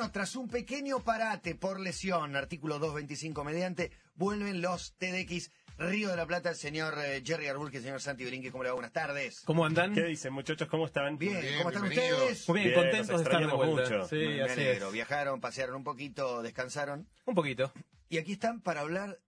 Bueno, 0.00 0.12
tras 0.14 0.34
un 0.34 0.48
pequeño 0.48 1.00
parate 1.00 1.54
por 1.54 1.78
lesión, 1.78 2.34
artículo 2.34 2.78
225 2.78 3.44
mediante, 3.44 3.92
vuelven 4.14 4.62
los 4.62 4.94
TDX 4.96 5.50
Río 5.76 6.08
de 6.08 6.16
la 6.16 6.24
Plata, 6.24 6.48
el 6.48 6.56
señor 6.56 6.94
eh, 7.04 7.22
Jerry 7.22 7.48
Arbulque, 7.48 7.76
el 7.76 7.82
señor 7.82 8.00
Santi 8.00 8.24
Brinque, 8.24 8.50
¿cómo 8.50 8.62
le 8.64 8.70
va? 8.70 8.76
Buenas 8.76 8.94
tardes. 8.94 9.42
¿Cómo 9.44 9.66
andan? 9.66 9.92
¿Qué 9.92 10.04
dicen, 10.04 10.32
muchachos? 10.32 10.68
¿Cómo 10.68 10.86
están? 10.86 11.18
Bien, 11.18 11.38
bien, 11.42 11.58
¿cómo 11.58 11.68
están 11.68 11.84
ustedes? 11.86 12.48
Muy 12.48 12.60
bien, 12.60 12.70
Bien, 12.70 12.80
contentos 12.82 13.18
de 13.18 13.22
estar 13.24 13.46
de 13.46 13.52
vuelta. 13.54 13.82
mucho. 13.82 14.08
Sí, 14.08 14.16
Me 14.16 14.42
así 14.42 14.52
alegro. 14.62 14.86
es. 14.86 14.92
Viajaron, 14.94 15.38
pasearon 15.42 15.76
un 15.76 15.84
poquito, 15.84 16.40
descansaron. 16.40 17.06
Un 17.26 17.34
poquito. 17.34 17.70
Y 18.08 18.16
aquí 18.16 18.32
están 18.32 18.62
para 18.62 18.80
hablar 18.80 19.18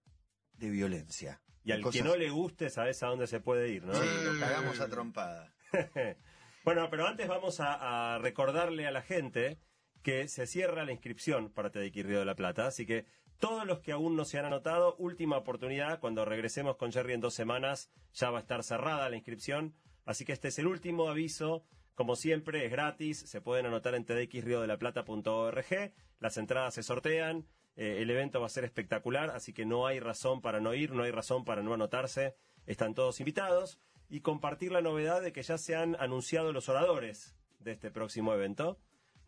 de 0.54 0.70
violencia. 0.70 1.42
Y 1.64 1.72
al 1.72 1.82
Cosas- 1.82 2.00
que 2.00 2.08
no 2.08 2.16
le 2.16 2.30
guste, 2.30 2.70
sabes 2.70 3.02
a 3.02 3.08
dónde 3.08 3.26
se 3.26 3.40
puede 3.40 3.68
ir, 3.68 3.84
¿no? 3.84 3.92
Sí, 3.92 4.08
lo 4.24 4.40
cagamos 4.40 4.80
a 4.80 4.88
trompada. 4.88 5.52
bueno, 6.64 6.88
pero 6.90 7.06
antes 7.06 7.28
vamos 7.28 7.60
a, 7.60 8.14
a 8.14 8.18
recordarle 8.20 8.86
a 8.86 8.90
la 8.90 9.02
gente 9.02 9.58
que 10.02 10.28
se 10.28 10.46
cierra 10.46 10.84
la 10.84 10.92
inscripción 10.92 11.50
para 11.50 11.70
TDX 11.70 12.04
Río 12.04 12.18
de 12.18 12.24
la 12.24 12.34
Plata, 12.34 12.66
así 12.66 12.86
que 12.86 13.06
todos 13.38 13.66
los 13.66 13.80
que 13.80 13.92
aún 13.92 14.16
no 14.16 14.24
se 14.24 14.38
han 14.38 14.44
anotado, 14.44 14.94
última 14.98 15.36
oportunidad, 15.36 15.98
cuando 16.00 16.24
regresemos 16.24 16.76
con 16.76 16.92
Jerry 16.92 17.14
en 17.14 17.20
dos 17.20 17.34
semanas, 17.34 17.90
ya 18.12 18.30
va 18.30 18.38
a 18.38 18.42
estar 18.42 18.62
cerrada 18.62 19.10
la 19.10 19.16
inscripción, 19.16 19.74
así 20.04 20.24
que 20.24 20.32
este 20.32 20.48
es 20.48 20.58
el 20.58 20.66
último 20.66 21.08
aviso, 21.08 21.64
como 21.94 22.16
siempre, 22.16 22.64
es 22.64 22.70
gratis, 22.70 23.18
se 23.18 23.40
pueden 23.40 23.66
anotar 23.66 23.94
en 23.94 24.04
tdxriodelaplata.org, 24.04 25.92
las 26.20 26.36
entradas 26.36 26.74
se 26.74 26.82
sortean, 26.82 27.46
eh, 27.74 27.98
el 28.00 28.10
evento 28.10 28.40
va 28.40 28.46
a 28.46 28.50
ser 28.50 28.64
espectacular, 28.64 29.30
así 29.30 29.52
que 29.52 29.64
no 29.64 29.86
hay 29.86 30.00
razón 30.00 30.40
para 30.40 30.60
no 30.60 30.74
ir, 30.74 30.92
no 30.92 31.02
hay 31.02 31.10
razón 31.10 31.44
para 31.44 31.62
no 31.62 31.74
anotarse, 31.74 32.34
están 32.66 32.94
todos 32.94 33.20
invitados, 33.20 33.78
y 34.08 34.20
compartir 34.20 34.72
la 34.72 34.82
novedad 34.82 35.22
de 35.22 35.32
que 35.32 35.42
ya 35.42 35.58
se 35.58 35.74
han 35.74 35.96
anunciado 35.98 36.52
los 36.52 36.68
oradores 36.68 37.34
de 37.60 37.72
este 37.72 37.90
próximo 37.90 38.34
evento. 38.34 38.78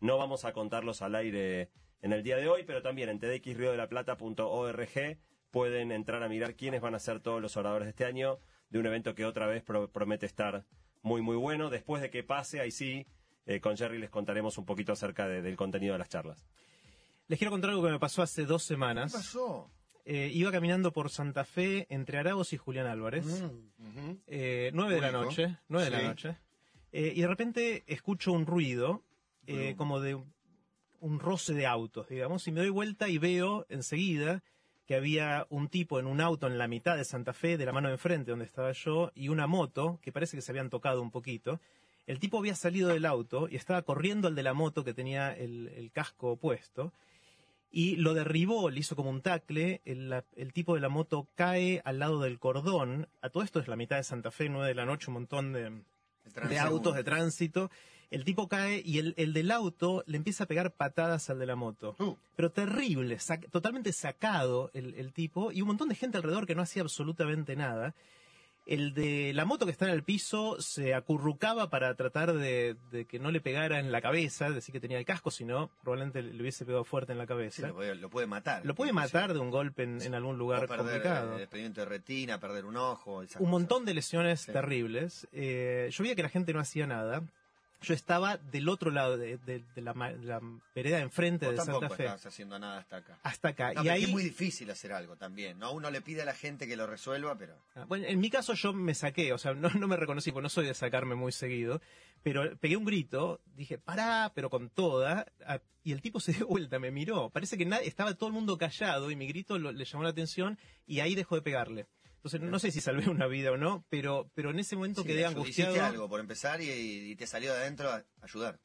No 0.05 0.17
vamos 0.19 0.45
a 0.45 0.53
contarlos 0.53 1.01
al 1.01 1.15
aire 1.15 1.69
en 2.01 2.13
el 2.13 2.21
día 2.21 2.37
de 2.37 2.47
hoy, 2.47 2.63
pero 2.63 2.81
también 2.83 3.09
en 3.09 3.19
tdxriodelaplata.org 3.19 5.17
pueden 5.51 5.91
entrar 5.91 6.21
a 6.23 6.29
mirar 6.29 6.55
quiénes 6.55 6.81
van 6.81 6.95
a 6.95 6.99
ser 6.99 7.19
todos 7.21 7.41
los 7.41 7.57
oradores 7.57 7.85
de 7.85 7.89
este 7.91 8.05
año, 8.05 8.39
de 8.69 8.79
un 8.79 8.85
evento 8.85 9.15
que 9.15 9.25
otra 9.25 9.47
vez 9.47 9.63
pro- 9.63 9.89
promete 9.91 10.25
estar 10.25 10.65
muy, 11.01 11.21
muy 11.21 11.35
bueno. 11.37 11.69
Después 11.69 12.01
de 12.01 12.09
que 12.09 12.23
pase, 12.23 12.59
ahí 12.59 12.71
sí, 12.71 13.07
eh, 13.45 13.59
con 13.61 13.77
Jerry 13.77 13.97
les 13.99 14.09
contaremos 14.09 14.57
un 14.57 14.65
poquito 14.65 14.91
acerca 14.91 15.27
de- 15.27 15.41
del 15.41 15.55
contenido 15.55 15.93
de 15.93 15.99
las 15.99 16.09
charlas. 16.09 16.45
Les 17.27 17.39
quiero 17.39 17.51
contar 17.51 17.71
algo 17.71 17.83
que 17.83 17.89
me 17.91 17.99
pasó 17.99 18.21
hace 18.21 18.45
dos 18.45 18.63
¿Qué 18.63 18.67
semanas. 18.75 19.13
pasó? 19.13 19.71
Eh, 20.03 20.29
iba 20.33 20.51
caminando 20.51 20.91
por 20.93 21.09
Santa 21.09 21.45
Fe 21.45 21.87
entre 21.89 22.19
Aragos 22.19 22.53
y 22.53 22.57
Julián 22.57 22.85
Álvarez. 22.85 23.25
Ujú. 23.25 24.19
Eh, 24.27 24.69
nueve 24.73 24.95
de 24.95 25.01
la 25.01 25.11
noche. 25.11 25.57
Nueve 25.67 25.89
de 25.89 25.97
la 25.97 26.03
noche. 26.03 26.37
Eh, 26.91 27.13
y 27.15 27.21
de 27.21 27.27
repente 27.27 27.83
escucho 27.87 28.31
un 28.31 28.45
ruido, 28.45 29.03
eh, 29.47 29.75
como 29.77 29.99
de 29.99 30.15
un 31.01 31.19
roce 31.19 31.53
de 31.53 31.65
autos, 31.65 32.07
digamos, 32.09 32.47
y 32.47 32.51
me 32.51 32.61
doy 32.61 32.69
vuelta 32.69 33.07
y 33.09 33.17
veo 33.17 33.65
enseguida 33.69 34.41
que 34.87 34.95
había 34.95 35.45
un 35.49 35.67
tipo 35.67 35.99
en 35.99 36.05
un 36.07 36.21
auto 36.21 36.47
en 36.47 36.57
la 36.57 36.67
mitad 36.67 36.95
de 36.95 37.05
Santa 37.05 37.33
Fe, 37.33 37.57
de 37.57 37.65
la 37.65 37.73
mano 37.73 37.87
de 37.87 37.95
enfrente 37.95 38.31
donde 38.31 38.45
estaba 38.45 38.71
yo, 38.71 39.11
y 39.15 39.29
una 39.29 39.47
moto, 39.47 39.99
que 40.01 40.11
parece 40.11 40.37
que 40.37 40.41
se 40.41 40.51
habían 40.51 40.69
tocado 40.69 41.01
un 41.01 41.11
poquito. 41.11 41.59
El 42.05 42.19
tipo 42.19 42.37
había 42.37 42.53
salido 42.55 42.89
del 42.89 43.05
auto 43.05 43.47
y 43.49 43.55
estaba 43.55 43.81
corriendo 43.81 44.27
al 44.27 44.35
de 44.35 44.43
la 44.43 44.53
moto 44.53 44.83
que 44.83 44.93
tenía 44.93 45.33
el, 45.35 45.69
el 45.75 45.91
casco 45.91 46.37
puesto. 46.37 46.93
Y 47.71 47.95
lo 47.97 48.13
derribó, 48.13 48.69
le 48.69 48.79
hizo 48.79 48.95
como 48.95 49.09
un 49.09 49.21
tacle, 49.21 49.81
el, 49.85 50.09
la- 50.09 50.23
el 50.35 50.53
tipo 50.53 50.75
de 50.75 50.81
la 50.81 50.87
moto 50.89 51.27
cae 51.35 51.81
al 51.83 51.97
lado 51.99 52.21
del 52.21 52.37
cordón. 52.39 53.07
A 53.21 53.29
todo 53.29 53.41
esto 53.43 53.59
es 53.59 53.67
la 53.67 53.75
mitad 53.75 53.97
de 53.97 54.03
Santa 54.03 54.29
Fe, 54.31 54.49
nueve 54.49 54.67
de 54.67 54.75
la 54.75 54.85
noche, 54.85 55.07
un 55.09 55.15
montón 55.15 55.51
de, 55.51 55.71
autos, 56.59 56.95
de 56.95 57.03
tránsito. 57.03 57.71
El 58.11 58.23
tipo 58.23 58.47
cae 58.47 58.81
y 58.85 58.99
el, 58.99 59.13
el 59.17 59.33
del 59.33 59.51
auto 59.51 60.03
le 60.07 60.17
empieza 60.17 60.43
a 60.45 60.47
pegar 60.47 60.71
patadas 60.71 61.29
al 61.29 61.39
de 61.39 61.45
la 61.45 61.55
moto. 61.55 61.95
Uh, 61.99 62.15
Pero 62.35 62.51
terrible, 62.51 63.15
sac- 63.17 63.49
totalmente 63.51 63.91
sacado 63.93 64.69
el, 64.73 64.93
el 64.95 65.11
tipo 65.13 65.51
y 65.51 65.61
un 65.61 65.67
montón 65.67 65.89
de 65.89 65.95
gente 65.95 66.17
alrededor 66.17 66.45
que 66.45 66.55
no 66.55 66.61
hacía 66.61 66.83
absolutamente 66.83 67.55
nada. 67.55 67.93
El 68.67 68.95
de 68.95 69.31
la 69.35 69.45
moto 69.45 69.65
que 69.67 69.71
está 69.71 69.85
en 69.85 69.91
el 69.93 70.01
piso 70.01 70.59
se 70.59 70.95
acurrucaba 70.95 71.69
para 71.69 71.93
tratar 71.93 72.33
de, 72.33 72.75
de 72.91 73.05
que 73.05 73.19
no 73.19 73.29
le 73.29 73.39
pegara 73.39 73.79
en 73.79 73.91
la 73.91 74.01
cabeza, 74.01 74.49
decir 74.49 74.73
que 74.73 74.79
tenía 74.79 74.97
el 74.97 75.05
casco, 75.05 75.29
sino 75.29 75.69
probablemente 75.83 76.23
le 76.23 76.41
hubiese 76.41 76.65
pegado 76.65 76.83
fuerte 76.83 77.11
en 77.11 77.19
la 77.19 77.25
Sí, 77.25 77.27
cabeza. 77.27 77.67
lo, 77.67 77.75
puede, 77.75 77.93
lo 77.93 78.09
puede 78.09 78.25
matar. 78.25 78.65
Lo 78.65 78.73
puede 78.73 78.91
matar 78.91 79.33
de 79.33 79.39
un 79.39 79.51
golpe 79.51 79.83
en, 79.83 80.01
en 80.01 80.15
algún 80.15 80.33
O 80.33 80.37
lugar 80.39 80.61
perder 80.67 80.77
complicado. 80.79 81.37
eh, 81.37 81.43
expediente 81.43 81.81
de 81.81 81.85
retina, 81.85 82.39
perder 82.39 82.65
un 82.65 82.75
ojo. 82.77 83.21
un 83.37 83.49
montón 83.51 83.85
de 83.85 83.93
lesiones 83.93 84.41
Sí. 84.41 84.51
terribles. 84.51 85.27
Eh, 85.31 85.89
yo 85.91 86.01
veía 86.03 86.15
que 86.15 86.23
la 86.23 86.29
gente 86.29 86.51
no 86.51 86.59
hacía 86.59 86.87
nada. 86.87 87.21
Yo 87.85 87.93
estaba 87.93 88.37
del 88.37 88.67
otro 88.69 88.91
lado 88.91 89.17
de, 89.17 89.37
de- 89.37 89.63
de 89.75 89.81
la, 89.81 89.93
vereda 90.73 90.99
enfrente 90.99 91.45
Vos 91.45 91.55
de 91.55 91.61
Santa 91.61 91.89
Fe. 91.89 92.05
estás 92.05 92.25
haciendo 92.25 92.57
nada 92.59 92.79
hasta 92.79 92.97
acá. 92.97 93.19
Hasta 93.23 93.47
acá. 93.49 93.73
No, 93.73 93.83
y 93.83 93.89
ahí, 93.89 94.03
es 94.03 94.09
muy 94.09 94.23
difícil 94.23 94.69
hacer 94.71 94.91
algo 94.93 95.15
también, 95.15 95.59
¿no? 95.59 95.71
Uno 95.71 95.89
le 95.91 96.01
pide 96.01 96.21
a 96.23 96.25
la 96.25 96.33
gente 96.33 96.67
que 96.67 96.75
lo 96.75 96.87
resuelva, 96.87 97.37
pero... 97.37 97.55
Ah, 97.75 97.85
Bueno, 97.87 98.05
en 98.07 98.19
mi 98.19 98.29
caso 98.29 98.53
yo 98.53 98.73
me 98.73 98.93
saqué, 98.93 99.33
o 99.33 99.37
sea, 99.37 99.53
no, 99.53 99.69
no 99.69 99.87
me 99.87 99.97
reconocí, 99.97 100.31
porque 100.31 100.43
no 100.43 100.49
soy 100.49 100.65
de 100.67 100.73
sacarme 100.73 101.15
muy 101.15 101.31
seguido, 101.31 101.81
pero 102.23 102.57
pegué 102.57 102.75
un 102.77 102.85
grito, 102.85 103.39
dije, 103.55 103.77
pará, 103.77 104.31
pero 104.33 104.49
con 104.49 104.69
toda, 104.69 105.25
y 105.83 105.91
el 105.91 106.01
tipo 106.01 106.19
se 106.19 106.33
dio 106.33 106.47
vuelta, 106.47 106.79
me 106.79 106.89
miró. 106.91 107.29
Parece 107.29 107.57
que 107.57 107.65
nadie, 107.65 107.87
estaba 107.87 108.13
todo 108.15 108.27
el 108.29 108.33
mundo 108.33 108.57
callado 108.57 109.11
y 109.11 109.15
mi 109.15 109.27
grito 109.27 109.59
lo- 109.59 109.71
le 109.71 109.85
llamó 109.85 110.03
la 110.03 110.09
atención 110.09 110.57
y 110.87 111.01
ahí 111.01 111.13
dejó 111.13 111.35
de 111.35 111.41
pegarle. 111.43 111.85
Entonces, 112.25 112.41
no 112.41 112.57
sé 112.57 112.71
si 112.71 112.81
salvé 112.81 113.07
una 113.07 113.27
vida 113.27 113.51
o 113.51 113.57
no, 113.57 113.85
pero, 113.87 114.31
pero 114.33 114.49
en 114.49 114.57
ese 114.57 114.75
momento 114.75 115.03
Sí, 115.03 115.07
quedé 115.09 115.25
angustiado. 115.25 115.73
Hiciste 115.73 115.85
algo 115.87 116.09
por 116.09 116.19
empezar 116.19 116.59
y, 116.59 116.71
y 116.71 117.15
te 117.15 117.27
salió 117.27 117.53
de 117.53 117.59
adentro 117.59 117.91
a 117.91 118.03
ayudar. 118.21 118.59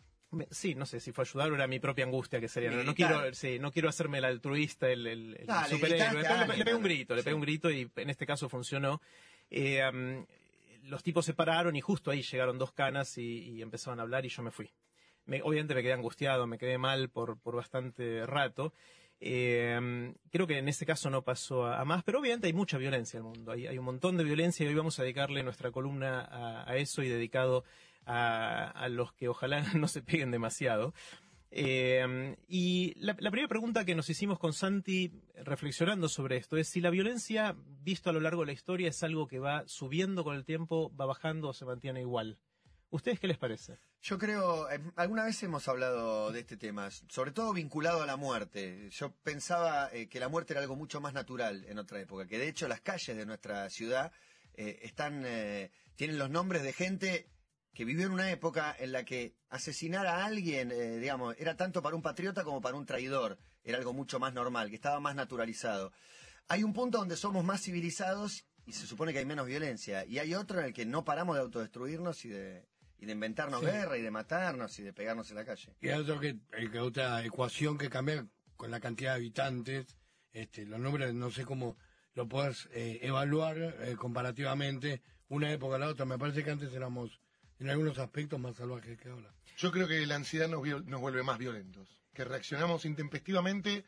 Sí, 0.50 0.74
no 0.74 0.86
sé 0.86 0.98
si 0.98 1.12
fue 1.12 1.24
ayudar 1.24 1.52
o 1.52 1.56
era 1.56 1.66
mi 1.66 1.78
propia 1.78 2.06
angustia 2.06 2.40
que 2.40 2.48
sería. 2.48 2.70
No, 2.70 2.94
quiero, 2.94 3.34
sí, 3.34 3.58
no 3.58 3.70
quiero 3.70 3.90
hacerme 3.90 4.16
el 4.18 4.24
altruista, 4.24 4.88
el, 4.88 5.36
superhéroe. 5.68 6.22
le, 6.22 6.56
le 6.56 6.64
pegué 6.64 6.74
un 6.74 6.82
grito, 6.82 7.14
le 7.14 7.22
pegué 7.22 7.32
Sí. 7.32 7.36
un 7.36 7.42
grito 7.42 7.70
y 7.70 7.90
en 7.96 8.08
este 8.08 8.24
caso 8.24 8.48
funcionó. 8.48 9.02
Eh, 9.50 10.24
los 10.84 11.02
tipos 11.02 11.26
se 11.26 11.34
pararon 11.34 11.76
y 11.76 11.82
justo 11.82 12.10
ahí 12.10 12.22
llegaron 12.22 12.58
dos 12.58 12.72
canas 12.72 13.18
y, 13.18 13.40
y 13.50 13.60
empezaron 13.60 13.98
a 13.98 14.04
hablar 14.04 14.24
y 14.24 14.30
yo 14.30 14.42
me 14.42 14.52
fui. 14.52 14.70
Me- 15.26 15.42
obviamente 15.42 15.74
me 15.74 15.82
quedé 15.82 15.92
angustiado, 15.92 16.46
me 16.46 16.56
quedé 16.56 16.78
mal 16.78 17.10
por, 17.10 17.38
por 17.38 17.56
bastante 17.56 18.24
rato. 18.24 18.72
Am, 19.22 20.14
creo 20.30 20.46
que 20.46 20.56
en 20.56 20.68
ese 20.68 20.86
caso 20.86 21.10
no 21.10 21.22
pasó 21.22 21.66
a, 21.66 21.84
más, 21.84 22.02
pero 22.04 22.20
obviamente 22.20 22.46
hay 22.46 22.54
mucha 22.54 22.78
violencia 22.78 23.18
en 23.18 23.26
el 23.26 23.32
mundo. 23.32 23.52
Hay, 23.52 23.78
un 23.78 23.84
montón 23.84 24.16
de 24.16 24.24
violencia 24.24 24.64
y 24.64 24.68
hoy 24.68 24.74
vamos 24.74 24.98
a 24.98 25.02
dedicarle 25.02 25.42
nuestra 25.42 25.70
columna 25.70 26.64
a, 26.66 26.76
eso 26.76 27.02
y 27.02 27.08
dedicado 27.08 27.64
a, 28.06 28.88
los 28.90 29.12
que 29.12 29.28
ojalá 29.28 29.62
no 29.74 29.88
se 29.88 30.02
peguen 30.02 30.30
demasiado. 30.30 30.94
Eh, 31.52 32.36
y 32.48 32.94
la, 32.96 33.16
la 33.18 33.30
primera 33.30 33.48
pregunta 33.48 33.84
que 33.84 33.96
nos 33.96 34.08
hicimos 34.08 34.38
con 34.38 34.52
Santi 34.52 35.12
reflexionando 35.34 36.08
sobre 36.08 36.36
esto 36.36 36.56
es 36.56 36.68
si 36.68 36.80
la 36.80 36.90
violencia, 36.90 37.56
visto 37.82 38.08
a 38.08 38.12
lo 38.12 38.20
largo 38.20 38.42
de 38.42 38.46
la 38.46 38.52
historia, 38.52 38.88
es 38.88 39.02
algo 39.02 39.26
que 39.26 39.40
va 39.40 39.64
subiendo 39.66 40.24
con 40.24 40.36
el 40.36 40.44
tiempo, 40.44 40.94
va 40.96 41.06
bajando 41.06 41.48
o 41.48 41.52
se 41.52 41.66
mantiene 41.66 42.00
igual. 42.00 42.38
¿Ustedes 42.90 43.20
qué 43.20 43.28
les 43.28 43.38
parece? 43.38 43.78
Yo 44.02 44.18
creo, 44.18 44.68
eh, 44.70 44.80
alguna 44.96 45.24
vez 45.24 45.42
hemos 45.42 45.66
hablado 45.68 46.32
de 46.32 46.40
este 46.40 46.56
tema, 46.56 46.90
sobre 46.90 47.30
todo 47.30 47.52
vinculado 47.52 48.02
a 48.02 48.06
la 48.06 48.16
muerte. 48.16 48.90
Yo 48.90 49.12
pensaba 49.22 49.90
eh, 49.92 50.08
que 50.08 50.20
la 50.20 50.28
muerte 50.28 50.52
era 50.52 50.60
algo 50.60 50.76
mucho 50.76 51.00
más 51.00 51.14
natural 51.14 51.64
en 51.68 51.78
otra 51.78 52.00
época, 52.00 52.26
que 52.26 52.38
de 52.38 52.48
hecho 52.48 52.66
las 52.68 52.80
calles 52.80 53.16
de 53.16 53.26
nuestra 53.26 53.70
ciudad 53.70 54.12
eh, 54.54 54.80
están, 54.82 55.22
eh, 55.24 55.70
tienen 55.96 56.18
los 56.18 56.28
nombres 56.28 56.62
de 56.62 56.72
gente 56.72 57.30
que 57.72 57.84
vivió 57.84 58.06
en 58.06 58.12
una 58.12 58.30
época 58.30 58.74
en 58.78 58.92
la 58.92 59.04
que 59.04 59.34
asesinar 59.48 60.06
a 60.06 60.24
alguien, 60.24 60.70
eh, 60.70 60.98
digamos, 60.98 61.34
era 61.38 61.56
tanto 61.56 61.82
para 61.82 61.96
un 61.96 62.02
patriota 62.02 62.44
como 62.44 62.60
para 62.60 62.76
un 62.76 62.84
traidor. 62.84 63.38
Era 63.62 63.78
algo 63.78 63.92
mucho 63.92 64.18
más 64.18 64.34
normal, 64.34 64.68
que 64.68 64.74
estaba 64.74 65.00
más 65.00 65.14
naturalizado. 65.14 65.92
Hay 66.48 66.64
un 66.64 66.72
punto 66.72 66.98
donde 66.98 67.16
somos 67.16 67.44
más 67.44 67.62
civilizados 67.62 68.44
y 68.66 68.72
se 68.72 68.86
supone 68.86 69.12
que 69.12 69.20
hay 69.20 69.24
menos 69.24 69.46
violencia. 69.46 70.04
Y 70.04 70.18
hay 70.18 70.34
otro 70.34 70.60
en 70.60 70.66
el 70.66 70.72
que 70.72 70.84
no 70.84 71.04
paramos 71.04 71.36
de 71.36 71.42
autodestruirnos 71.42 72.24
y 72.24 72.28
de, 72.28 72.68
y 73.00 73.06
de 73.06 73.12
inventarnos 73.12 73.60
Sí. 73.60 73.66
guerra 73.66 73.96
y 73.96 74.02
de 74.02 74.10
matarnos 74.10 74.78
y 74.78 74.82
de 74.82 74.92
pegarnos 74.92 75.30
en 75.30 75.36
la 75.36 75.44
calle. 75.44 75.74
y 75.80 75.88
hay 75.88 75.98
otro 76.00 76.20
que, 76.20 76.36
que 76.70 76.78
otra 76.78 77.24
ecuación 77.24 77.78
que 77.78 77.88
cambia 77.88 78.26
con 78.56 78.70
la 78.70 78.78
cantidad 78.80 79.12
de 79.12 79.16
habitantes. 79.16 79.96
Este, 80.32 80.64
los 80.66 80.78
nombres 80.78 81.12
no 81.14 81.30
sé 81.30 81.44
cómo 81.44 81.76
lo 82.14 82.28
puedes 82.28 82.68
eh, 82.72 82.98
evaluar 83.02 83.56
eh, 83.58 83.96
comparativamente 83.98 85.02
una 85.28 85.50
época 85.52 85.76
a 85.76 85.78
la 85.78 85.88
otra. 85.88 86.04
Me 86.06 86.18
parece 86.18 86.44
que 86.44 86.50
antes 86.50 86.72
éramos 86.72 87.20
en 87.58 87.68
algunos 87.70 87.98
aspectos 87.98 88.38
más 88.38 88.56
salvajes 88.56 88.98
que 88.98 89.08
ahora. 89.08 89.32
Yo 89.56 89.70
creo 89.72 89.88
que 89.88 90.06
la 90.06 90.16
ansiedad 90.16 90.48
nos, 90.48 90.62
nos 90.86 91.00
vuelve 91.00 91.22
más 91.22 91.38
violentos, 91.38 91.88
que 92.14 92.24
reaccionamos 92.24 92.84
intempestivamente 92.84 93.84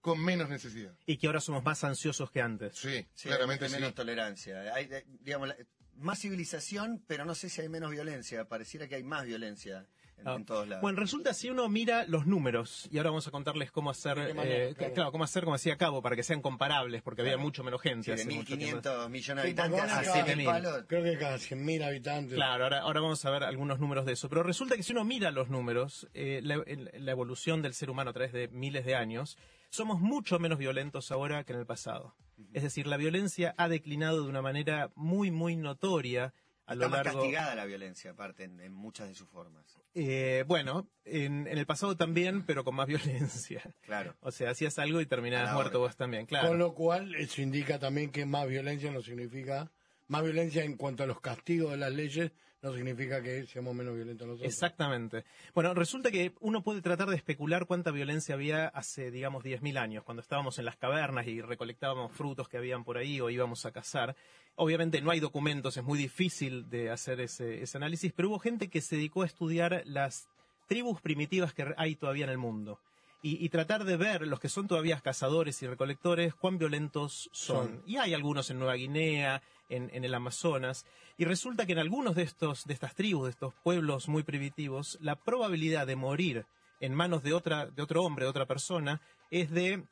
con 0.00 0.22
menos 0.22 0.48
necesidad. 0.48 0.94
Y 1.06 1.16
que 1.16 1.26
ahora 1.26 1.40
somos 1.40 1.64
más 1.64 1.82
ansiosos 1.82 2.30
que 2.30 2.40
antes. 2.40 2.76
Sí, 2.76 3.06
Sí, 3.14 3.28
claramente 3.28 3.64
hay 3.64 3.70
sí. 3.70 3.76
menos 3.76 3.94
tolerancia. 3.94 4.72
Hay, 4.74 4.88
digamos, 5.20 5.48
la- 5.48 5.56
más 5.98 6.20
civilización, 6.20 7.02
pero 7.06 7.24
no 7.24 7.34
sé 7.34 7.48
si 7.48 7.60
hay 7.60 7.68
menos 7.68 7.90
violencia. 7.90 8.44
Pareciera 8.46 8.86
que 8.88 8.94
hay 8.96 9.02
más 9.04 9.24
violencia. 9.24 9.86
en, 10.18 10.26
Ah. 10.28 10.34
en 10.36 10.46
todos 10.46 10.66
lados. 10.66 10.80
Bueno, 10.80 10.98
resulta 10.98 11.34
si 11.34 11.50
uno 11.50 11.68
mira 11.68 12.06
los 12.06 12.26
números, 12.26 12.88
y 12.90 12.96
ahora 12.96 13.10
vamos 13.10 13.28
a 13.28 13.30
contarles 13.30 13.70
cómo 13.70 13.90
hacer, 13.90 14.16
eh, 14.18 14.74
Claro. 14.74 14.94
claro. 14.94 15.12
cómo 15.12 15.24
hacer, 15.24 15.44
como 15.44 15.56
decía 15.56 15.76
Cabo, 15.76 16.00
para 16.00 16.16
que 16.16 16.22
sean 16.22 16.40
comparables, 16.40 17.02
porque 17.02 17.20
había 17.20 17.36
mucho 17.36 17.62
menos 17.62 17.82
gente. 17.82 18.04
Sí, 18.04 18.10
de 18.12 18.14
hace 18.22 18.34
mucho 18.34 18.56
tiempo. 18.56 18.80
1.500 18.80 19.10
millones 19.10 19.44
de 19.44 19.48
habitantes 19.50 19.80
a 19.82 19.96
ahora 19.98 20.12
7 20.14 20.34
cada- 20.42 20.44
palos. 20.62 20.84
Creo 20.88 21.04
que 21.04 21.18
cada 21.18 21.36
100.000 21.38 21.82
habitantes. 21.82 22.34
Claro, 22.34 22.64
ahora, 22.64 22.80
ahora 22.80 23.00
vamos 23.02 23.22
a 23.26 23.30
ver 23.30 23.44
algunos 23.44 23.78
números 23.78 24.06
de 24.06 24.12
eso. 24.14 24.30
Pero 24.30 24.42
resulta 24.42 24.74
que 24.74 24.82
si 24.82 24.92
uno 24.94 25.04
mira 25.04 25.30
los 25.30 25.50
números, 25.50 26.08
eh, 26.14 26.40
la, 26.42 26.64
la 26.66 27.10
evolución 27.12 27.60
del 27.60 27.74
ser 27.74 27.90
humano 27.90 28.08
a 28.08 28.12
través 28.14 28.32
de 28.32 28.48
miles 28.48 28.86
de 28.86 28.94
años, 28.94 29.36
somos 29.68 30.00
mucho 30.00 30.38
menos 30.38 30.56
violentos 30.58 31.12
ahora 31.12 31.44
que 31.44 31.52
en 31.52 31.58
el 31.58 31.66
pasado. 31.66 32.14
Es 32.52 32.62
decir, 32.62 32.86
la 32.86 32.96
violencia 32.96 33.54
ha 33.56 33.68
declinado 33.68 34.22
de 34.22 34.28
una 34.28 34.42
manera 34.42 34.90
muy, 34.94 35.30
muy 35.30 35.56
notoria 35.56 36.34
a 36.66 36.72
Está 36.72 36.84
lo 36.84 36.90
más 36.90 37.04
largo. 37.04 37.20
castigada 37.20 37.54
la 37.54 37.64
violencia, 37.64 38.10
aparte, 38.10 38.44
en, 38.44 38.60
en 38.60 38.72
muchas 38.72 39.08
de 39.08 39.14
sus 39.14 39.28
formas. 39.28 39.78
Eh, 39.94 40.44
bueno, 40.48 40.88
en, 41.04 41.46
en 41.46 41.58
el 41.58 41.64
pasado 41.66 41.96
también, 41.96 42.44
pero 42.44 42.64
con 42.64 42.74
más 42.74 42.86
violencia. 42.88 43.62
Claro. 43.82 44.16
O 44.20 44.30
sea, 44.32 44.50
hacías 44.50 44.78
algo 44.78 45.00
y 45.00 45.06
terminabas 45.06 45.54
muerto 45.54 45.78
vos 45.78 45.96
también, 45.96 46.26
claro. 46.26 46.48
Con 46.48 46.58
lo 46.58 46.74
cual, 46.74 47.14
eso 47.14 47.40
indica 47.40 47.78
también 47.78 48.10
que 48.10 48.26
más 48.26 48.48
violencia 48.48 48.90
no 48.90 49.00
significa. 49.02 49.70
Más 50.08 50.22
violencia 50.22 50.64
en 50.64 50.76
cuanto 50.76 51.02
a 51.02 51.06
los 51.06 51.20
castigos 51.20 51.70
de 51.72 51.78
las 51.78 51.92
leyes 51.92 52.32
no 52.62 52.72
significa 52.72 53.22
que 53.22 53.46
seamos 53.46 53.74
menos 53.74 53.94
violentos 53.94 54.26
nosotros. 54.26 54.52
Exactamente. 54.52 55.24
Bueno, 55.54 55.74
resulta 55.74 56.10
que 56.10 56.32
uno 56.40 56.62
puede 56.62 56.80
tratar 56.82 57.08
de 57.08 57.16
especular 57.16 57.66
cuánta 57.66 57.90
violencia 57.90 58.34
había 58.34 58.68
hace, 58.68 59.10
digamos, 59.10 59.44
10.000 59.44 59.78
años, 59.78 60.04
cuando 60.04 60.22
estábamos 60.22 60.58
en 60.58 60.64
las 60.64 60.76
cavernas 60.76 61.26
y 61.26 61.40
recolectábamos 61.40 62.12
frutos 62.12 62.48
que 62.48 62.56
habían 62.56 62.84
por 62.84 62.98
ahí 62.98 63.20
o 63.20 63.30
íbamos 63.30 63.66
a 63.66 63.72
cazar. 63.72 64.16
Obviamente 64.56 65.00
no 65.00 65.10
hay 65.10 65.20
documentos, 65.20 65.76
es 65.76 65.84
muy 65.84 65.98
difícil 65.98 66.68
de 66.70 66.90
hacer 66.90 67.20
ese, 67.20 67.62
ese 67.62 67.76
análisis, 67.76 68.12
pero 68.12 68.30
hubo 68.30 68.38
gente 68.38 68.68
que 68.68 68.80
se 68.80 68.96
dedicó 68.96 69.22
a 69.22 69.26
estudiar 69.26 69.82
las 69.84 70.28
tribus 70.66 71.00
primitivas 71.00 71.52
que 71.52 71.74
hay 71.76 71.94
todavía 71.94 72.24
en 72.24 72.30
el 72.30 72.38
mundo. 72.38 72.80
Y, 73.26 73.44
y 73.44 73.48
tratar 73.48 73.84
de 73.84 73.96
ver 73.96 74.24
los 74.24 74.38
que 74.38 74.48
son 74.48 74.68
todavía 74.68 75.00
cazadores 75.00 75.60
y 75.60 75.66
recolectores 75.66 76.32
cuán 76.36 76.58
violentos 76.58 77.28
son. 77.32 77.66
Son. 77.66 77.82
Y 77.84 77.96
hay 77.96 78.14
algunos 78.14 78.50
en 78.50 78.58
Nueva 78.58 78.74
Guinea, 78.74 79.42
en, 79.68 79.90
en 79.92 80.04
el 80.04 80.14
Amazonas. 80.14 80.86
Y 81.18 81.24
resulta 81.24 81.66
que 81.66 81.72
en 81.72 81.80
algunos 81.80 82.14
de 82.14 82.22
estos, 82.22 82.64
de 82.66 82.74
estas 82.74 82.94
tribus, 82.94 83.24
de 83.24 83.30
estos 83.30 83.52
pueblos 83.64 84.06
muy 84.06 84.22
primitivos, 84.22 84.96
la 85.00 85.16
probabilidad 85.16 85.88
de 85.88 85.96
morir 85.96 86.46
en 86.78 86.94
manos 86.94 87.24
de 87.24 87.32
otra, 87.32 87.66
de 87.66 87.82
otro 87.82 88.04
hombre, 88.04 88.26
de 88.26 88.30
otra 88.30 88.46
persona, 88.46 89.00
es 89.30 89.50
de, 89.50 89.82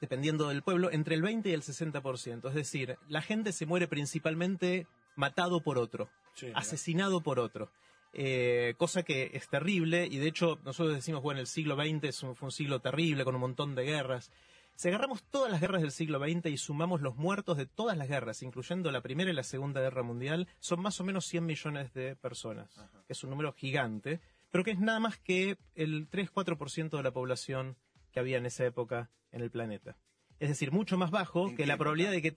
dependiendo 0.00 0.48
del 0.48 0.62
pueblo, 0.62 0.90
entre 0.90 1.14
el 1.14 1.22
20 1.22 1.48
y 1.48 1.52
el 1.52 1.62
60%. 1.62 2.48
Es 2.48 2.54
decir, 2.54 2.98
la 3.08 3.22
gente 3.22 3.52
se 3.52 3.64
muere 3.64 3.88
principalmente 3.88 4.86
matado 5.14 5.62
por 5.62 5.78
otro, 5.78 6.10
Sí, 6.34 6.52
asesinado 6.54 7.22
por 7.22 7.38
otro. 7.38 7.70
Eh, 8.18 8.72
cosa 8.78 9.02
que 9.02 9.30
es 9.34 9.46
terrible 9.48 10.08
y 10.10 10.16
de 10.16 10.26
hecho 10.26 10.58
nosotros 10.64 10.94
decimos, 10.94 11.22
bueno, 11.22 11.38
el 11.40 11.46
siglo 11.46 11.76
XX 11.76 12.22
un- 12.22 12.34
fue 12.34 12.46
un 12.46 12.52
siglo 12.52 12.80
terrible 12.80 13.24
con 13.24 13.34
un 13.34 13.42
montón 13.42 13.74
de 13.74 13.84
guerras. 13.84 14.30
Si 14.74 14.88
agarramos 14.88 15.22
todas 15.24 15.50
las 15.52 15.60
guerras 15.60 15.82
del 15.82 15.90
siglo 15.92 16.18
XX 16.18 16.46
y 16.50 16.56
sumamos 16.56 17.02
los 17.02 17.16
muertos 17.16 17.58
de 17.58 17.66
todas 17.66 17.96
las 17.98 18.08
guerras, 18.08 18.42
incluyendo 18.42 18.90
la 18.90 19.02
Primera 19.02 19.30
y 19.30 19.34
la 19.34 19.42
Segunda 19.42 19.82
Guerra 19.82 20.02
Mundial, 20.02 20.48
son 20.60 20.80
más 20.80 20.98
o 20.98 21.04
menos 21.04 21.26
100 21.26 21.44
millones 21.44 21.92
de 21.92 22.16
personas, 22.16 22.70
que 23.06 23.12
es 23.12 23.22
un 23.22 23.30
número 23.30 23.52
gigante, 23.52 24.20
pero 24.50 24.64
que 24.64 24.70
es 24.70 24.78
nada 24.78 24.98
más 24.98 25.18
que 25.18 25.58
el 25.74 26.08
3-4% 26.08 26.96
de 26.96 27.02
la 27.02 27.10
población 27.10 27.76
que 28.12 28.20
había 28.20 28.38
en 28.38 28.46
esa 28.46 28.64
época 28.64 29.10
en 29.30 29.42
el 29.42 29.50
planeta. 29.50 29.98
Es 30.40 30.48
decir, 30.48 30.72
mucho 30.72 30.96
más 30.96 31.10
bajo 31.10 31.48
¿En 31.50 31.56
que 31.56 31.66
la 31.66 31.76
probabilidad 31.76 32.12
de 32.12 32.22
que 32.22 32.36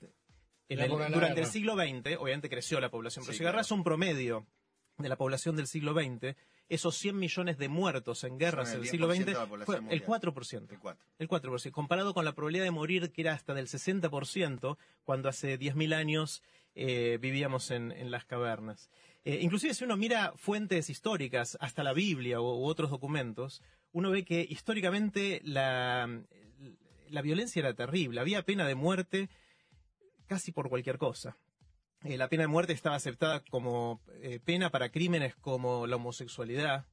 en 0.67 0.79
el- 0.79 0.89
durante 0.89 1.39
el 1.39 1.47
siglo 1.47 1.75
XX, 1.75 2.17
obviamente 2.17 2.49
creció 2.49 2.81
la 2.81 2.89
población, 2.89 3.23
pero 3.23 3.31
Sí, 3.33 3.37
si 3.39 3.43
agarras 3.45 3.67
claro. 3.67 3.79
un 3.79 3.83
promedio 3.85 4.45
de 4.99 5.09
la 5.09 5.17
población 5.17 5.55
del 5.55 5.67
siglo 5.67 5.93
XX, 5.93 6.35
esos 6.67 6.95
100 6.97 7.17
millones 7.17 7.57
de 7.57 7.67
muertos 7.67 8.23
en 8.23 8.37
guerras 8.37 8.71
del 8.71 8.85
siglo 8.85 9.11
10% 9.11 9.15
XX 9.15 9.65
fue 9.65 9.75
el 9.75 9.81
mundial. 9.81 10.03
4%. 10.05 10.71
El 10.71 10.79
4. 10.79 11.05
El 11.17 11.27
4%, 11.27 11.71
comparado 11.71 12.13
con 12.13 12.25
la 12.25 12.33
probabilidad 12.33 12.65
de 12.65 12.71
morir 12.71 13.11
que 13.11 13.21
era 13.21 13.33
hasta 13.33 13.53
del 13.53 13.67
60% 13.67 14.77
cuando 15.03 15.29
hace 15.29 15.59
10.000 15.59 15.95
años 15.95 16.43
eh, 16.75 17.17
vivíamos 17.19 17.71
en, 17.71 17.91
en 17.91 18.11
las 18.11 18.25
cavernas. 18.25 18.89
Eh, 19.25 19.39
inclusive 19.41 19.73
si 19.73 19.83
uno 19.83 19.97
mira 19.97 20.33
fuentes 20.35 20.89
históricas, 20.89 21.57
hasta 21.59 21.83
la 21.83 21.93
Biblia 21.93 22.39
u, 22.39 22.45
u 22.45 22.65
otros 22.65 22.89
documentos, 22.91 23.61
uno 23.91 24.11
ve 24.11 24.23
que 24.23 24.45
históricamente 24.47 25.41
la, 25.43 26.21
la 27.09 27.21
violencia 27.21 27.59
era 27.59 27.73
terrible. 27.73 28.21
Había 28.21 28.43
pena 28.43 28.67
de 28.67 28.75
muerte 28.75 29.29
casi 30.27 30.51
por 30.51 30.69
cualquier 30.69 30.97
cosa. 30.97 31.35
Eh, 32.03 32.17
la 32.17 32.29
pena 32.29 32.43
de 32.43 32.47
muerte 32.47 32.73
estaba 32.73 32.95
aceptada 32.95 33.41
como 33.49 34.01
eh, 34.21 34.39
pena 34.43 34.69
para 34.69 34.89
crímenes 34.89 35.35
como 35.35 35.85
la 35.85 35.97
homosexualidad, 35.97 36.85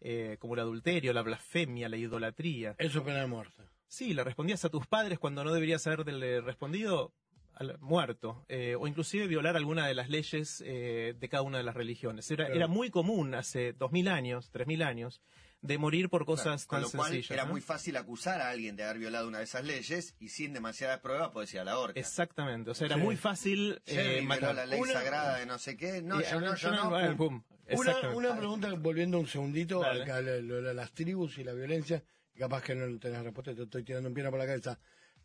eh, 0.00 0.36
como 0.38 0.54
el 0.54 0.60
adulterio, 0.60 1.12
la 1.12 1.22
blasfemia, 1.22 1.88
la 1.88 1.96
idolatría. 1.96 2.76
Eso 2.78 2.98
es 2.98 3.04
pena 3.04 3.20
de 3.20 3.26
muerte. 3.26 3.62
Sí, 3.88 4.14
le 4.14 4.22
respondías 4.22 4.64
a 4.64 4.70
tus 4.70 4.86
padres 4.86 5.18
cuando 5.18 5.44
no 5.44 5.52
deberías 5.52 5.86
haberle 5.86 6.40
respondido 6.40 7.12
al 7.54 7.78
muerto, 7.78 8.44
o 8.80 8.86
inclusive 8.88 9.28
violar 9.28 9.56
alguna 9.56 9.86
de 9.86 9.94
las 9.94 10.08
leyes 10.08 10.58
de 10.58 11.28
cada 11.30 11.44
una 11.44 11.58
de 11.58 11.62
las 11.62 11.76
religiones. 11.76 12.28
Era, 12.32 12.48
era 12.48 12.66
muy 12.66 12.90
común 12.90 13.32
hace 13.36 13.72
dos 13.72 13.92
mil 13.92 14.08
años, 14.08 14.50
tres 14.50 14.66
mil 14.66 14.82
años, 14.82 15.22
de 15.64 15.78
morir 15.78 16.10
por 16.10 16.26
cosas 16.26 16.66
Con 16.66 16.76
tan 16.76 16.82
lo 16.82 16.90
cual 16.90 17.10
sencillas. 17.12 17.30
era 17.30 17.44
¿no? 17.46 17.52
muy 17.52 17.60
fácil 17.62 17.96
acusar 17.96 18.42
a 18.42 18.50
alguien 18.50 18.76
de 18.76 18.84
haber 18.84 18.98
violado 18.98 19.26
una 19.26 19.38
de 19.38 19.44
esas 19.44 19.64
leyes 19.64 20.14
y 20.20 20.28
sin 20.28 20.52
demasiadas 20.52 21.00
pruebas 21.00 21.30
podés 21.30 21.54
ir 21.54 21.60
a 21.60 21.64
la 21.64 21.78
horca. 21.78 21.98
Exactamente, 21.98 22.70
o 22.70 22.74
sea, 22.74 22.86
era 22.86 22.96
Sí. 22.96 23.02
muy 23.02 23.16
fácil 23.16 23.80
Sí, 23.86 23.94
eh, 23.98 24.22
matar. 24.22 24.54
la 24.54 24.66
ley 24.66 24.78
Una- 24.78 24.92
sagrada 24.92 25.38
de 25.38 25.46
no 25.46 25.58
sé 25.58 25.76
qué. 25.78 26.02
No, 26.02 26.20
yo 26.20 26.38
no, 26.40 26.54
yo 26.54 26.70
no. 26.70 26.90
bueno, 26.90 27.16
pum. 27.16 27.42
pum. 27.42 27.78
Una, 27.80 28.10
una 28.14 28.36
pregunta, 28.36 28.74
volviendo 28.74 29.18
un 29.18 29.26
segundito 29.26 29.82
lo- 29.82 30.40
lo 30.42 30.62
de 30.62 30.74
las 30.74 30.92
tribus 30.92 31.38
y 31.38 31.44
la 31.44 31.54
violencia, 31.54 32.04
capaz 32.38 32.60
que 32.62 32.74
no 32.74 32.98
tenés 32.98 33.22
respuesta, 33.22 33.54
te 33.54 33.62
estoy 33.62 33.82
tirando 33.84 34.08
un 34.10 34.14
piedra 34.14 34.30
por 34.30 34.38
la 34.40 34.46
cabeza. 34.46 34.78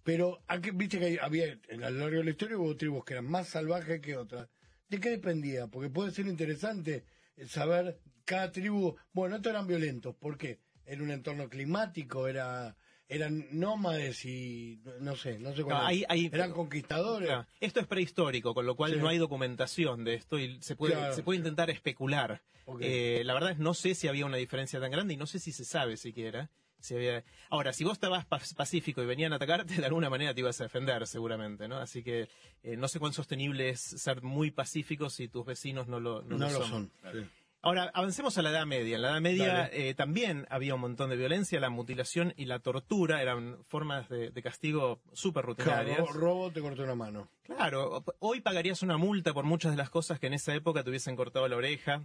Pero, 0.03 0.41
¿a 0.47 0.61
qué- 0.61 0.71
viste 0.71 0.99
que 0.99 1.05
hay- 1.05 1.17
había, 1.21 1.59
en 1.67 1.83
a 1.83 1.89
lo 1.89 1.99
largo 1.99 2.19
de 2.19 2.23
la 2.23 2.29
historia 2.29 2.57
hubo 2.57 2.77
tribus 2.77 3.03
que 3.03 3.11
eran 3.15 3.25
más 3.29 3.49
salvajes 3.49 3.99
que 3.99 4.15
otras. 4.15 4.47
¿De 4.87 5.01
qué 5.01 5.09
dependía? 5.09 5.67
Porque 5.67 5.89
puede 5.89 6.11
ser 6.11 6.27
interesante 6.27 7.03
saber 7.47 7.99
cada 8.25 8.51
tribu, 8.51 8.95
bueno, 9.13 9.35
estos 9.37 9.51
eran 9.51 9.67
violentos, 9.67 10.15
¿por 10.15 10.37
qué? 10.37 10.59
¿Era 10.85 11.03
un 11.03 11.11
entorno 11.11 11.49
climático? 11.49 12.27
¿Era, 12.27 12.75
¿Eran 13.07 13.47
nómades 13.51 14.23
y 14.25 14.81
no 15.01 15.15
sé, 15.15 15.39
no 15.39 15.55
sé 15.55 15.63
cuál 15.63 15.77
No, 15.77 15.81
era. 15.81 15.87
hay- 15.87 16.05
hay- 16.09 16.29
¿Eran 16.31 16.51
conquistadores? 16.53 17.27
Claro. 17.27 17.47
Esto 17.59 17.79
es 17.79 17.87
prehistórico, 17.87 18.53
con 18.53 18.67
lo 18.67 18.75
cual 18.75 18.91
Sí. 18.93 18.97
no 18.99 19.07
hay 19.07 19.17
documentación 19.17 20.03
de 20.03 20.13
esto 20.13 20.37
y 20.37 20.61
se 20.61 20.75
puede, 20.75 20.93
Claro. 20.93 21.15
se 21.15 21.23
puede 21.23 21.37
intentar 21.39 21.69
especular. 21.71 22.41
Eh, 22.81 23.23
la 23.25 23.33
verdad 23.33 23.51
es 23.53 23.57
no 23.57 23.73
sé 23.73 23.95
si 23.95 24.07
había 24.07 24.27
una 24.27 24.37
diferencia 24.37 24.79
tan 24.79 24.91
grande 24.91 25.15
y 25.15 25.17
no 25.17 25.25
sé 25.25 25.39
si 25.39 25.51
se 25.51 25.65
sabe 25.65 25.97
siquiera. 25.97 26.51
Si 26.79 26.95
había... 26.95 27.23
Ahora, 27.49 27.73
si 27.73 27.83
vos 27.83 27.93
estabas 27.93 28.25
pa- 28.25 28.39
pacífico 28.55 29.01
y 29.01 29.05
venían 29.05 29.33
a 29.33 29.35
atacarte, 29.35 29.75
de 29.75 29.85
alguna 29.85 30.09
manera 30.09 30.33
te 30.33 30.39
ibas 30.39 30.59
a 30.61 30.63
defender 30.63 31.05
seguramente, 31.07 31.67
¿no? 31.67 31.77
Así 31.77 32.03
que 32.03 32.29
eh, 32.63 32.77
no 32.77 32.87
sé 32.87 32.99
cuán 32.99 33.13
sostenible 33.13 33.69
es 33.69 33.81
ser 33.81 34.21
muy 34.21 34.51
pacífico 34.51 35.09
si 35.09 35.27
tus 35.27 35.45
vecinos 35.45 35.87
no 35.87 35.99
lo, 35.99 36.21
no 36.21 36.37
No, 36.37 36.47
lo 36.47 36.59
lo 36.59 36.65
son. 36.65 36.91
son. 37.03 37.11
sí. 37.13 37.29
Ahora, 37.61 37.91
avancemos 37.93 38.37
a 38.37 38.41
la 38.41 38.51
Edad 38.51 38.65
Media. 38.65 38.95
En 38.95 39.01
la 39.01 39.09
Edad 39.09 39.19
Media 39.19 39.69
eh, 39.73 39.93
también 39.93 40.47
había 40.49 40.75
un 40.75 40.79
montón 40.79 41.09
de 41.09 41.17
violencia, 41.17 41.59
la 41.59 41.69
mutilación 41.69 42.33
y 42.37 42.45
la 42.45 42.59
tortura 42.59 43.21
eran 43.21 43.57
formas 43.67 44.07
de, 44.07 44.29
de 44.31 44.41
castigo 44.41 45.01
súper 45.11 45.43
rutinarias. 45.43 45.97
Claro, 45.97 46.13
robo 46.13 46.51
te 46.53 46.61
cortó 46.61 46.83
una 46.83 46.95
mano. 46.95 47.27
Claro, 47.43 48.05
hoy 48.19 48.39
pagarías 48.39 48.81
una 48.81 48.95
multa 48.95 49.33
por 49.33 49.43
muchas 49.43 49.71
de 49.71 49.77
las 49.77 49.89
cosas 49.89 50.21
que 50.21 50.27
en 50.27 50.35
esa 50.35 50.55
época 50.55 50.85
te 50.85 50.89
hubiesen 50.89 51.17
cortado 51.17 51.49
la 51.49 51.57
oreja 51.57 52.01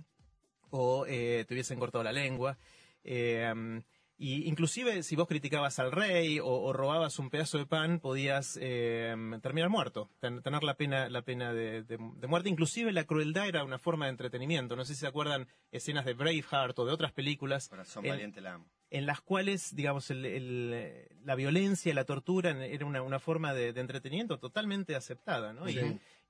o 0.70 1.06
eh, 1.06 1.44
te 1.46 1.54
hubiesen 1.54 1.78
cortado 1.78 2.02
la 2.02 2.10
lengua. 2.12 2.58
Eh, 3.04 3.80
y 4.16 4.48
inclusive 4.48 5.02
si 5.02 5.16
vos 5.16 5.26
criticabas 5.26 5.78
al 5.78 5.90
rey 5.92 6.38
o, 6.38 6.46
o 6.46 6.72
robabas 6.72 7.18
un 7.18 7.30
pedazo 7.30 7.58
de 7.58 7.66
pan, 7.66 7.98
podías 8.00 8.58
eh, 8.62 9.14
terminar 9.42 9.68
muerto, 9.70 10.08
ten- 10.20 10.40
tener 10.42 10.62
la 10.62 10.74
pena, 10.76 11.08
la 11.08 11.22
pena 11.22 11.52
de, 11.52 11.82
de- 11.82 11.98
de 11.98 12.26
muerte. 12.26 12.48
Inclusive 12.48 12.92
la 12.92 13.04
crueldad 13.04 13.48
era 13.48 13.64
una 13.64 13.78
forma 13.78 14.06
de 14.06 14.10
entretenimiento. 14.12 14.76
No 14.76 14.84
sé 14.84 14.94
si 14.94 15.00
se 15.00 15.06
acuerdan 15.08 15.48
escenas 15.72 16.04
de 16.04 16.14
Braveheart 16.14 16.78
o 16.78 16.86
de 16.86 16.92
otras 16.92 17.12
películas 17.12 17.68
Corazón 17.68 18.04
en- 18.04 18.10
valiente 18.12 18.40
la 18.40 18.54
amo. 18.54 18.66
en 18.90 19.06
las 19.06 19.20
cuales, 19.20 19.74
digamos, 19.74 20.08
el- 20.10 20.24
el- 20.24 21.08
la 21.24 21.34
violencia 21.34 21.90
y 21.90 21.94
la 21.94 22.04
tortura 22.04 22.50
era 22.66 22.86
una, 22.86 23.02
una 23.02 23.18
forma 23.18 23.52
de, 23.52 23.72
de 23.72 23.80
entretenimiento 23.80 24.38
totalmente 24.38 24.94
aceptada, 24.94 25.52
¿no? 25.52 25.66
Sí. 25.66 25.78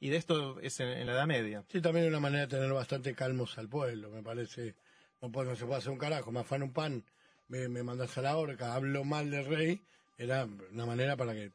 Y, 0.00 0.07
y 0.07 0.09
de 0.09 0.17
esto 0.17 0.59
es 0.61 0.81
en, 0.81 0.88
en 0.88 1.07
la 1.07 1.12
Edad 1.12 1.26
Media. 1.26 1.64
Sí, 1.69 1.81
también 1.83 2.07
una 2.07 2.21
manera 2.21 2.47
de 2.47 2.57
tener 2.57 2.73
bastante 2.73 3.14
calmos 3.14 3.59
al 3.59 3.69
pueblo, 3.69 4.11
me 4.11 4.23
parece. 4.23 4.75
No, 5.21 5.31
puede, 5.31 5.50
no 5.50 5.57
se 5.57 5.64
puede 5.67 5.79
hacer 5.79 5.91
un 5.93 5.99
carajo, 5.99 6.33
me 6.33 6.41
afano 6.41 6.64
un 6.67 6.73
pan, 6.73 7.05
me, 7.49 7.69
me 7.69 7.83
mandas 7.83 8.17
a 8.19 8.23
la 8.23 8.37
horca, 8.37 8.75
hablo 8.75 9.05
mal 9.05 9.31
del 9.31 9.47
rey, 9.47 9.81
era 10.19 10.47
una 10.73 10.87
manera 10.87 11.17
para 11.17 11.33
que 11.35 11.51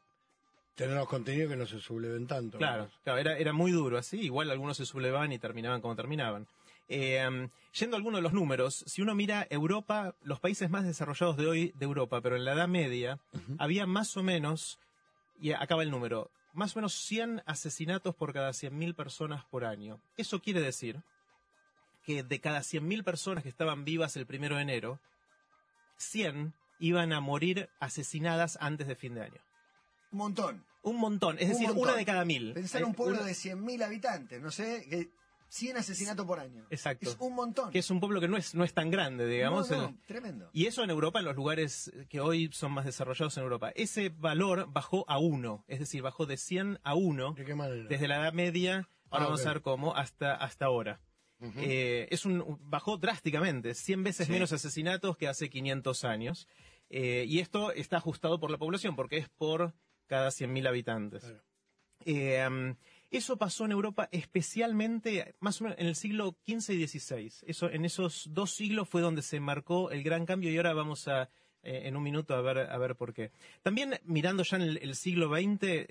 tener 0.74 0.96
los 0.96 1.08
contenidos 1.08 1.50
que 1.50 1.56
no 1.56 1.66
se 1.66 1.80
subleven 1.80 2.26
tanto. 2.26 2.58
Claro, 2.58 2.88
claro 3.04 3.18
era, 3.18 3.36
era 3.36 3.52
muy 3.52 3.70
duro 3.72 3.98
así, 3.98 4.20
igual 4.20 4.50
algunos 4.50 4.76
se 4.76 4.86
sublevaban 4.86 5.32
y 5.32 5.38
terminaban 5.38 5.80
como 5.80 5.96
terminaban. 5.96 6.46
Eh, 6.88 7.24
um, 7.26 7.48
yendo 7.78 7.96
a 7.96 7.98
algunos 7.98 8.18
de 8.18 8.22
los 8.22 8.32
números, 8.32 8.82
si 8.86 9.00
uno 9.00 9.14
mira 9.14 9.46
Europa, 9.48 10.16
los 10.22 10.40
países 10.40 10.70
más 10.70 10.84
desarrollados 10.84 11.36
de 11.36 11.46
hoy 11.46 11.72
de 11.76 11.84
Europa, 11.84 12.20
pero 12.20 12.34
en 12.34 12.44
la 12.44 12.54
Edad 12.54 12.66
Media, 12.66 13.20
había 13.58 13.86
más 13.86 14.16
o 14.16 14.24
menos, 14.24 14.80
y 15.40 15.52
acaba 15.52 15.84
el 15.84 15.90
número, 15.90 16.30
más 16.52 16.74
o 16.74 16.80
menos 16.80 16.94
100 16.94 17.42
asesinatos 17.46 18.14
por 18.16 18.32
cada 18.32 18.50
100.000 18.50 18.94
personas 18.96 19.44
por 19.44 19.64
año. 19.64 20.00
Eso 20.16 20.40
quiere 20.40 20.60
decir 20.60 21.00
que 22.04 22.24
de 22.24 22.40
cada 22.40 22.60
100.000 22.60 23.04
personas 23.04 23.44
que 23.44 23.50
estaban 23.50 23.84
vivas 23.84 24.16
el 24.16 24.26
primero 24.26 24.56
de 24.56 24.62
enero, 24.62 24.98
100 26.00 26.54
iban 26.78 27.12
a 27.12 27.20
morir 27.20 27.68
asesinadas 27.78 28.56
antes 28.60 28.86
de 28.88 28.94
fin 28.96 29.14
de 29.14 29.22
año. 29.22 29.40
Un 30.12 30.18
montón. 30.18 30.64
Un 30.82 30.96
montón, 30.96 31.36
es 31.38 31.44
Un 31.44 31.50
decir, 31.50 31.66
montón. 31.68 31.84
una 31.84 31.94
de 31.96 32.04
cada 32.06 32.24
mil. 32.24 32.54
Pensar 32.54 32.82
un 32.84 32.94
pueblo 32.94 33.18
una- 33.18 33.26
de 33.26 33.34
100.000 33.34 33.82
habitantes, 33.84 34.40
no 34.40 34.50
sé, 34.50 34.86
que 34.88 35.10
100 35.50 35.76
asesinatos 35.76 36.24
por 36.26 36.40
año. 36.40 36.64
Exacto. 36.70 37.10
Es 37.10 37.16
un 37.20 37.34
montón. 37.34 37.70
Que 37.70 37.80
es 37.80 37.90
un 37.90 38.00
pueblo 38.00 38.18
que 38.20 38.28
no 38.28 38.36
es, 38.38 38.54
no 38.54 38.64
es 38.64 38.72
tan 38.72 38.90
grande, 38.90 39.26
digamos. 39.26 39.68
No, 39.70 39.76
no, 39.76 39.88
El- 39.88 39.98
tremendo. 40.06 40.48
Y 40.54 40.66
eso 40.66 40.82
en 40.82 40.88
Europa, 40.90 41.18
en 41.18 41.26
los 41.26 41.36
lugares 41.36 41.92
que 42.08 42.20
hoy 42.20 42.48
son 42.52 42.72
más 42.72 42.86
desarrollados 42.86 43.36
en 43.36 43.42
Europa. 43.42 43.70
Ese 43.74 44.08
valor 44.08 44.68
bajó 44.72 45.04
a 45.08 45.18
uno, 45.18 45.64
es 45.68 45.80
decir, 45.80 46.00
bajó 46.02 46.24
de 46.24 46.38
100 46.38 46.78
a 46.82 46.94
1 46.94 47.34
¿De 47.34 47.44
qué 47.44 47.54
manera? 47.54 47.86
desde 47.88 48.08
la 48.08 48.16
Edad 48.20 48.32
Media, 48.32 48.88
ahora 49.10 49.24
Ah, 49.24 49.28
vamos 49.28 49.44
a 49.44 49.52
ver 49.52 49.60
cómo, 49.62 49.94
hasta, 49.96 50.34
hasta 50.34 50.64
ahora. 50.64 51.00
Eh, 51.56 52.06
es 52.10 52.24
un, 52.26 52.58
bajó 52.62 52.96
drásticamente, 52.98 53.74
100 53.74 54.02
veces 54.04 54.26
Sí. 54.26 54.32
menos 54.32 54.52
asesinatos 54.52 55.16
que 55.16 55.28
hace 55.28 55.48
500 55.48 56.04
años. 56.04 56.48
Eh, 56.90 57.24
y 57.28 57.38
esto 57.38 57.72
está 57.72 57.98
ajustado 57.98 58.40
por 58.40 58.50
la 58.50 58.58
población, 58.58 58.96
porque 58.96 59.16
es 59.18 59.28
por 59.28 59.74
cada 60.06 60.30
100.000 60.30 60.66
habitantes. 60.66 61.22
Claro. 61.22 61.42
Eh, 62.04 62.74
eso 63.10 63.36
pasó 63.36 63.64
en 63.64 63.72
Europa 63.72 64.08
especialmente 64.12 65.34
más 65.40 65.60
o 65.60 65.64
menos 65.64 65.78
en 65.78 65.86
el 65.86 65.96
siglo 65.96 66.36
XV 66.46 66.74
y 66.74 66.86
XVI. 66.88 67.32
Eso, 67.46 67.70
en 67.70 67.84
esos 67.84 68.28
dos 68.32 68.52
siglos 68.52 68.88
fue 68.88 69.00
donde 69.02 69.22
se 69.22 69.38
marcó 69.40 69.90
el 69.90 70.02
gran 70.02 70.26
cambio 70.26 70.50
y 70.50 70.56
ahora 70.56 70.72
vamos 70.74 71.08
a, 71.08 71.28
eh, 71.62 71.82
en 71.84 71.96
un 71.96 72.02
minuto 72.02 72.34
a 72.34 72.40
ver, 72.40 72.58
a 72.58 72.78
ver 72.78 72.96
por 72.96 73.12
qué. 73.12 73.32
También 73.62 73.98
mirando 74.04 74.42
ya 74.44 74.56
en 74.56 74.62
el, 74.62 74.76
el 74.78 74.94
siglo 74.94 75.28
XX, 75.28 75.86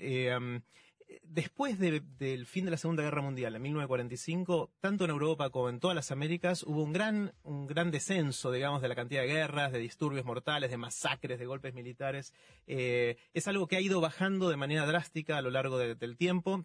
después 1.22 1.78
de- 1.78 2.00
del 2.18 2.46
fin 2.46 2.64
de 2.64 2.70
la 2.70 2.76
Segunda 2.76 3.02
Guerra 3.02 3.22
Mundial, 3.22 3.54
en 3.56 3.62
1945, 3.62 4.70
tanto 4.80 5.04
en 5.04 5.10
Europa 5.10 5.50
como 5.50 5.68
en 5.68 5.80
todas 5.80 5.94
las 5.94 6.10
Américas, 6.10 6.62
hubo 6.62 6.82
un 6.82 6.92
gran, 6.92 7.32
un 7.42 7.66
gran 7.66 7.90
descenso, 7.90 8.52
digamos, 8.52 8.82
de 8.82 8.88
la 8.88 8.94
cantidad 8.94 9.22
de 9.22 9.28
guerras, 9.28 9.72
de 9.72 9.78
disturbios 9.78 10.24
mortales, 10.24 10.70
de 10.70 10.76
masacres, 10.76 11.38
de 11.38 11.46
golpes 11.46 11.74
militares. 11.74 12.32
Eh, 12.66 13.16
es 13.34 13.48
algo 13.48 13.66
que 13.66 13.76
ha 13.76 13.80
ido 13.80 14.00
bajando 14.00 14.48
de 14.50 14.56
manera 14.56 14.86
drástica 14.86 15.38
a 15.38 15.42
lo 15.42 15.50
largo 15.50 15.78
de- 15.78 15.94
del 15.94 16.16
tiempo. 16.16 16.64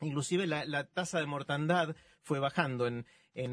Inclusive 0.00 0.46
la, 0.46 0.84
tasa 0.88 1.20
de 1.20 1.26
mortandad 1.26 1.94
fue 2.22 2.38
bajando 2.40 2.86
en 2.86 3.04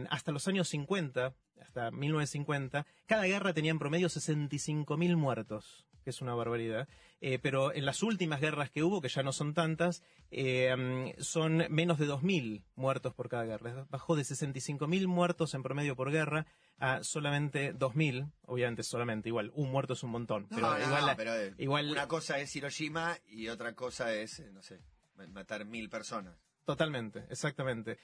hasta 0.09 0.31
los 0.31 0.47
años 0.47 0.67
50, 0.67 1.33
hasta 1.61 1.91
1950. 1.91 2.85
Cada 3.05 3.23
guerra 3.25 3.53
tenía 3.53 3.71
en 3.71 3.79
promedio 3.79 4.09
65.000 4.09 5.15
muertos, 5.15 5.85
que 6.03 6.09
es 6.11 6.21
una 6.21 6.33
barbaridad. 6.35 6.87
Eh, 7.21 7.37
pero 7.39 7.73
en 7.73 7.85
las 7.85 8.01
últimas 8.03 8.39
guerras 8.41 8.69
que 8.69 8.81
hubo, 8.83 9.01
que 9.01 9.09
ya 9.09 9.23
no 9.23 9.31
son 9.33 9.53
tantas, 9.53 10.03
eh, 10.31 10.75
mm, 10.75 11.21
son 11.21 11.65
menos 11.69 11.99
de 11.99 12.05
2.000 12.07 12.63
muertos 12.75 13.13
por 13.13 13.27
cada 13.29 13.45
guerra. 13.45 13.85
Bajó 13.89 14.15
de 14.15 14.23
65.000 14.23 15.07
muertos 15.07 15.53
en 15.53 15.63
promedio 15.63 15.95
por 15.95 16.11
guerra 16.11 16.45
a 16.77 17.03
solamente 17.03 17.73
2.000. 17.73 18.31
Obviamente 18.45 18.83
solamente, 18.83 19.29
igual, 19.29 19.51
un 19.53 19.69
muerto 19.71 19.93
es 19.93 20.03
un 20.03 20.11
montón. 20.11 20.43
No, 20.49 20.55
Pero 20.55 20.69
no, 20.71 20.77
igual, 20.79 21.01
no, 21.01 21.07
la- 21.07 21.15
pero 21.17 21.33
eh, 21.35 21.53
igual 21.57 21.89
una 21.91 22.07
cosa 22.07 22.39
es 22.39 22.55
Hiroshima 22.55 23.17
y 23.27 23.49
otra 23.49 23.73
cosa 23.75 24.13
es, 24.13 24.39
no 24.53 24.61
sé, 24.61 24.79
ma- 25.15 25.27
matar 25.27 25.65
mil 25.65 25.89
personas. 25.89 26.37
Totalmente, 26.65 27.25
exactamente. 27.29 27.97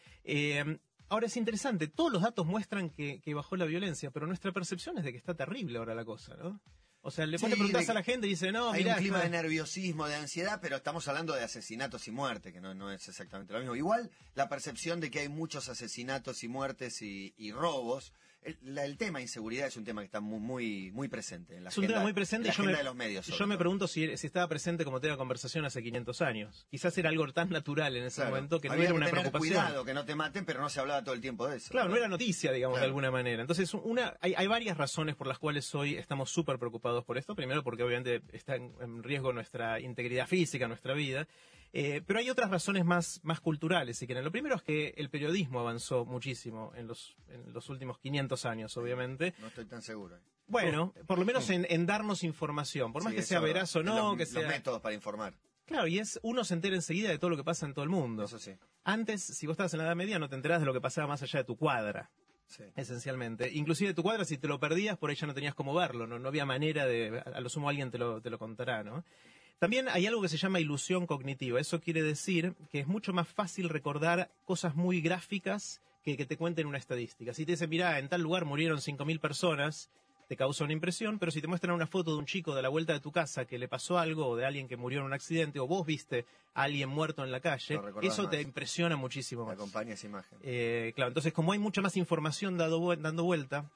Ahora 1.08 1.28
es 1.28 1.38
interesante, 1.38 1.88
todos 1.88 2.12
los 2.12 2.24
datos 2.24 2.48
muestran 2.48 2.90
que, 2.90 3.22
que 3.22 3.36
bajó 3.36 3.56
la 3.56 3.66
violencia, 3.66 4.10
pero 4.10 4.26
nuestra 4.26 4.52
percepción 4.52 4.98
es 4.98 5.04
de 5.04 5.12
que 5.12 5.20
está 5.20 5.36
terrible 5.36 5.78
ahora 5.78 5.94
la 5.94 6.04
cosa, 6.04 6.36
¿no? 6.36 6.60
O 7.08 7.12
sea, 7.12 7.26
le, 7.28 7.34
vos 7.38 7.42
Sí, 7.42 7.48
le 7.50 7.56
preguntás 7.56 7.86
de- 7.86 7.92
a 7.92 7.94
la 7.94 8.04
gente 8.04 8.26
y 8.26 8.32
dice, 8.32 8.52
no, 8.52 8.72
Hay 8.72 8.84
mirá, 8.84 8.96
un 8.96 9.02
clima 9.02 9.20
de 9.22 9.30
nerviosismo, 9.30 10.08
de 10.08 10.16
ansiedad, 10.16 10.60
pero 10.62 10.78
estamos 10.78 11.08
hablando 11.08 11.34
de 11.36 11.44
asesinatos 11.44 12.08
y 12.08 12.12
muerte, 12.12 12.52
que 12.52 12.60
no, 12.62 12.74
no 12.74 12.92
es 12.92 13.08
exactamente 13.08 13.54
lo 13.54 13.60
mismo. 13.60 13.76
Igual 13.76 14.10
la 14.34 14.50
percepción 14.50 15.00
de 15.00 15.12
que 15.12 15.20
hay 15.20 15.30
muchos 15.30 15.70
asesinatos 15.70 16.44
y 16.44 16.48
muertes 16.48 17.02
y, 17.04 17.34
y 17.38 17.52
robos, 17.52 18.12
el, 18.42 18.58
la- 18.64 18.86
el 18.86 18.98
tema 18.98 19.22
inseguridad 19.22 19.68
es 19.68 19.76
un 19.76 19.84
tema 19.86 20.02
que 20.02 20.06
está 20.06 20.20
muy 20.20 20.40
muy, 20.40 20.92
muy 20.92 21.08
presente 21.08 21.58
en 21.58 21.64
la 21.64 21.70
es 21.72 21.78
un 21.80 21.88
tema 21.88 22.02
muy 22.02 22.14
presente 22.14 22.48
en 22.48 22.54
la 22.54 22.54
yo 22.56 22.62
agenda 22.62 22.72
me, 22.74 22.78
de 22.78 22.84
los 22.84 22.96
medios. 22.96 23.26
yo 23.26 23.48
me 23.48 23.58
pregunto 23.58 23.88
si, 23.88 24.16
si 24.18 24.28
estaba 24.28 24.48
presente 24.48 24.86
como 24.86 25.00
tema 25.02 25.14
de 25.14 25.18
conversación 25.18 25.66
hace 25.66 25.82
500 25.82 26.22
años. 26.22 26.68
Quizás 26.70 26.96
era 27.00 27.10
algo 27.10 27.32
tan 27.34 27.50
natural 27.50 27.96
en 27.98 28.04
ese 28.04 28.18
Claro. 28.18 28.30
momento 28.36 28.62
que 28.62 28.68
no 28.70 28.76
era 28.76 28.94
una 28.94 29.08
tener 29.08 29.22
preocupación. 29.22 29.54
cuidado, 29.64 29.84
que 29.84 29.94
no 29.96 30.06
te 30.06 30.14
maten, 30.14 30.46
pero 30.46 30.62
no 30.62 30.70
se 30.70 30.80
hablaba 30.80 31.04
todo 31.04 31.16
el 31.16 31.22
tiempo 31.22 31.48
de 31.48 31.58
eso. 31.58 31.72
Claro, 31.72 31.90
no 31.90 31.96
era 31.96 32.08
noticia, 32.08 32.52
digamos, 32.52 32.78
de 32.80 32.86
alguna 32.86 33.10
manera. 33.10 33.42
Entonces, 33.42 33.74
una, 33.74 34.16
hay, 34.22 34.36
hay 34.36 34.46
varias 34.46 34.78
razones 34.78 35.16
por 35.16 35.26
las 35.26 35.40
cuales 35.40 35.74
hoy 35.74 35.96
estamos 35.96 36.30
súper 36.30 36.60
preocupados 36.60 36.95
por 37.04 37.18
esto. 37.18 37.36
Primero, 37.36 37.64
porque 37.64 37.84
obviamente 37.84 38.22
está 38.32 38.56
en, 38.56 39.04
riesgo 39.04 39.34
nuestra 39.34 39.80
integridad 39.80 40.28
física, 40.28 40.68
nuestra 40.68 40.94
vida. 40.94 41.28
Eh, 41.74 42.02
pero 42.08 42.20
hay 42.20 42.30
otras 42.30 42.50
razones 42.50 42.86
más, 42.86 43.20
más 43.24 43.42
culturales, 43.42 43.98
si 43.98 44.06
quieren. 44.06 44.24
Lo 44.24 44.32
primero 44.32 44.56
es 44.56 44.64
que 44.64 44.94
el 44.96 45.10
periodismo 45.10 45.60
avanzó 45.60 46.06
muchísimo 46.06 46.72
en 46.76 46.88
los, 46.88 47.18
en 47.28 47.52
los 47.52 47.70
últimos 47.70 48.00
500 48.00 48.46
años, 48.46 48.78
obviamente. 48.78 49.34
No 49.40 49.48
estoy 49.48 49.66
tan 49.66 49.82
seguro. 49.82 50.18
Bueno, 50.48 50.94
por 51.08 51.20
lo 51.20 51.26
menos 51.26 51.50
en, 51.50 51.66
en 51.70 51.86
darnos 51.86 52.24
información, 52.24 52.94
por 52.94 53.04
más 53.04 53.12
Sí, 53.12 53.18
que 53.18 53.24
sea 53.24 53.40
veraz 53.40 53.76
o 53.76 53.84
no, 53.84 53.96
los, 53.96 54.18
que 54.18 54.24
los 54.24 54.30
sea... 54.30 54.48
métodos 54.48 54.80
para 54.80 54.96
informar, 54.96 55.34
Claro, 55.66 55.88
y 55.88 55.98
es 55.98 56.20
uno 56.22 56.44
se 56.44 56.54
entera 56.54 56.76
enseguida 56.76 57.10
de 57.10 57.18
todo 57.18 57.32
lo 57.32 57.38
que 57.38 57.44
pasa 57.44 57.66
en 57.66 57.74
todo 57.74 57.84
el 57.84 57.90
mundo. 57.90 58.26
eso 58.26 58.38
sí. 58.38 58.54
Antes, 58.84 59.24
si 59.24 59.48
vos 59.48 59.56
estabas 59.56 59.74
en 59.74 59.80
la 59.80 59.86
Edad 59.86 59.96
Media, 59.96 60.20
no 60.20 60.30
te 60.30 60.36
enterás 60.36 60.60
de 60.60 60.68
lo 60.68 60.74
que 60.74 60.80
pasaba 60.80 61.08
más 61.08 61.24
allá 61.24 61.40
de 61.40 61.46
tu 61.46 61.58
cuadra 61.58 62.12
esencialmente. 62.76 63.52
Inclusive 63.54 63.94
tu 63.94 64.04
cuadra, 64.04 64.26
si 64.26 64.38
te 64.38 64.48
lo 64.48 64.60
perdías, 64.60 64.98
por 64.98 65.10
ahí 65.10 65.16
ya 65.16 65.28
no 65.28 65.34
tenías 65.34 65.56
cómo 65.56 65.74
verlo, 65.74 66.08
no, 66.08 66.20
no 66.20 66.28
había 66.28 66.46
manera 66.46 66.86
de, 66.86 67.20
a 67.20 67.40
lo 67.40 67.50
sumo 67.50 67.70
alguien 67.70 67.92
te 67.92 67.98
lo, 67.98 68.22
te 68.22 68.30
lo 68.30 68.40
contará, 68.40 68.84
¿no? 68.84 69.04
También 69.60 69.88
hay 69.88 70.06
algo 70.06 70.22
que 70.22 70.28
se 70.28 70.38
llama 70.38 70.60
ilusión 70.60 71.08
cognitiva. 71.08 71.60
Eso 71.60 71.80
quiere 71.80 72.04
decir 72.04 72.56
que 72.72 72.82
es 72.82 72.88
mucho 72.88 73.14
más 73.14 73.28
fácil 73.28 73.70
recordar 73.70 74.30
cosas 74.44 74.76
muy 74.76 75.02
gráficas 75.02 75.82
que 76.04 76.18
que 76.18 76.26
te 76.26 76.38
cuenten 76.38 76.68
una 76.68 76.78
estadística. 76.78 77.34
Si 77.34 77.46
te 77.46 77.54
dicen, 77.54 77.70
mira, 77.70 77.98
en 77.98 78.10
tal 78.10 78.22
lugar 78.22 78.46
murieron 78.46 78.78
5.000 78.78 79.20
personas, 79.20 79.90
te 80.28 80.36
causa 80.36 80.64
una 80.64 80.74
impresión, 80.74 81.20
pero 81.20 81.32
si 81.32 81.42
te 81.42 81.48
muestran 81.48 81.76
una 81.76 81.88
foto 81.88 82.12
de 82.12 82.18
un 82.18 82.26
chico 82.26 82.56
de 82.56 82.62
la 82.62 82.70
vuelta 82.70 82.94
de 82.94 83.00
tu 83.00 83.12
casa 83.12 83.46
que 83.46 83.58
le 83.60 83.68
pasó 83.68 83.98
algo, 84.00 84.28
o 84.28 84.36
de 84.36 84.46
alguien 84.46 84.68
que 84.68 84.78
murió 84.78 85.00
en 85.00 85.06
un 85.06 85.14
accidente, 85.14 85.60
o 85.60 85.68
vos 85.68 85.86
viste 85.86 86.26
a 86.54 86.64
alguien 86.64 86.90
muerto 86.90 87.24
en 87.24 87.32
la 87.32 87.40
calle, 87.40 87.80
eso 88.02 88.28
te 88.30 88.42
impresiona 88.42 88.96
muchísimo 88.96 89.44
Me 89.44 89.50
más. 89.50 89.56
acompaña 89.56 89.94
esa 89.94 90.08
imagen. 90.08 90.38
Eh, 90.42 90.94
claro, 90.96 91.10
entonces 91.10 91.34
como 91.34 91.52
hay 91.52 91.60
mucha 91.60 91.82
más 91.82 91.96
información 91.98 92.58
dado, 92.58 92.96
dando 92.96 93.24
vuelta 93.24 93.70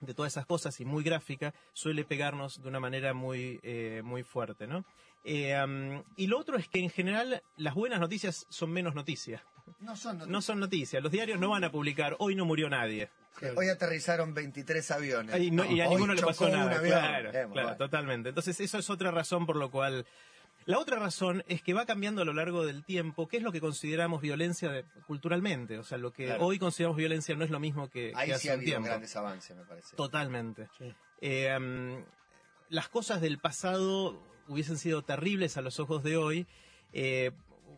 de 0.00 0.14
todas 0.14 0.32
esas 0.32 0.46
cosas 0.46 0.78
y 0.80 0.84
muy 0.84 1.02
gráfica, 1.02 1.54
suele 1.72 2.04
pegarnos 2.04 2.62
de 2.62 2.68
una 2.68 2.80
manera 2.80 3.14
muy, 3.14 3.58
eh, 3.62 4.02
muy 4.04 4.22
fuerte, 4.22 4.66
¿no? 4.66 4.84
Eh, 5.24 6.02
y 6.16 6.26
lo 6.28 6.38
otro 6.38 6.56
es 6.56 6.68
que 6.68 6.78
en 6.78 6.90
general 6.90 7.42
las 7.56 7.74
buenas 7.74 7.98
noticias 7.98 8.46
son 8.48 8.70
menos 8.70 8.94
noticias. 8.94 9.42
No 9.80 9.96
son 9.96 10.30
No 10.30 10.40
son 10.42 10.60
noticias. 10.60 11.02
Los 11.02 11.10
diarios 11.10 11.40
no 11.40 11.48
van 11.50 11.64
a 11.64 11.72
publicar, 11.72 12.14
hoy 12.20 12.36
no 12.36 12.44
murió 12.44 12.68
nadie. 12.68 13.10
Hoy 13.56 13.68
aterrizaron 13.68 14.34
23 14.34 14.90
aviones. 14.90 15.38
Y, 15.40 15.50
no- 15.50 15.64
y 15.64 15.80
a 15.80 15.84
Hoy 15.88 15.94
ninguno 15.96 16.14
le 16.14 16.22
pasó 16.22 16.46
un 16.46 16.52
nada. 16.52 16.76
avión. 16.78 16.98
Claro, 16.98 17.50
claro, 17.52 17.76
totalmente. 17.76 18.30
Entonces, 18.30 18.58
eso 18.60 18.78
es 18.78 18.88
otra 18.90 19.10
razón 19.10 19.46
por 19.46 19.56
lo 19.56 19.70
cual. 19.70 20.06
La 20.64 20.78
otra 20.80 20.98
razón 20.98 21.44
es 21.46 21.62
que 21.62 21.74
va 21.74 21.86
cambiando 21.86 22.22
a 22.22 22.24
lo 22.24 22.32
largo 22.32 22.66
del 22.66 22.82
tiempo 22.84 23.28
qué 23.28 23.36
es 23.36 23.42
lo 23.44 23.52
que 23.52 23.60
consideramos 23.60 24.20
violencia 24.20 24.68
de- 24.70 24.84
culturalmente. 25.06 25.78
O 25.78 25.84
sea, 25.84 25.96
lo 25.98 26.12
que 26.12 26.24
Claro. 26.26 26.44
hoy 26.46 26.58
consideramos 26.58 26.96
violencia 26.96 27.36
no 27.36 27.44
es 27.44 27.50
lo 27.50 27.60
mismo 27.60 27.88
que, 27.88 28.12
Ahí 28.16 28.30
que 28.30 28.38
sí 28.38 28.48
hace 28.48 28.50
ha 28.50 28.54
un 28.54 28.58
habido 28.60 28.70
tiempo. 28.72 28.88
grandes 28.88 29.14
avances, 29.16 29.56
me 29.56 29.64
parece. 29.64 29.94
Totalmente. 29.96 30.68
Sí. 30.76 30.92
Eh, 31.20 31.50
am, 31.50 32.04
las 32.68 32.88
cosas 32.88 33.20
del 33.20 33.38
pasado 33.38 34.20
hubiesen 34.48 34.76
sido 34.78 35.02
terribles 35.02 35.56
a 35.56 35.60
los 35.60 35.78
ojos 35.78 36.02
de 36.02 36.16
hoy. 36.16 36.46
Eh, 36.92 37.30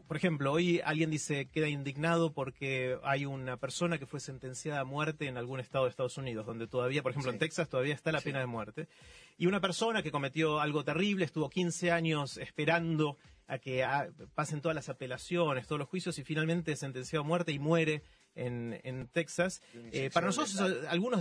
por 0.09 0.17
ejemplo, 0.17 0.51
hoy 0.53 0.81
alguien 0.85 1.11
dice 1.11 1.47
queda 1.47 1.69
indignado 1.69 2.33
porque 2.33 2.99
hay 3.05 3.27
una 3.27 3.57
persona 3.59 3.99
que 3.99 4.07
fue 4.07 4.19
sentenciada 4.19 4.81
a 4.81 4.85
muerte 4.85 5.27
en 5.27 5.37
algún 5.37 5.61
estado 5.61 5.85
de 5.85 5.91
Estados 5.91 6.17
Unidos, 6.17 6.47
donde 6.47 6.67
todavía, 6.67 7.03
por 7.03 7.13
ejemplo, 7.13 7.31
Sí. 7.31 7.37
en 7.37 7.39
Texas 7.39 7.69
todavía 7.69 7.95
está 7.95 8.11
la 8.11 8.19
Sí. 8.21 8.25
pena 8.25 8.41
de 8.41 8.47
muerte. 8.47 8.89
Y 9.37 9.47
una 9.47 9.61
persona 9.61 10.03
que 10.03 10.11
cometió 10.11 10.59
algo 10.61 10.83
terrible, 10.83 11.25
estuvo 11.25 11.49
15 11.49 11.93
años 11.93 12.39
esperando 12.39 13.17
a 13.47 13.59
que 13.59 13.85
ah, 13.85 14.09
pasen 14.35 14.61
todas 14.61 14.75
las 14.75 14.89
apelaciones, 14.89 15.67
todos 15.67 15.79
los 15.79 15.89
juicios 15.89 16.19
y 16.19 16.25
finalmente 16.25 16.73
es 16.73 16.81
sentenciado 16.81 17.25
a 17.25 17.27
muerte 17.27 17.53
y 17.53 17.59
muere 17.59 18.03
en, 18.35 18.79
en 18.85 19.09
Texas. 19.09 19.63
Eh, 19.93 20.11
para 20.13 20.27
nosotros, 20.27 20.55
eso- 20.55 20.89
algunos 20.91 21.21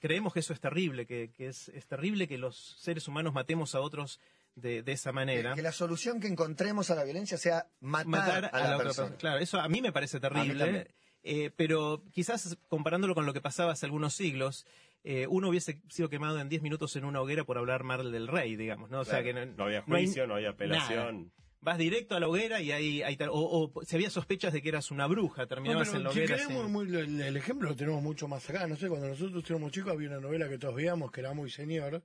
creemos 0.00 0.32
que 0.32 0.40
eso 0.40 0.52
es 0.52 0.60
terrible, 0.60 1.06
que, 1.06 1.30
que 1.30 1.46
es, 1.46 1.68
es 1.70 1.86
terrible 1.86 2.26
que 2.28 2.38
los 2.38 2.76
seres 2.78 3.06
humanos 3.08 3.32
matemos 3.34 3.74
a 3.74 3.80
otros 3.80 4.20
de, 4.60 4.82
de 4.82 4.92
esa 4.92 5.12
manera. 5.12 5.50
Que, 5.50 5.56
que 5.56 5.62
la 5.62 5.72
solución 5.72 6.20
que 6.20 6.28
encontremos 6.28 6.90
a 6.90 6.94
la 6.94 7.04
violencia 7.04 7.36
sea 7.38 7.66
matar, 7.80 8.06
Matar 8.08 8.50
a, 8.52 8.58
la, 8.60 8.74
otra 8.76 8.84
persona. 8.84 9.16
Claro, 9.16 9.38
eso 9.40 9.60
a 9.60 9.68
mí 9.68 9.80
me 9.82 9.92
parece 9.92 10.18
A 10.18 10.20
terrible. 10.20 10.88
eh, 11.22 11.50
pero 11.56 12.02
quizás 12.12 12.56
comparándolo 12.68 13.14
con 13.14 13.26
lo 13.26 13.32
que 13.32 13.40
pasaba 13.40 13.72
hace 13.72 13.86
algunos 13.86 14.14
siglos, 14.14 14.66
eh, 15.04 15.26
uno 15.28 15.48
hubiese 15.48 15.80
sido 15.88 16.08
quemado 16.08 16.38
en 16.40 16.48
10 16.48 16.62
minutos 16.62 16.94
en 16.96 17.04
una 17.04 17.20
hoguera 17.20 17.44
por 17.44 17.56
hablar 17.58 17.84
mal 17.84 18.12
del 18.12 18.28
rey, 18.28 18.56
digamos, 18.56 18.90
¿no? 18.90 19.00
O 19.00 19.04
sea 19.04 19.22
Claro. 19.22 19.24
que 19.40 19.46
no, 19.46 19.56
No 19.56 19.64
había 19.64 19.82
no 19.86 19.96
hay 19.96 20.04
juicio, 20.04 20.26
no, 20.26 20.34
había 20.34 20.50
apelación. 20.50 21.32
Vas 21.62 21.76
directo 21.76 22.14
a 22.14 22.20
la 22.20 22.26
hoguera 22.28 22.62
y 22.62 22.72
ahí, 22.72 23.02
ahí 23.02 23.18
o, 23.30 23.70
o 23.74 23.84
si 23.84 23.94
había 23.94 24.08
sospechas 24.08 24.50
de 24.54 24.62
que 24.62 24.70
eras 24.70 24.90
una 24.90 25.06
bruja, 25.06 25.42
No, 25.42 25.48
terminabas 25.48 25.88
pero 25.88 25.98
en 25.98 26.04
la 26.04 26.10
si 26.12 26.18
hoguera. 26.20 26.36
queremos 26.36 26.62
sin- 26.64 26.72
muy- 26.72 26.86
el, 26.96 27.20
el 27.20 27.36
ejemplo 27.36 27.68
lo 27.68 27.76
tenemos 27.76 28.02
mucho 28.02 28.28
más 28.28 28.48
acá. 28.48 28.66
No 28.66 28.76
sé, 28.76 28.88
cuando 28.88 29.08
nosotros 29.08 29.44
éramos 29.50 29.70
chicos 29.70 29.92
había 29.92 30.08
una 30.08 30.20
novela 30.20 30.48
que 30.48 30.56
todos 30.56 30.74
veíamos 30.74 31.12
que 31.12 31.20
era 31.20 31.34
muy 31.34 31.50
señor, 31.50 32.02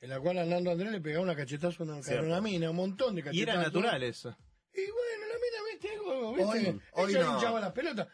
en 0.00 0.10
la 0.10 0.20
cual 0.20 0.38
a 0.38 0.44
Nando 0.44 0.70
Andrés 0.70 0.90
le 0.92 1.00
pegaba 1.00 1.24
una 1.24 1.34
cachetazo 1.36 1.82
a 1.82 1.86
una, 1.86 1.96
a 1.98 2.02
Cierto. 2.02 2.26
una 2.26 2.40
mina, 2.40 2.70
un 2.70 2.76
montón 2.76 3.14
de 3.14 3.20
Y 3.22 3.24
cachetazos. 3.24 3.54
era 3.54 3.62
natural 3.62 4.02
eso. 4.02 4.36
Y 4.74 4.80
bueno, 4.90 5.26
la 5.26 5.34
mina, 5.34 5.72
viste, 5.72 5.90
algo, 5.92 6.34
viste, 6.34 6.70
Hoy- 6.70 6.80
hoy 6.92 7.10
ella 7.12 7.24
no. 7.24 7.34
hinchaba 7.34 7.60
las 7.60 7.72
pelotas. 7.72 8.08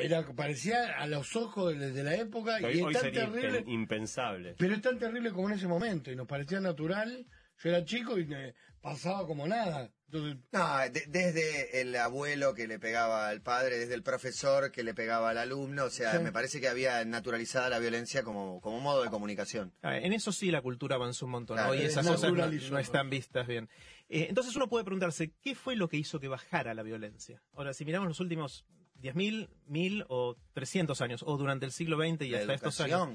era, 0.00 0.26
parecía 0.34 0.98
a 0.98 1.06
los 1.06 1.36
ojos 1.36 1.78
de, 1.78 1.92
de 1.92 2.02
la 2.02 2.14
época 2.16 2.60
y 2.60 2.64
hoy, 2.64 2.78
es 2.78 2.92
tan 2.92 3.02
sería 3.02 3.26
terrible. 3.26 3.60
impen- 3.64 3.72
impensable. 3.72 4.54
Pero 4.58 4.74
es 4.74 4.80
tan 4.82 4.98
terrible 4.98 5.30
como 5.32 5.48
en 5.48 5.54
ese 5.56 5.68
momento 5.68 6.10
y 6.10 6.16
nos 6.16 6.26
parecía 6.26 6.60
natural. 6.60 7.26
Yo 7.58 7.68
era 7.70 7.84
chico 7.84 8.18
y 8.18 8.26
me 8.26 8.54
pasaba 8.80 9.26
como 9.26 9.46
nada. 9.46 9.90
Entonces, 10.06 10.36
No, 10.52 10.78
de- 10.90 11.04
desde 11.08 11.80
el 11.80 11.94
abuelo 11.96 12.54
que 12.54 12.68
le 12.68 12.78
pegaba 12.78 13.28
al 13.28 13.42
padre, 13.42 13.76
desde 13.78 13.94
el 13.94 14.02
profesor 14.02 14.70
que 14.70 14.82
le 14.84 14.94
pegaba 14.94 15.30
al 15.30 15.38
alumno, 15.38 15.84
o 15.84 15.90
sea, 15.90 16.12
Sí. 16.12 16.18
me 16.20 16.30
parece 16.32 16.60
que 16.60 16.68
había 16.68 17.04
naturalizada 17.04 17.68
la 17.68 17.78
violencia 17.80 18.22
como, 18.22 18.60
como 18.60 18.80
modo 18.80 19.02
de 19.02 19.10
comunicación. 19.10 19.72
Ah, 19.82 19.96
En 19.98 20.12
eso 20.12 20.30
sí 20.32 20.50
la 20.50 20.62
cultura 20.62 20.94
avanzó 20.96 21.26
un 21.26 21.32
montón. 21.32 21.56
Claro, 21.56 21.74
es 21.74 21.84
esas 21.90 22.06
cosas 22.06 22.32
no, 22.70 22.78
están 22.78 23.10
vistas 23.10 23.46
bien. 23.46 23.68
Eh, 24.08 24.26
entonces 24.28 24.54
uno 24.54 24.68
puede 24.68 24.84
preguntarse, 24.84 25.32
¿qué 25.42 25.54
fue 25.56 25.74
lo 25.74 25.88
que 25.88 25.96
hizo 25.96 26.20
que 26.20 26.28
bajara 26.28 26.72
la 26.74 26.84
violencia? 26.84 27.42
Ahora, 27.54 27.72
si 27.74 27.84
miramos 27.84 28.06
los 28.08 28.20
últimos 28.20 28.64
10.000, 29.02 29.48
1.000 29.68 30.04
o 30.08 30.36
300 30.54 31.00
años, 31.00 31.24
o 31.26 31.36
durante 31.36 31.66
el 31.66 31.72
siglo 31.72 31.98
XX 31.98 32.22
y 32.26 32.30
La 32.30 32.38
hasta 32.40 32.54
estos 32.54 32.80
años. 32.80 33.08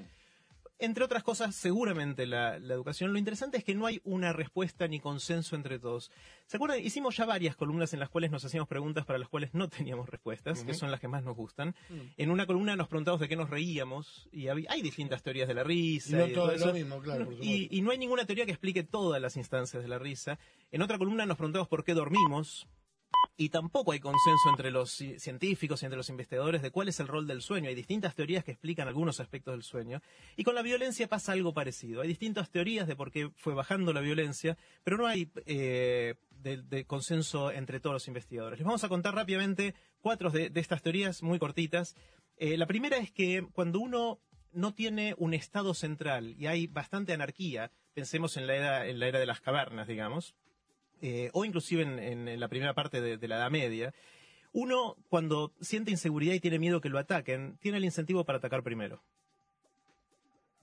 Entre 0.81 1.05
otras 1.05 1.23
cosas, 1.23 1.55
seguramente 1.55 2.25
la, 2.27 2.59
la 2.59 2.73
educación. 2.73 3.13
Lo 3.13 3.19
interesante 3.19 3.57
es 3.57 3.63
que 3.63 3.75
no 3.75 3.85
hay 3.85 4.01
una 4.03 4.33
respuesta 4.33 4.87
ni 4.87 4.99
consenso 4.99 5.55
entre 5.55 5.79
todos. 5.79 6.11
¿Se 6.47 6.57
acuerdan? 6.57 6.83
Hicimos 6.83 7.15
ya 7.15 7.25
varias 7.25 7.55
columnas 7.55 7.93
en 7.93 7.99
las 7.99 8.09
cuales 8.09 8.31
nos 8.31 8.43
hacíamos 8.43 8.67
preguntas 8.67 9.05
para 9.05 9.17
las 9.17 9.29
cuales 9.29 9.53
no 9.53 9.69
teníamos 9.69 10.09
respuestas, 10.09 10.63
que 10.63 10.73
son 10.73 10.91
las 10.91 10.99
que 10.99 11.07
más 11.07 11.23
nos 11.23 11.37
gustan. 11.37 11.75
En 12.17 12.29
una 12.29 12.45
columna 12.45 12.75
nos 12.75 12.87
preguntamos 12.89 13.21
de 13.21 13.29
qué 13.29 13.35
nos 13.35 13.49
reíamos 13.49 14.27
y 14.31 14.47
hay 14.49 14.81
distintas 14.81 15.23
teorías 15.23 15.47
de 15.47 15.53
la 15.53 15.63
risa. 15.63 16.09
Y 16.09 16.13
no 16.13 16.27
de 16.27 16.33
todo 16.33 16.41
todo 16.41 16.55
es 16.55 16.65
lo 16.65 16.73
mismo, 16.73 16.99
claro, 16.99 17.25
por 17.25 17.33
y, 17.33 17.37
supuesto. 17.37 17.75
y 17.75 17.81
no 17.81 17.91
hay 17.91 17.97
ninguna 17.97 18.25
teoría 18.25 18.45
que 18.45 18.51
explique 18.51 18.83
todas 18.83 19.21
las 19.21 19.37
instancias 19.37 19.81
de 19.83 19.89
la 19.89 19.99
risa. 19.99 20.39
En 20.71 20.81
otra 20.81 20.97
columna 20.97 21.25
nos 21.25 21.37
preguntamos 21.37 21.67
por 21.67 21.83
qué 21.83 21.93
dormimos. 21.93 22.67
Y 23.43 23.49
tampoco 23.49 23.91
hay 23.91 23.99
consenso 23.99 24.49
entre 24.51 24.69
los 24.69 25.01
ci- 25.01 25.17
científicos 25.17 25.81
y 25.81 25.85
entre 25.87 25.97
los 25.97 26.09
investigadores 26.09 26.61
de 26.61 26.69
cuál 26.69 26.89
es 26.89 26.99
el 26.99 27.07
rol 27.07 27.25
del 27.25 27.41
sueño. 27.41 27.69
Hay 27.69 27.73
distintas 27.75 28.13
teorías 28.13 28.43
que 28.43 28.51
explican 28.51 28.87
algunos 28.87 29.19
aspectos 29.19 29.55
del 29.55 29.63
sueño. 29.63 29.99
Y 30.37 30.43
con 30.43 30.53
la 30.53 30.61
violencia 30.61 31.07
pasa 31.07 31.31
algo 31.31 31.51
parecido. 31.51 32.01
Hay 32.01 32.07
distintas 32.07 32.51
teorías 32.51 32.87
de 32.87 32.95
por 32.95 33.09
qué 33.09 33.31
fue 33.35 33.55
bajando 33.55 33.93
la 33.93 34.01
violencia, 34.01 34.59
pero 34.83 34.97
no 34.97 35.07
hay 35.07 35.31
eh, 35.47 36.13
consenso 36.85 37.51
entre 37.51 37.79
todos 37.79 37.95
los 37.95 38.07
investigadores. 38.07 38.59
Les 38.59 38.65
vamos 38.65 38.83
a 38.83 38.89
contar 38.89 39.15
rápidamente 39.15 39.73
cuatro 40.01 40.29
de, 40.29 40.51
de 40.51 40.61
estas 40.61 40.83
teorías 40.83 41.23
muy 41.23 41.39
cortitas. 41.39 41.95
Eh, 42.37 42.57
la 42.57 42.67
primera 42.67 42.97
es 42.97 43.11
que 43.11 43.47
cuando 43.53 43.79
uno 43.79 44.19
no 44.51 44.75
tiene 44.75 45.15
un 45.17 45.33
estado 45.33 45.73
central 45.73 46.35
y 46.37 46.45
hay 46.45 46.67
bastante 46.67 47.13
anarquía, 47.13 47.71
pensemos 47.95 48.37
en 48.37 48.45
la 48.45 48.55
era, 48.55 48.87
en 48.87 48.99
la 48.99 49.07
era 49.07 49.19
de 49.19 49.25
las 49.25 49.41
cavernas, 49.41 49.87
digamos, 49.87 50.35
eh, 51.01 51.29
o 51.33 51.45
inclusive 51.45 51.83
en, 51.83 52.27
en 52.27 52.39
la 52.39 52.47
primera 52.47 52.73
parte 52.73 53.01
de, 53.01 53.17
de 53.17 53.27
la 53.27 53.37
Edad 53.37 53.51
Media, 53.51 53.93
uno 54.53 54.95
cuando 55.09 55.53
siente 55.61 55.91
inseguridad 55.91 56.33
y 56.33 56.39
tiene 56.39 56.59
miedo 56.59 56.81
que 56.81 56.89
lo 56.89 56.99
ataquen, 56.99 57.57
tiene 57.61 57.77
el 57.77 57.85
incentivo 57.85 58.23
para 58.25 58.37
atacar 58.39 58.63
primero. 58.63 59.01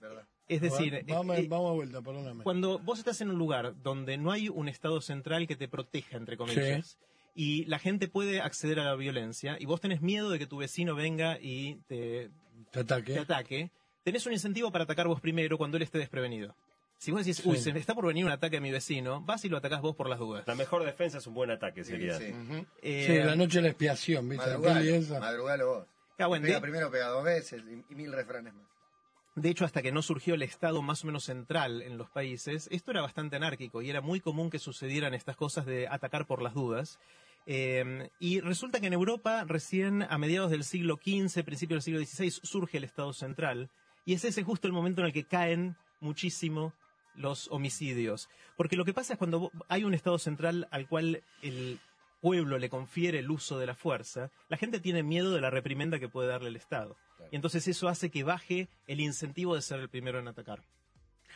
¿verdad? 0.01 0.27
Es 0.49 0.61
decir, 0.61 1.05
vamos, 1.07 1.37
eh, 1.37 1.41
eh, 1.43 1.47
vamos 1.49 1.71
a 1.71 1.75
vuelta, 1.75 2.01
perdóname. 2.03 2.43
cuando 2.45 2.79
vos 2.79 2.99
estás 2.99 3.21
en 3.21 3.31
un 3.31 3.39
lugar 3.39 3.75
donde 3.83 4.17
no 4.17 4.31
hay 4.33 4.49
un 4.49 4.69
estado 4.69 5.01
central 5.01 5.47
que 5.47 5.57
te 5.57 5.69
proteja, 5.69 6.17
entre 6.17 6.37
comillas, 6.37 6.99
y 7.35 7.65
la 7.67 7.79
gente 7.79 8.09
puede 8.09 8.41
acceder 8.41 8.81
a 8.81 8.85
la 8.85 8.95
violencia, 8.95 9.57
y 9.61 9.67
vos 9.67 9.81
tenés 9.81 10.01
miedo 10.01 10.31
de 10.31 10.39
que 10.39 10.47
tu 10.47 10.57
vecino 10.57 10.95
venga 10.95 11.39
y 11.41 11.77
te, 11.87 12.31
Te 12.71 12.81
ataque. 12.81 13.13
te 13.13 13.19
ataque, 13.21 13.71
tenés 14.05 14.25
un 14.27 14.33
incentivo 14.33 14.73
para 14.73 14.85
atacar 14.85 15.07
vos 15.07 15.21
primero 15.21 15.59
cuando 15.59 15.77
él 15.77 15.83
esté 15.83 15.99
desprevenido. 15.99 16.55
Si 16.99 17.13
vos 17.13 17.25
decís, 17.25 17.45
uy, 17.47 17.57
Sí. 17.57 17.63
se 17.65 17.73
me 17.73 17.79
está 17.79 17.95
por 17.95 18.07
venir 18.07 18.25
un 18.25 18.33
ataque 18.33 18.57
a 18.57 18.61
mi 18.61 18.71
vecino, 18.73 19.21
vas 19.23 19.45
y 19.45 19.49
lo 19.49 19.57
atacás 19.59 19.81
vos 19.81 19.95
por 19.95 20.09
las 20.09 20.19
dudas. 20.19 20.45
La 20.47 20.55
mejor 20.57 20.85
defensa 20.85 21.19
es 21.19 21.27
un 21.29 21.35
buen 21.35 21.51
ataque, 21.51 21.85
sería. 21.85 22.19
Sí. 22.19 22.35
Eh, 22.83 23.05
Sí, 23.07 23.19
la 23.25 23.37
noche 23.37 23.59
de 23.59 23.63
la 23.63 23.69
expiación, 23.69 24.29
¿viste? 24.29 24.45
Madrugalo, 24.47 24.81
peli 24.81 24.89
esa. 24.95 25.21
madrugalo 25.21 25.67
vos. 25.69 25.87
ah, 26.19 26.27
bueno, 26.27 26.43
Pega 26.47 26.57
de- 26.57 26.61
primero, 26.63 26.91
pega 26.91 27.07
dos 27.09 27.23
veces 27.25 27.63
y, 27.67 27.93
y 27.93 27.95
mil 27.95 28.13
refranes 28.13 28.53
más. 28.53 28.65
De 29.37 29.49
hecho, 29.51 29.65
hasta 29.65 29.83
que 29.83 29.93
no 29.93 30.03
surgió 30.03 30.35
el 30.35 30.43
Estado 30.43 30.83
más 30.83 31.05
o 31.05 31.07
menos 31.07 31.23
central 31.23 31.83
en 31.83 31.97
los 31.97 32.11
países, 32.11 32.69
esto 32.73 32.91
era 32.91 33.03
bastante 33.03 33.37
anárquico 33.37 33.81
y 33.83 33.89
era 33.91 34.01
muy 34.01 34.19
común 34.19 34.51
que 34.51 34.59
sucedieran 34.59 35.15
estas 35.15 35.37
cosas 35.37 35.65
de 35.65 35.87
atacar 35.87 36.27
por 36.27 36.43
las 36.43 36.55
dudas. 36.55 36.99
Eh, 37.47 38.11
y 38.19 38.41
resulta 38.41 38.81
que 38.81 38.89
en 38.89 38.93
Europa, 38.95 39.45
recién 39.47 40.03
a 40.03 40.19
mediados 40.19 40.51
del 40.51 40.65
siglo 40.65 40.97
XV, 40.97 41.45
principio 41.45 41.77
del 41.77 41.83
siglo 41.83 42.01
XVI, 42.05 42.31
surge 42.43 42.79
el 42.79 42.85
Estado 42.85 43.13
central. 43.13 43.71
Y 44.05 44.15
es 44.15 44.25
ese 44.25 44.43
justo 44.43 44.67
el 44.67 44.73
momento 44.73 45.03
en 45.03 45.07
el 45.07 45.13
que 45.13 45.25
caen 45.25 45.77
muchísimo 46.01 46.73
los 47.15 47.49
homicidios. 47.51 48.29
Porque 48.57 48.77
lo 48.77 48.85
que 48.85 48.95
pasa 48.95 49.13
es 49.15 49.19
cuando 49.19 49.51
hay 49.69 49.85
un 49.85 49.95
Estado 49.95 50.19
central 50.19 50.69
al 50.71 50.87
cual 50.89 51.23
el 51.43 51.79
pueblo 52.21 52.59
le 52.59 52.69
confiere 52.69 53.21
el 53.21 53.31
uso 53.31 53.59
de 53.59 53.67
la 53.67 53.75
fuerza, 53.75 54.31
la 54.49 54.57
gente 54.57 54.81
tiene 54.81 55.03
miedo 55.03 55.33
de 55.33 55.41
la 55.41 55.51
reprimenda 55.51 55.99
que 56.01 56.09
puede 56.09 56.29
darle 56.29 56.49
el 56.49 56.57
Estado. 56.57 56.97
Y 57.31 57.37
entonces 57.37 57.67
eso 57.69 57.89
hace 57.89 58.11
que 58.11 58.25
baje 58.25 58.69
el 58.87 59.01
incentivo 59.01 59.55
de 59.55 59.63
ser 59.63 59.81
el 59.81 59.89
primero 59.89 60.19
en 60.19 60.29
atacar. 60.29 60.63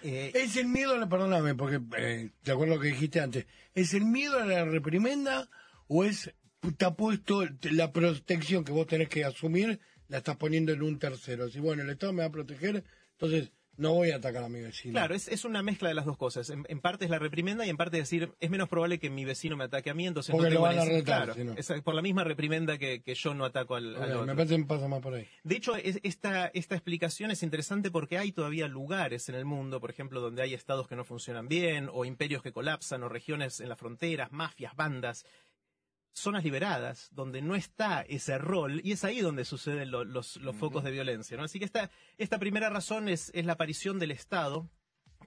Eh, 0.03 0.33
¿Es 0.35 0.57
el 0.57 0.67
miedo, 0.69 0.95
a 0.95 0.99
la- 0.99 1.09
perdóname, 1.09 1.55
porque 1.55 1.81
eh, 1.97 2.31
de 2.43 2.53
acuerdo 2.53 2.75
lo 2.77 2.81
que 2.81 2.89
dijiste 2.89 3.21
antes, 3.21 3.47
¿es 3.75 3.95
el 3.95 4.05
miedo 4.05 4.39
a 4.41 4.45
la 4.47 4.65
reprimenda 4.65 5.49
o 5.87 6.05
es, 6.05 6.33
te 6.77 6.85
ha 6.85 6.95
puesto 6.95 7.45
la 7.71 7.93
protección 7.93 8.65
que 8.65 8.73
vos 8.73 8.87
tenés 8.87 9.09
que 9.09 9.25
asumir, 9.25 9.79
la 10.09 10.19
estás 10.19 10.37
poniendo 10.37 10.73
en 10.73 10.83
un 10.83 10.99
tercero? 10.99 11.49
Si 11.49 11.61
bueno, 11.61 11.83
el 11.83 11.91
Estado 11.91 12.13
me 12.13 12.23
va 12.23 12.29
a 12.29 12.33
proteger, 12.33 12.83
entonces 13.13 13.53
no 13.77 13.95
voy 13.95 14.11
a 14.11 14.17
atacar 14.17 14.45
a 14.45 14.49
mi 14.49 14.61
vecino. 14.61 14.93
Claro, 14.93 15.15
es, 15.15 15.29
es 15.29 15.45
una 15.45 15.63
mezcla 15.63 15.89
de 15.89 15.95
las 15.95 16.05
dos 16.05 16.17
cosas. 16.19 16.51
En, 16.51 16.65
en 16.69 16.81
parte 16.81 17.05
es 17.07 17.11
la 17.11 17.19
reprimenda 17.19 17.65
y 17.67 17.71
en 17.71 17.77
parte 17.77 17.97
decir, 17.97 18.33
es 18.39 18.51
menos 18.51 18.69
probable 18.69 18.99
que 18.99 19.09
mi 19.11 19.25
vecino 19.25 19.57
me 19.57 19.65
ataque 19.65 19.91
a 19.91 19.95
mí, 19.95 20.07
entonces 20.07 20.31
Porque 20.33 20.45
no 20.51 20.51
tengo 20.51 20.67
lo 20.67 20.75
van 20.77 20.79
a 20.79 20.85
retar, 20.85 21.33
Claro, 21.35 21.55
es 21.57 21.73
por 21.83 21.95
la 21.95 22.03
misma 22.03 22.23
reprimenda 22.25 22.77
que, 22.79 23.03
que 23.03 23.15
yo 23.15 23.33
no 23.35 23.45
ataco 23.45 23.75
al, 23.77 23.97
al 23.97 24.03
Ok, 24.03 24.09
otro. 24.17 24.27
me 24.27 24.35
parece 24.37 24.57
que 24.57 24.65
pasa 24.65 24.89
más 24.89 25.01
por 25.01 25.15
ahí. 25.15 25.27
De 25.43 25.57
hecho, 25.57 25.75
es- 25.77 26.01
esta, 26.03 26.49
esta 26.55 26.75
explicación 26.75 27.31
es 27.31 27.43
interesante 27.43 27.91
porque 27.91 28.19
hay 28.19 28.33
todavía 28.33 28.69
lugares 28.69 29.29
en 29.29 29.35
el 29.35 29.45
mundo, 29.45 29.81
por 29.81 29.91
ejemplo, 29.91 30.21
donde 30.21 30.43
hay 30.43 30.55
estados 30.55 30.87
que 30.87 30.97
no 30.97 31.05
funcionan 31.05 31.49
bien, 31.49 31.89
o 31.93 32.05
imperios 32.05 32.43
que 32.43 32.53
colapsan, 32.53 33.03
o 33.03 33.09
regiones 33.09 33.61
en 33.61 33.69
las 33.69 33.79
fronteras, 33.79 34.33
mafias, 34.33 34.77
bandas, 34.77 35.25
zonas 36.15 36.45
liberadas, 36.45 37.09
donde 37.13 37.41
no 37.43 37.55
está 37.55 38.03
ese 38.03 38.37
rol, 38.39 38.81
y 38.85 38.93
es 38.93 39.05
ahí 39.05 39.21
donde 39.21 39.45
suceden 39.45 39.91
lo- 39.91 40.05
los, 40.05 40.37
los 40.37 40.55
focos 40.57 40.85
de 40.85 40.91
violencia. 40.91 41.37
¿no? 41.37 41.45
Así 41.45 41.59
que 41.59 41.65
esta, 41.65 41.91
esta 42.19 42.39
primera 42.39 42.69
razón 42.71 43.09
es, 43.09 43.31
es 43.35 43.45
la 43.47 43.55
aparición 43.55 43.99
del 43.99 44.11
Estado 44.11 44.69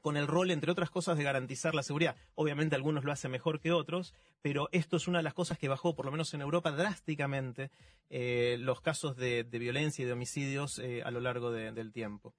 con 0.01 0.17
el 0.17 0.27
rol, 0.27 0.51
entre 0.51 0.71
otras 0.71 0.91
cosas, 0.91 1.17
de 1.17 1.23
garantizar 1.23 1.73
la 1.73 1.81
seguridad. 1.81 2.15
Obviamente 2.35 2.75
algunos 2.75 3.03
lo 3.03 3.11
hacen 3.11 3.31
mejor 3.31 3.59
que 3.59 3.71
otros, 3.71 4.13
pero 4.43 4.69
esto 4.71 4.97
es 4.97 5.07
una 5.07 5.17
de 5.19 5.23
las 5.23 5.33
cosas 5.33 5.57
que 5.57 5.67
bajó, 5.67 5.95
por 5.95 6.05
lo 6.05 6.11
menos 6.11 6.31
en 6.35 6.41
Europa, 6.41 6.69
drásticamente 6.71 7.71
eh, 8.11 8.57
los 8.59 8.81
casos 8.81 9.15
de, 9.15 9.43
de 9.43 9.57
violencia 9.59 10.03
y 10.03 10.05
de 10.05 10.13
homicidios 10.13 10.77
eh, 10.77 11.01
a 11.03 11.09
lo 11.09 11.21
largo 11.21 11.51
de- 11.51 11.71
del 11.71 11.91
tiempo. 11.91 12.35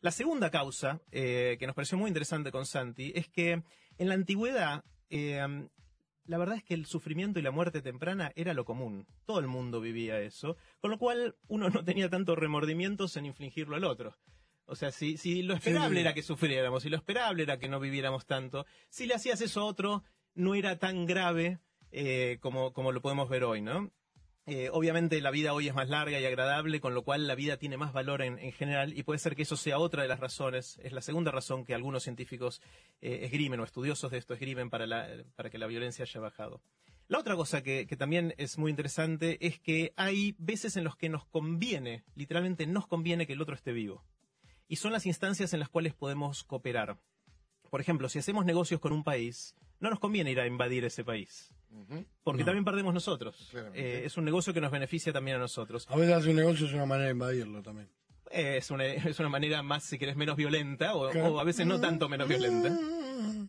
La 0.00 0.12
segunda 0.12 0.50
causa, 0.50 1.02
eh, 1.12 1.56
que 1.58 1.66
nos 1.66 1.76
pareció 1.76 1.98
muy 1.98 2.08
interesante 2.08 2.50
con 2.50 2.64
Santi, 2.64 3.12
es 3.14 3.28
que 3.28 3.62
en 3.98 4.08
la 4.08 4.14
antigüedad, 4.14 4.82
la 6.24 6.38
verdad 6.38 6.56
es 6.56 6.64
que 6.64 6.74
el 6.74 6.86
sufrimiento 6.86 7.38
y 7.38 7.42
la 7.42 7.50
muerte 7.50 7.82
temprana 7.82 8.32
era 8.36 8.54
lo 8.54 8.64
común. 8.64 9.06
Todo 9.26 9.40
el 9.40 9.46
mundo 9.48 9.80
vivía 9.80 10.20
eso, 10.20 10.56
con 10.80 10.90
lo 10.90 10.98
cual 10.98 11.36
uno 11.48 11.68
no 11.70 11.84
tenía 11.84 12.08
tantos 12.08 12.38
remordimientos 12.38 13.16
en 13.16 13.26
infligirlo 13.26 13.76
al 13.76 13.84
otro. 13.84 14.16
O 14.66 14.76
sea, 14.76 14.92
si, 14.92 15.16
si 15.16 15.42
lo 15.42 15.54
esperable 15.54 15.96
Sí. 15.96 16.00
era 16.02 16.14
que 16.14 16.22
sufriéramos, 16.22 16.82
si 16.84 16.90
lo 16.90 16.96
esperable 16.96 17.42
era 17.42 17.58
que 17.58 17.68
no 17.68 17.80
viviéramos 17.80 18.26
tanto, 18.26 18.66
si 18.88 19.06
le 19.06 19.14
hacías 19.14 19.40
eso 19.40 19.62
a 19.62 19.64
otro, 19.64 20.04
no 20.34 20.54
era 20.54 20.78
tan 20.78 21.06
grave 21.06 21.58
eh, 21.90 22.38
como, 22.40 22.72
como 22.72 22.92
lo 22.92 23.02
podemos 23.02 23.28
ver 23.28 23.42
hoy, 23.42 23.60
¿no? 23.62 23.90
Eh, 24.46 24.70
obviamente 24.72 25.20
la 25.20 25.30
vida 25.30 25.52
hoy 25.52 25.68
es 25.68 25.74
más 25.74 25.88
larga 25.88 26.18
y 26.18 26.24
agradable, 26.24 26.80
con 26.80 26.94
lo 26.94 27.02
cual 27.02 27.26
la 27.26 27.34
vida 27.34 27.58
tiene 27.58 27.76
más 27.76 27.92
valor 27.92 28.22
en, 28.22 28.38
en 28.38 28.52
general 28.52 28.96
y 28.96 29.02
puede 29.02 29.18
ser 29.18 29.36
que 29.36 29.42
eso 29.42 29.56
sea 29.56 29.78
otra 29.78 30.02
de 30.02 30.08
las 30.08 30.18
razones, 30.18 30.80
es 30.82 30.92
la 30.92 31.02
segunda 31.02 31.30
razón 31.30 31.64
que 31.64 31.74
algunos 31.74 32.02
científicos 32.02 32.62
eh, 33.00 33.20
esgrimen 33.22 33.60
o 33.60 33.64
estudiosos 33.64 34.10
de 34.10 34.18
esto 34.18 34.34
esgrimen 34.34 34.70
para, 34.70 34.86
para 35.36 35.50
que 35.50 35.58
la 35.58 35.66
violencia 35.66 36.04
haya 36.04 36.20
bajado. 36.20 36.62
La 37.06 37.18
otra 37.18 37.36
cosa 37.36 37.62
que, 37.62 37.86
que 37.86 37.96
también 37.96 38.34
es 38.38 38.56
muy 38.56 38.70
interesante 38.70 39.44
es 39.46 39.58
que 39.58 39.92
hay 39.96 40.34
veces 40.38 40.76
en 40.76 40.84
los 40.84 40.96
que 40.96 41.08
nos 41.08 41.26
conviene, 41.26 42.04
literalmente 42.14 42.66
nos 42.66 42.86
conviene 42.86 43.26
que 43.26 43.34
el 43.34 43.42
otro 43.42 43.54
esté 43.54 43.72
vivo. 43.72 44.04
Y 44.68 44.76
son 44.76 44.92
las 44.92 45.06
instancias 45.06 45.52
en 45.52 45.60
las 45.60 45.68
cuales 45.68 45.94
podemos 45.94 46.44
cooperar. 46.44 46.98
Por 47.68 47.80
ejemplo, 47.80 48.08
si 48.08 48.20
hacemos 48.20 48.44
negocios 48.44 48.80
con 48.80 48.92
un 48.92 49.02
país, 49.02 49.56
no 49.80 49.90
nos 49.90 49.98
conviene 49.98 50.30
ir 50.30 50.40
a 50.40 50.46
invadir 50.46 50.84
ese 50.84 51.04
país. 51.04 51.52
Porque 52.24 52.40
No. 52.40 52.46
también 52.46 52.64
perdemos 52.64 52.92
nosotros. 52.92 53.50
Eh, 53.74 54.02
es 54.04 54.16
un 54.16 54.24
negocio 54.24 54.52
que 54.52 54.60
nos 54.60 54.70
beneficia 54.72 55.12
también 55.12 55.36
a 55.36 55.40
nosotros. 55.40 55.86
A 55.88 55.96
veces 55.96 56.14
hacer 56.14 56.30
un 56.30 56.36
negocio 56.36 56.66
es 56.66 56.72
una 56.72 56.86
manera 56.86 57.06
de 57.06 57.12
invadirlo 57.12 57.62
también. 57.62 57.88
Eh, 58.32 58.58
es, 58.58 58.70
una, 58.70 58.84
es 58.86 59.18
una 59.18 59.28
manera 59.28 59.62
más, 59.62 59.84
si 59.84 59.98
querés, 59.98 60.16
menos 60.16 60.36
violenta 60.36 60.94
o, 60.94 61.38
a 61.40 61.44
veces 61.44 61.66
no 61.66 61.80
tanto 61.80 62.08
menos 62.08 62.28
violenta. 62.28 62.76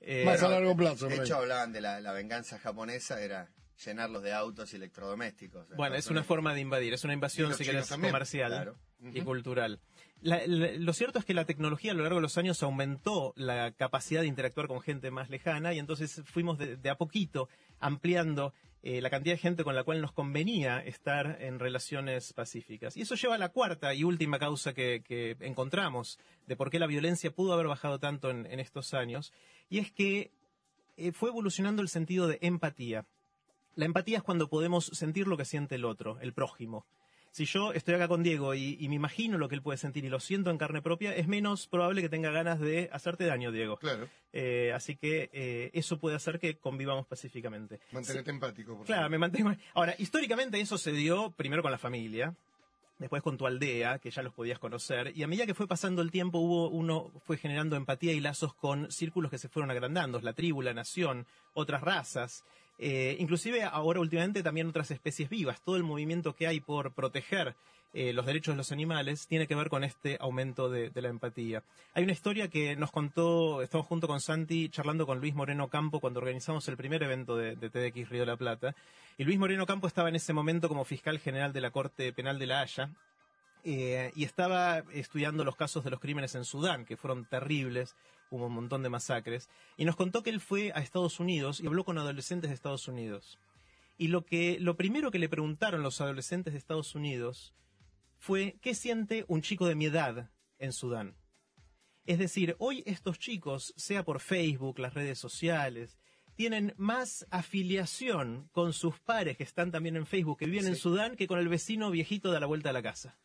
Eh, 0.02 0.24
Más 0.26 0.42
a 0.44 0.50
largo 0.50 0.76
plazo. 0.76 1.08
De 1.08 1.18
hecho, 1.18 1.38
hablaban 1.38 1.72
de 1.72 1.82
la, 1.82 2.02
la 2.02 2.12
venganza 2.14 2.58
japonesa, 2.60 3.22
era 3.22 3.50
llenarlos 3.86 4.22
de 4.24 4.34
autos 4.34 4.74
y 4.74 4.78
electrodomésticos. 4.78 5.68
Bueno, 5.76 5.96
es 5.96 6.08
una 6.08 6.24
forma 6.24 6.54
de 6.54 6.62
invadir, 6.62 6.94
es 6.94 7.04
una 7.04 7.14
invasión, 7.14 7.54
si 7.56 7.64
querés, 7.64 7.88
también, 7.90 8.12
comercial 8.12 8.52
claro. 8.52 8.76
y 9.02 9.22
cultural. 9.22 9.80
La- 10.22 10.42
la- 10.46 10.72
lo 10.74 10.94
cierto 10.94 11.18
es 11.18 11.26
que 11.26 11.34
la 11.34 11.46
tecnología 11.46 11.92
a 11.92 11.96
lo 11.96 12.04
largo 12.04 12.18
de 12.18 12.22
los 12.24 12.38
años 12.38 12.62
aumentó 12.62 13.34
la 13.36 13.72
capacidad 13.72 14.22
de 14.22 14.28
interactuar 14.28 14.68
con 14.68 14.80
gente 14.82 15.10
más 15.10 15.30
lejana 15.32 15.74
y 15.74 15.80
entonces 15.80 16.22
fuimos 16.26 16.60
de, 16.60 16.78
de 16.78 16.90
a 16.92 16.96
poquito 16.96 17.50
ampliando 17.82 18.54
eh, 18.84 19.02
la 19.02 19.12
cantidad 19.12 19.36
de 19.36 19.40
gente 19.40 19.64
con 19.64 19.76
la 19.76 19.84
cual 19.84 20.02
nos 20.02 20.12
convenía 20.12 20.80
estar 20.80 21.38
en 21.42 21.60
relaciones 21.60 22.34
pacíficas. 22.34 22.98
Y 22.98 23.02
eso 23.02 23.16
lleva 23.16 23.36
a 23.36 23.38
la 23.38 23.50
cuarta 23.50 23.94
y 23.94 24.04
última 24.04 24.40
causa 24.40 24.74
que, 24.74 25.36
encontramos 25.42 26.18
de 26.48 26.56
por 26.56 26.72
qué 26.72 26.80
la 26.80 26.88
violencia 26.88 27.32
pudo 27.32 27.54
haber 27.54 27.68
bajado 27.68 28.00
tanto 28.00 28.30
en, 28.32 28.48
en 28.48 28.60
estos 28.60 28.94
años, 28.94 29.34
y 29.70 29.80
es 29.80 29.92
que 29.92 30.32
eh, 30.98 31.12
fue 31.12 31.30
evolucionando 31.30 31.82
el 31.82 31.90
sentido 31.90 32.28
de 32.28 32.40
empatía. 32.42 33.06
La 33.76 33.86
empatía 33.86 34.18
es 34.18 34.24
cuando 34.24 34.50
podemos 34.50 34.86
sentir 34.86 35.28
lo 35.28 35.38
que 35.38 35.46
siente 35.46 35.76
el 35.76 35.86
otro, 35.86 36.20
el 36.20 36.34
prójimo. 36.34 36.86
Si 37.32 37.46
yo 37.46 37.72
estoy 37.72 37.94
acá 37.96 38.08
con 38.10 38.24
Diego 38.24 38.54
y, 38.56 38.76
y 38.80 38.90
me 38.90 38.96
imagino 38.96 39.38
lo 39.38 39.48
que 39.48 39.56
él 39.56 39.62
puede 39.62 39.78
sentir 39.78 40.04
y 40.04 40.10
lo 40.10 40.20
siento 40.20 40.50
en 40.50 40.58
carne 40.58 40.82
propia, 40.82 41.16
es 41.16 41.28
menos 41.28 41.68
probable 41.68 42.02
que 42.02 42.10
tenga 42.10 42.30
ganas 42.30 42.60
de 42.60 42.90
hacerte 42.92 43.26
daño, 43.26 43.52
Diego. 43.54 43.78
Claro, 43.78 44.10
Eh, 44.34 44.72
así 44.76 44.98
que 44.98 45.30
eh, 45.32 45.70
eso 45.74 45.98
puede 45.98 46.16
hacer 46.18 46.40
que 46.40 46.58
convivamos 46.58 47.06
pacíficamente. 47.08 47.80
mantenerte 47.94 48.32
empático. 48.32 48.76
Por 48.78 48.86
Claro, 48.86 49.02
favor. 49.04 49.12
me 49.12 49.18
mantengo. 49.18 49.56
Ahora, 49.74 49.96
históricamente 49.98 50.60
eso 50.60 50.78
se 50.78 50.92
dio 50.92 51.32
primero 51.32 51.62
con 51.62 51.72
la 51.72 51.78
familia, 51.78 52.36
después 53.00 53.24
con 53.24 53.38
tu 53.38 53.48
aldea, 53.48 53.98
que 54.00 54.12
ya 54.12 54.22
los 54.22 54.34
podías 54.34 54.60
conocer, 54.60 55.12
y 55.16 55.24
a 55.24 55.28
medida 55.28 55.46
que 55.46 55.54
fue 55.56 55.68
pasando 55.68 56.02
el 56.02 56.12
tiempo, 56.12 56.38
hubo 56.40 56.70
uno 56.70 57.12
fue 57.26 57.38
generando 57.38 57.76
empatía 57.76 58.12
y 58.14 58.20
lazos 58.20 58.54
con 58.54 58.92
círculos 58.92 59.32
que 59.32 59.38
se 59.38 59.48
fueron 59.50 59.72
agrandando, 59.72 60.20
la 60.22 60.34
tribu, 60.34 60.62
la 60.62 60.74
nación, 60.74 61.26
otras 61.54 61.82
razas, 61.82 62.44
eh, 62.84 63.16
inclusive 63.20 63.64
ahora 63.64 64.00
últimamente 64.00 64.42
también 64.42 64.68
otras 64.68 64.90
especies 64.90 65.30
vivas. 65.30 65.62
Todo 65.62 65.76
el 65.76 65.84
movimiento 65.84 66.34
que 66.34 66.48
hay 66.48 66.60
por 66.60 66.92
proteger 66.94 67.56
eh, 67.94 68.12
los 68.12 68.26
derechos 68.26 68.54
de 68.54 68.58
los 68.58 68.72
animales 68.72 69.28
tiene 69.28 69.46
que 69.46 69.54
ver 69.54 69.70
con 69.70 69.84
este 69.84 70.18
aumento 70.20 70.68
de, 70.68 70.92
la 70.96 71.10
empatía. 71.10 71.62
Hay 71.94 72.04
una 72.04 72.14
historia 72.14 72.48
que 72.48 72.76
nos 72.76 72.90
contó, 72.90 73.62
estamos 73.62 73.86
junto 73.86 74.08
con 74.08 74.20
Santi 74.20 74.70
charlando 74.70 75.06
con 75.06 75.20
Luis 75.20 75.36
Moreno 75.36 75.68
Campo 75.68 76.00
cuando 76.00 76.20
organizamos 76.22 76.68
el 76.70 76.78
primer 76.78 77.04
evento 77.04 77.38
de, 77.38 77.56
de 77.56 77.70
TDX 77.70 78.10
Río 78.10 78.22
de 78.22 78.26
la 78.26 78.38
Plata. 78.38 78.74
Y 79.16 79.26
Luis 79.26 79.38
Moreno 79.38 79.68
Campo 79.68 79.86
estaba 79.86 80.10
en 80.10 80.16
ese 80.16 80.34
momento 80.34 80.68
como 80.68 80.84
fiscal 80.84 81.20
general 81.20 81.54
de 81.54 81.62
la 81.62 81.70
Corte 81.70 82.12
Penal 82.14 82.40
de 82.40 82.48
La 82.48 82.62
Haya. 82.62 82.90
eh, 83.64 84.12
y 84.16 84.24
estaba 84.24 84.80
estudiando 84.92 85.44
los 85.44 85.56
casos 85.56 85.84
de 85.84 85.92
los 85.92 86.00
crímenes 86.00 86.34
en 86.34 86.46
Sudán, 86.46 86.84
que 86.84 86.98
fueron 86.98 87.26
terribles, 87.26 87.96
hubo 88.32 88.48
un 88.48 88.54
montón 88.54 88.82
de 88.82 88.90
masacres, 88.90 89.50
y 89.78 89.86
nos 89.86 89.96
contó 89.96 90.24
que 90.24 90.32
él 90.32 90.42
fue 90.42 90.72
a 90.74 90.80
Estados 90.80 91.20
Unidos 91.20 91.60
y 91.60 91.68
habló 91.68 91.86
con 91.86 92.00
adolescentes 92.00 92.50
de 92.50 92.56
Estados 92.56 92.88
Unidos. 92.88 93.38
Y 93.98 94.08
lo 94.08 94.26
que 94.26 94.58
lo 94.60 94.76
primero 94.78 95.12
que 95.12 95.20
le 95.20 95.30
preguntaron 95.30 95.84
los 95.84 96.02
adolescentes 96.02 96.54
de 96.54 96.58
Estados 96.58 96.96
Unidos 96.96 97.54
fue 98.18 98.58
qué 98.62 98.74
siente 98.74 99.26
un 99.28 99.42
chico 99.42 99.68
de 99.68 99.76
mi 99.76 99.86
edad 99.86 100.32
en 100.58 100.74
Sudán. 100.74 101.16
Es 102.06 102.18
decir, 102.18 102.56
hoy 102.58 102.84
estos 102.88 103.20
chicos, 103.20 103.74
sea 103.78 104.04
por 104.04 104.20
Facebook, 104.22 104.80
las 104.80 104.94
redes 104.94 105.20
sociales, 105.20 106.00
tienen 106.36 106.74
más 106.78 107.28
afiliación 107.30 108.50
con 108.52 108.74
sus 108.74 109.00
pares 109.00 109.38
que 109.38 109.44
están 109.44 109.72
también 109.72 109.96
en 109.96 110.08
Facebook, 110.08 110.40
que 110.40 110.46
viven 110.48 110.68
en 110.68 110.76
Sudán, 110.76 111.16
que 111.16 111.28
con 111.28 111.38
el 111.38 111.50
vecino 111.50 111.92
viejito 111.92 112.32
de 112.32 112.38
a 112.38 112.40
la 112.40 112.48
vuelta 112.48 112.70
de 112.70 112.74
la 112.74 112.82
casa. 112.82 113.20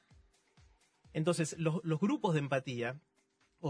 Entonces, 1.15 1.57
los, 1.59 1.81
los 1.85 1.99
grupos 1.99 2.35
de 2.35 2.41
empatía 2.41 3.01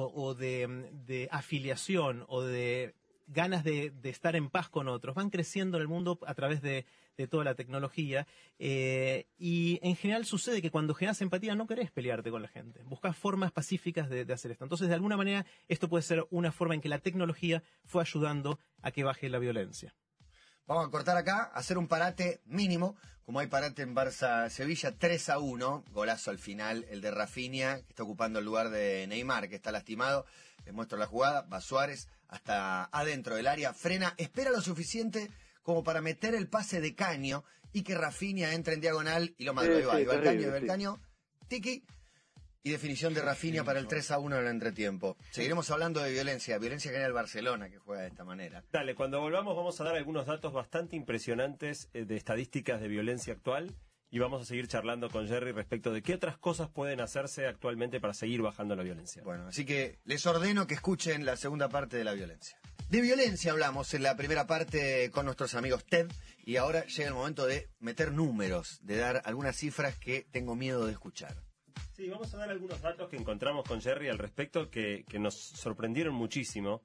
o, 0.04 0.34
de, 0.34 1.28
afiliación 1.30 2.24
o 2.28 2.42
de 2.42 2.94
ganas 3.26 3.64
de, 3.64 3.92
estar 4.04 4.36
en 4.36 4.50
paz 4.50 4.68
con 4.68 4.88
otros 4.88 5.14
van 5.14 5.30
creciendo 5.30 5.76
en 5.76 5.82
el 5.82 5.88
mundo 5.88 6.18
a 6.26 6.34
través 6.34 6.62
de, 6.62 6.84
toda 7.30 7.44
la 7.44 7.54
tecnología 7.54 8.26
eh, 8.58 9.26
y 9.38 9.78
en 9.82 9.96
general 9.96 10.26
sucede 10.26 10.60
que 10.60 10.70
cuando 10.70 10.92
generas 10.92 11.22
empatía 11.22 11.54
no 11.54 11.66
querés 11.66 11.90
pelearte 11.90 12.30
con 12.30 12.42
la 12.42 12.48
gente, 12.48 12.82
buscas 12.84 13.16
formas 13.16 13.52
pacíficas 13.52 14.10
de 14.10 14.30
hacer 14.30 14.50
esto. 14.50 14.64
Entonces, 14.64 14.88
de 14.88 14.94
alguna 14.94 15.16
manera, 15.16 15.46
esto 15.66 15.88
puede 15.88 16.02
ser 16.02 16.26
una 16.30 16.52
forma 16.52 16.74
en 16.74 16.82
que 16.82 16.90
la 16.90 16.98
tecnología 16.98 17.62
fue 17.86 18.02
ayudando 18.02 18.58
a 18.82 18.90
que 18.90 19.02
baje 19.02 19.30
la 19.30 19.38
violencia. 19.38 19.94
Vamos 20.66 20.88
a 20.88 20.90
cortar 20.90 21.16
acá, 21.16 21.44
hacer 21.54 21.78
un 21.78 21.86
parate 21.86 22.40
mínimo, 22.44 22.96
como 23.24 23.38
hay 23.38 23.46
parate 23.46 23.82
en 23.82 23.94
Barça-Sevilla, 23.94 24.96
3 24.98 25.28
a 25.28 25.38
1, 25.38 25.84
golazo 25.92 26.32
al 26.32 26.38
final, 26.38 26.84
el 26.90 27.00
de 27.00 27.12
Rafinha, 27.12 27.76
que 27.82 27.90
está 27.90 28.02
ocupando 28.02 28.40
el 28.40 28.44
lugar 28.44 28.70
de 28.70 29.06
Neymar, 29.06 29.48
que 29.48 29.54
está 29.54 29.70
lastimado. 29.70 30.26
Les 30.64 30.74
muestro 30.74 30.98
la 30.98 31.06
jugada, 31.06 31.42
va 31.42 31.60
Suárez 31.60 32.08
hasta 32.26 32.86
adentro 32.86 33.36
del 33.36 33.46
área, 33.46 33.72
frena, 33.74 34.14
espera 34.16 34.50
lo 34.50 34.60
suficiente 34.60 35.30
como 35.62 35.84
para 35.84 36.00
meter 36.00 36.34
el 36.34 36.48
pase 36.48 36.80
de 36.80 36.96
caño 36.96 37.44
y 37.72 37.82
que 37.82 37.94
Rafinha 37.94 38.52
entre 38.52 38.74
en 38.74 38.80
diagonal 38.80 39.36
y 39.38 39.44
lo 39.44 39.54
madre. 39.54 39.76
Sí, 39.76 39.82
sí, 39.82 39.86
va 39.86 40.14
el 40.14 40.22
caño, 40.24 40.50
va 40.50 40.56
el 40.56 40.66
caño, 40.66 41.00
tiki. 41.46 41.84
Y 42.66 42.70
definición 42.70 43.14
de 43.14 43.22
Rafinha 43.22 43.62
para 43.62 43.78
el 43.78 43.86
3 43.86 44.10
a 44.10 44.18
1 44.18 44.38
en 44.38 44.42
el 44.42 44.50
entretiempo. 44.50 45.16
Seguiremos 45.30 45.70
hablando 45.70 46.00
de 46.00 46.10
violencia, 46.10 46.58
violencia 46.58 46.90
que 46.90 46.96
en 46.96 47.04
el 47.04 47.12
Barcelona, 47.12 47.70
que 47.70 47.78
juega 47.78 48.02
de 48.02 48.08
esta 48.08 48.24
manera. 48.24 48.64
Dale, 48.72 48.96
cuando 48.96 49.20
volvamos 49.20 49.56
vamos 49.56 49.80
a 49.80 49.84
dar 49.84 49.94
algunos 49.94 50.26
datos 50.26 50.52
bastante 50.52 50.96
impresionantes 50.96 51.88
eh, 51.94 52.06
de 52.06 52.16
estadísticas 52.16 52.80
de 52.80 52.88
violencia 52.88 53.34
actual 53.34 53.76
y 54.10 54.18
vamos 54.18 54.42
a 54.42 54.44
seguir 54.46 54.66
charlando 54.66 55.08
con 55.10 55.28
Jerry 55.28 55.52
respecto 55.52 55.92
de 55.92 56.02
qué 56.02 56.14
otras 56.14 56.38
cosas 56.38 56.68
pueden 56.68 57.00
hacerse 57.00 57.46
actualmente 57.46 58.00
para 58.00 58.14
seguir 58.14 58.42
bajando 58.42 58.74
la 58.74 58.82
violencia. 58.82 59.22
Bueno, 59.22 59.46
así 59.46 59.64
que 59.64 60.00
les 60.02 60.26
ordeno 60.26 60.66
que 60.66 60.74
escuchen 60.74 61.24
la 61.24 61.36
segunda 61.36 61.68
parte 61.68 61.96
de 61.96 62.02
la 62.02 62.14
violencia. 62.14 62.58
De 62.88 63.00
violencia 63.00 63.52
hablamos 63.52 63.94
en 63.94 64.02
la 64.02 64.16
primera 64.16 64.48
parte 64.48 65.12
con 65.12 65.24
nuestros 65.24 65.54
amigos 65.54 65.84
TED 65.84 66.08
y 66.44 66.56
ahora 66.56 66.84
llega 66.86 67.10
el 67.10 67.14
momento 67.14 67.46
de 67.46 67.68
meter 67.78 68.10
números, 68.10 68.80
de 68.82 68.96
dar 68.96 69.22
algunas 69.24 69.54
cifras 69.54 69.96
que 69.96 70.26
tengo 70.32 70.56
miedo 70.56 70.84
de 70.84 70.90
escuchar. 70.90 71.45
Sí, 71.94 72.08
vamos 72.08 72.32
a 72.34 72.38
dar 72.38 72.50
algunos 72.50 72.80
datos 72.82 73.08
que 73.08 73.16
encontramos 73.16 73.64
con 73.66 73.80
Jerry 73.80 74.08
al 74.08 74.18
respecto 74.18 74.70
que, 74.70 75.04
que 75.08 75.18
nos 75.18 75.34
sorprendieron 75.34 76.14
muchísimo. 76.14 76.82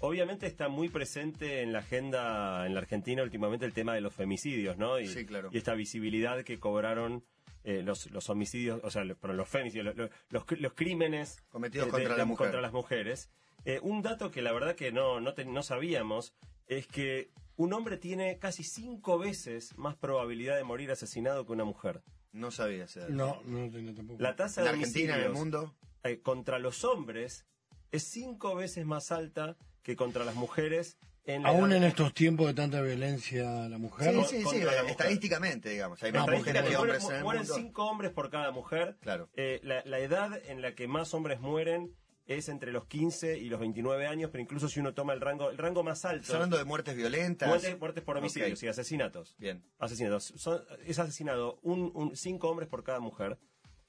Obviamente 0.00 0.46
está 0.46 0.68
muy 0.68 0.88
presente 0.88 1.62
en 1.62 1.72
la 1.72 1.80
agenda 1.80 2.64
en 2.66 2.72
la 2.74 2.80
Argentina 2.80 3.22
últimamente 3.22 3.66
el 3.66 3.72
tema 3.72 3.94
de 3.94 4.00
los 4.00 4.14
femicidios, 4.14 4.76
¿no? 4.78 4.98
Y, 5.00 5.06
Sí, 5.08 5.26
claro. 5.26 5.50
y 5.52 5.58
esta 5.58 5.74
visibilidad 5.74 6.44
que 6.44 6.58
cobraron 6.60 7.24
eh, 7.64 7.82
los, 7.82 8.10
los 8.12 8.30
homicidios, 8.30 8.80
o 8.84 8.90
sea, 8.90 9.02
los, 9.04 9.18
los 9.22 9.48
femicidios, 9.48 9.96
los, 9.96 10.10
los, 10.30 10.44
los 10.60 10.72
crímenes 10.74 11.42
Cometidos 11.50 11.88
eh, 11.88 11.90
contra 11.90 12.16
la 12.16 12.24
mujer. 12.24 12.46
contra 12.46 12.60
las 12.60 12.72
mujeres. 12.72 13.30
Eh, 13.64 13.80
un 13.82 14.00
dato 14.02 14.30
que 14.30 14.40
la 14.40 14.52
verdad 14.52 14.76
que 14.76 14.92
no, 14.92 15.20
no, 15.20 15.34
te- 15.34 15.44
no 15.44 15.62
sabíamos 15.64 16.32
es 16.68 16.86
que 16.86 17.30
un 17.56 17.72
hombre 17.72 17.96
tiene 17.96 18.38
casi 18.38 18.62
cinco 18.62 19.18
veces 19.18 19.76
más 19.76 19.96
probabilidad 19.96 20.56
de 20.56 20.62
morir 20.64 20.92
asesinado 20.92 21.44
que 21.44 21.52
una 21.52 21.64
mujer. 21.64 22.02
No 22.32 22.50
sabía 22.50 22.84
ese 22.84 23.00
dato. 23.00 23.12
No, 23.12 23.42
no 23.44 23.70
tenía 23.70 23.94
tampoco. 23.94 24.22
La 24.22 24.36
tasa 24.36 24.60
En 24.60 24.64
de 24.66 24.70
Argentina, 24.70 25.16
en 25.16 25.22
el 25.24 25.32
mundo, 25.32 25.74
eh, 26.04 26.20
contra 26.20 26.58
los 26.58 26.84
hombres 26.84 27.46
es 27.90 28.02
cinco 28.04 28.54
veces 28.54 28.84
más 28.86 29.10
alta 29.12 29.56
que 29.82 29.96
contra 29.96 30.24
las 30.24 30.34
mujeres 30.34 30.98
en 31.24 31.42
la 31.42 31.50
Aún 31.50 31.70
edad- 31.72 31.78
en 31.78 31.84
estos 31.84 32.14
tiempos 32.14 32.46
de 32.46 32.54
tanta 32.54 32.80
violencia 32.80 33.64
a 33.64 33.68
la 33.68 33.78
mujer. 33.78 34.14
sí, 34.26 34.42
sí, 34.42 34.44
sí, 34.50 34.60
la 34.60 34.72
estadísticamente, 34.82 35.68
digamos. 35.70 36.02
Hay 36.02 36.12
No, 36.12 36.26
más 36.26 36.36
mujeres 36.38 36.62
que 36.62 36.76
hombres 36.76 36.96
en 37.02 37.02
mueren, 37.02 37.18
el 37.18 37.24
mueren 37.24 37.42
mundo. 37.42 37.54
cinco 37.54 37.86
hombres 37.86 38.12
por 38.12 38.30
cada 38.30 38.50
mujer. 38.50 38.96
Claro. 39.00 39.28
Eh, 39.36 39.60
la, 39.62 39.82
la 39.84 39.98
edad 39.98 40.38
en 40.46 40.62
la 40.62 40.74
que 40.74 40.86
más 40.88 41.12
hombres 41.14 41.40
mueren 41.40 41.94
es 42.28 42.48
entre 42.48 42.70
los 42.70 42.84
15 42.86 43.38
y 43.38 43.48
los 43.48 43.58
29 43.58 44.06
años, 44.06 44.30
pero 44.30 44.40
incluso 44.42 44.68
si 44.68 44.78
uno 44.78 44.94
toma 44.94 45.14
el 45.14 45.20
rango, 45.20 45.50
el 45.50 45.58
rango 45.58 45.82
más 45.82 46.04
alto, 46.04 46.20
Estás 46.20 46.34
hablando 46.36 46.56
de 46.58 46.64
muertes 46.64 46.94
violentas. 46.94 47.48
muertes, 47.48 47.78
muertes 47.80 48.04
por 48.04 48.16
homicidios 48.18 48.62
y 48.62 48.68
asesinatos. 48.68 49.34
Bien. 49.38 49.64
Asesinatos. 49.78 50.32
Son- 50.36 50.62
es 50.86 50.98
asesinado 51.00 51.58
un, 51.62 51.90
un- 51.94 52.14
cinco 52.14 52.48
hombres 52.50 52.68
por 52.68 52.84
cada 52.84 53.00
mujer. 53.00 53.38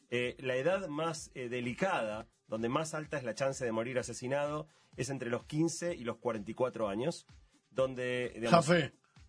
Eh, 0.09 0.35
la 0.39 0.55
edad 0.55 0.87
más 0.87 1.29
eh, 1.35 1.49
delicada, 1.49 2.27
donde 2.47 2.67
más 2.69 2.95
alta 2.95 3.17
es 3.17 3.23
la 3.23 3.35
chance 3.35 3.63
de 3.63 3.71
morir 3.71 3.99
asesinado, 3.99 4.67
es 4.97 5.09
entre 5.11 5.29
los 5.29 5.43
15 5.45 5.93
y 5.95 6.03
los 6.03 6.17
44 6.17 6.89
años, 6.89 7.27
donde... 7.71 8.31
digamos, 8.35 8.65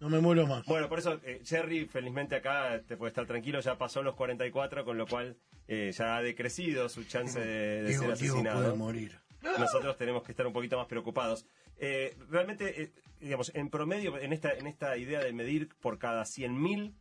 no 0.01 0.09
me 0.09 0.21
muero 0.21 0.47
más. 0.47 0.65
bueno, 0.67 0.89
por 0.89 0.99
eso 0.99 1.21
eh, 1.25 1.41
Jerry, 1.45 1.87
felizmente 1.87 2.35
acá 2.37 2.81
te 2.87 2.97
puede 2.97 3.11
estar 3.11 3.27
tranquilo, 3.27 3.61
ya 3.61 3.77
pasó 3.79 4.03
los 4.03 4.15
44, 4.17 4.85
con 4.85 4.97
lo 4.99 5.07
cual 5.07 5.37
eh, 5.69 5.93
ya 5.97 6.17
ha 6.17 6.23
decrecido 6.23 6.89
su 6.89 7.05
chance 7.05 7.39
de, 7.39 7.83
de 7.83 7.89
Diego, 7.89 8.05
ser 8.07 8.17
Diego 8.19 8.35
asesinado 8.35 8.63
puede 8.65 8.77
morir. 8.77 9.19
nosotros 9.59 9.97
tenemos 9.97 10.23
que 10.23 10.33
estar 10.33 10.47
un 10.47 10.53
poquito 10.53 10.77
más 10.77 10.87
preocupados. 10.87 11.47
Eh, 11.79 12.17
realmente, 12.29 12.83
eh, 12.83 12.93
digamos, 13.21 13.53
en 13.55 13.71
promedio, 13.71 14.19
en 14.19 14.33
esta, 14.33 14.53
en 14.53 14.67
esta 14.67 14.97
idea 14.97 15.21
de 15.21 15.33
medir 15.33 15.69
por 15.81 15.99
cada 15.99 16.23
100.000, 16.25 16.93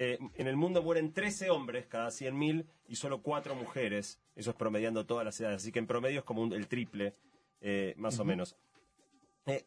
eh, 0.00 0.18
en 0.36 0.46
el 0.46 0.56
mundo 0.56 0.82
mueren 0.82 1.12
13 1.12 1.50
hombres 1.50 1.86
cada 1.86 2.08
100.000 2.10 2.66
y 2.88 2.96
solo 2.96 3.22
4 3.22 3.54
mujeres. 3.54 4.20
Eso 4.36 4.50
es 4.50 4.56
promediando 4.56 5.06
todas 5.06 5.24
las 5.24 5.40
edades. 5.40 5.62
Así 5.62 5.72
que 5.72 5.78
en 5.78 5.86
promedio 5.86 6.20
es 6.20 6.24
como 6.24 6.42
un- 6.42 6.52
el 6.52 6.66
triple, 6.68 7.14
más 7.96 8.18
o 8.20 8.24
menos. 8.24 8.56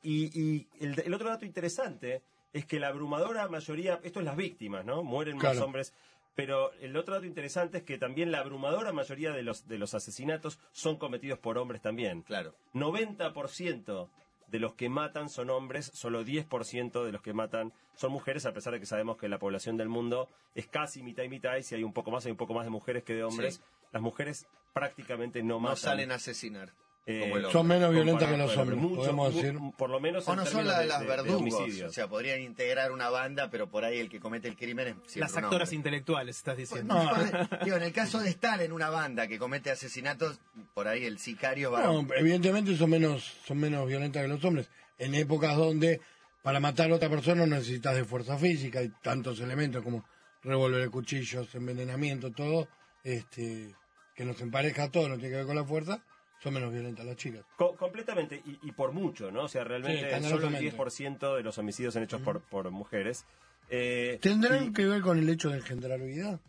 Y 0.03 0.29
y 0.39 0.67
el, 0.79 0.99
el 1.05 1.13
otro 1.13 1.27
dato 1.29 1.43
interesante 1.45 2.21
es 2.53 2.65
que 2.65 2.79
la 2.79 2.87
abrumadora 2.89 3.47
mayoría, 3.47 3.99
esto 4.03 4.19
es 4.19 4.25
las 4.25 4.35
víctimas, 4.35 4.85
¿no? 4.85 5.03
Mueren 5.03 5.37
más 5.37 5.57
hombres. 5.59 5.93
Pero 6.33 6.71
el 6.79 6.95
otro 6.95 7.15
dato 7.15 7.25
interesante 7.25 7.79
es 7.79 7.83
que 7.83 7.97
también 7.97 8.31
la 8.31 8.39
abrumadora 8.39 8.93
mayoría 8.93 9.31
de 9.31 9.43
los, 9.43 9.67
de 9.67 9.77
los 9.77 9.93
asesinatos 9.93 10.59
son 10.71 10.97
cometidos 10.97 11.39
por 11.39 11.57
hombres 11.57 11.81
también. 11.81 12.21
Claro. 12.21 12.55
90% 12.73 14.09
de 14.47 14.59
los 14.59 14.73
que 14.73 14.89
matan 14.89 15.29
son 15.29 15.49
hombres, 15.49 15.91
solo 15.93 16.23
10% 16.23 17.03
de 17.05 17.11
los 17.11 17.21
que 17.21 17.33
matan 17.33 17.73
son 17.95 18.11
mujeres, 18.11 18.45
a 18.45 18.53
pesar 18.53 18.73
de 18.73 18.79
que 18.79 18.85
sabemos 18.85 19.17
que 19.17 19.29
la 19.29 19.39
población 19.39 19.77
del 19.77 19.89
mundo 19.89 20.29
es 20.55 20.67
casi 20.67 21.03
mitad 21.03 21.23
y 21.23 21.29
mitad, 21.29 21.55
y 21.57 21.63
si 21.63 21.75
hay 21.75 21.83
un 21.83 21.93
poco 21.93 22.11
más, 22.11 22.25
hay 22.25 22.31
un 22.31 22.37
poco 22.37 22.53
más 22.53 22.65
de 22.65 22.69
mujeres 22.71 23.03
que 23.03 23.13
de 23.13 23.23
hombres. 23.23 23.55
Sí. 23.55 23.61
Las 23.91 24.01
mujeres 24.01 24.47
prácticamente 24.73 25.41
no 25.43 25.55
No 25.55 25.59
matan. 25.61 25.77
salen 25.77 26.11
a 26.11 26.15
asesinar. 26.15 26.73
Eh, 27.05 27.23
hombre. 27.23 27.51
Son 27.51 27.65
menos 27.67 27.91
violentas 27.91 28.29
que 28.29 28.37
los 28.37 28.55
hombres, 28.57 28.79
hombre. 28.79 28.95
podemos 28.95 29.33
decir. 29.35 29.57
Por 29.77 29.89
lo 29.89 29.99
menos 29.99 30.27
O 30.27 30.35
no 30.35 30.45
son 30.45 30.63
términos 30.63 30.67
la 30.73 30.77
de 30.77 30.83
de- 30.83 30.89
las 30.89 30.99
de 31.01 31.05
verdugos. 31.07 31.81
o 31.87 31.91
sea, 31.91 32.07
podrían 32.07 32.41
integrar 32.41 32.91
una 32.91 33.09
banda, 33.09 33.49
pero 33.49 33.69
por 33.69 33.83
ahí 33.85 33.99
el 33.99 34.09
que 34.09 34.19
comete 34.19 34.47
el 34.47 34.55
crimen 34.55 34.95
es 35.07 35.17
Las 35.17 35.35
actoras 35.35 35.73
intelectuales, 35.73 36.37
estás 36.37 36.57
diciendo. 36.57 36.93
No, 36.93 37.11
Digo, 37.65 37.75
en 37.77 37.83
el 37.83 37.91
caso 37.93 38.19
de 38.19 38.29
estar 38.29 38.61
en 38.61 38.71
una 38.71 38.89
banda 38.89 39.27
que 39.27 39.39
comete 39.39 39.71
asesinatos, 39.71 40.39
por 40.73 40.87
ahí 40.87 41.05
el 41.05 41.17
sicario 41.19 41.71
va 41.71 41.83
No, 41.83 42.07
evidentemente 42.15 42.75
son 42.77 42.89
menos, 42.91 43.23
son 43.45 43.57
menos 43.57 43.87
violentas 43.87 44.21
que 44.21 44.27
los 44.27 44.43
hombres. 44.45 44.69
En 44.97 45.15
épocas 45.15 45.57
donde 45.57 45.99
para 46.43 46.59
matar 46.59 46.91
a 46.91 46.95
otra 46.95 47.09
persona 47.09 47.45
no 47.45 47.55
necesitas 47.55 47.95
de 47.95 48.03
fuerza 48.03 48.37
física, 48.37 48.79
hay 48.79 48.89
tantos 49.01 49.39
elementos 49.41 49.83
como 49.83 50.05
revólver, 50.43 50.89
cuchillos, 50.89 51.53
envenenamiento, 51.53 52.31
todo, 52.31 52.67
este, 53.03 53.75
que 54.15 54.25
nos 54.25 54.41
empareja 54.41 54.89
todo, 54.89 55.07
no 55.07 55.15
tiene 55.15 55.29
que 55.31 55.35
ver 55.37 55.45
con 55.45 55.55
la 55.55 55.63
fuerza, 55.63 56.01
son 56.41 56.53
menos 56.53 56.71
violentas 56.73 57.05
las 57.05 57.15
chicas. 57.15 57.43
Co- 57.55 57.75
completamente, 57.75 58.41
y, 58.45 58.59
y 58.63 58.71
por 58.71 58.91
mucho, 58.91 59.31
¿no? 59.31 59.43
O 59.43 59.47
sea, 59.47 59.63
realmente 59.63 59.99
Sí, 59.99 60.23
solo 60.29 60.47
el 60.47 60.55
escandalosamente. 60.55 60.77
10% 60.77 61.35
de 61.37 61.43
los 61.43 61.57
homicidios 61.57 61.93
son 61.93 62.03
hechos 62.03 62.21
por, 62.21 62.41
por 62.41 62.69
mujeres. 62.71 63.25
Eh, 63.69 64.17
¿Tendrán 64.21 64.65
y 64.69 64.73
que 64.73 64.85
ver 64.85 65.01
con 65.01 65.17
el 65.19 65.29
hecho 65.29 65.49
de 65.49 65.57
engendrar 65.57 65.99
vida? 66.01 66.39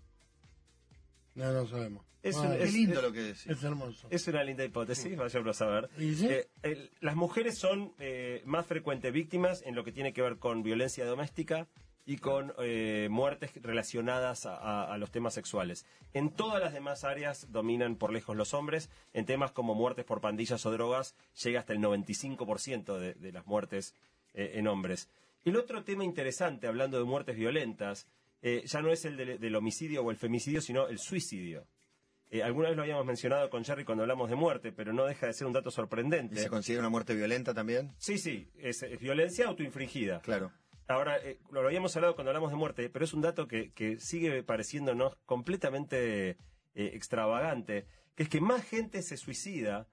No, 1.35 1.53
no 1.53 1.67
sabemos. 1.67 2.05
Es 2.23 2.37
Ah, 2.37 2.43
un- 2.43 2.57
Qué 2.57 2.63
es- 2.65 2.73
lindo 2.73 3.03
lo 3.03 3.13
que 3.13 3.21
decís. 3.21 3.47
es 3.49 3.63
hermoso. 3.65 4.07
Es 4.11 4.29
una 4.29 4.45
linda 4.45 4.65
hipótesis, 4.65 5.17
vaya 5.17 5.41
a 5.41 5.53
saber. 5.55 5.91
Eh, 5.99 6.49
el- 6.63 6.91
las 7.01 7.17
mujeres 7.17 7.59
son 7.59 7.93
eh, 7.99 8.43
más 8.45 8.65
frecuentes 8.67 9.13
víctimas 9.13 9.63
en 9.67 9.75
lo 9.75 9.83
que 9.85 9.93
tiene 9.93 10.13
que 10.13 10.23
ver 10.23 10.37
con 10.39 10.63
violencia 10.63 11.05
doméstica 11.05 11.67
y 12.05 12.17
con 12.17 12.53
eh, 12.59 13.09
muertes 13.11 13.51
relacionadas 13.63 14.47
a, 14.47 14.57
a- 14.57 14.93
a 14.93 14.99
los 14.99 15.11
temas 15.11 15.35
sexuales. 15.35 15.87
En 16.13 16.31
todas 16.31 16.61
las 16.61 16.73
demás 16.73 17.05
áreas 17.05 17.51
dominan 17.53 17.97
por 17.97 18.13
lejos 18.13 18.37
los 18.37 18.55
hombres. 18.55 18.91
En 19.13 19.25
temas 19.25 19.53
como 19.53 19.75
muertes 19.75 20.05
por 20.05 20.21
pandillas 20.21 20.67
o 20.67 20.71
drogas 20.73 21.15
llega 21.43 21.61
hasta 21.61 21.73
el 21.73 21.79
95% 21.79 22.99
de, 22.99 23.15
de 23.15 23.33
las 23.33 23.47
muertes 23.47 23.95
eh, 24.35 24.53
en 24.55 24.67
hombres. 24.69 25.09
El 25.45 25.57
otro 25.57 25.85
tema 25.85 26.05
interesante, 26.05 26.67
hablando 26.67 26.99
de 26.99 27.05
muertes 27.05 27.37
violentas, 27.37 28.07
eh, 28.43 28.63
ya 28.67 28.81
no 28.83 28.91
es 28.91 29.05
el 29.05 29.17
del- 29.17 29.39
del 29.39 29.57
homicidio 29.57 30.03
o 30.03 30.11
el 30.11 30.17
femicidio, 30.17 30.61
sino 30.61 30.89
el 30.89 30.99
suicidio. 30.99 31.67
Eh, 32.31 32.43
alguna 32.43 32.69
vez 32.69 32.77
lo 32.77 32.83
habíamos 32.83 33.05
mencionado 33.05 33.51
con 33.51 33.63
Jerry 33.65 33.85
cuando 33.85 34.03
hablamos 34.05 34.31
de 34.31 34.37
muerte, 34.37 34.73
pero 34.73 34.93
no 34.93 35.05
deja 35.05 35.27
de 35.27 35.35
ser 35.35 35.47
un 35.47 35.53
dato 35.53 35.69
¿Y 35.69 35.73
sorprendente. 35.73 36.37
se 36.37 36.49
considera 36.49 36.81
una 36.81 36.89
muerte 36.89 37.15
violenta 37.15 37.53
también? 37.53 37.93
Sí, 37.99 38.17
sí, 38.19 38.49
es, 38.59 38.83
es 38.83 38.99
violencia 39.01 39.47
autoinfringida. 39.47 40.21
Claro. 40.23 40.51
Ahora, 40.89 41.17
eh, 41.19 41.39
lo 41.51 41.61
habíamos 41.67 41.95
hablado 41.97 42.15
cuando 42.15 42.31
hablamos 42.31 42.51
de 42.51 42.57
muerte, 42.57 42.91
pero 42.91 43.05
es 43.05 43.13
un 43.15 43.21
dato 43.23 43.47
que, 43.49 43.73
que 43.73 43.99
sigue 44.01 44.43
pareciéndonos 44.43 45.17
completamente 45.27 46.31
eh, 46.31 46.37
extravagante, 46.75 47.87
que 48.15 48.25
es 48.25 48.29
que 48.29 48.41
más 48.41 48.65
gente 48.65 49.03
se 49.03 49.17
suicida 49.17 49.87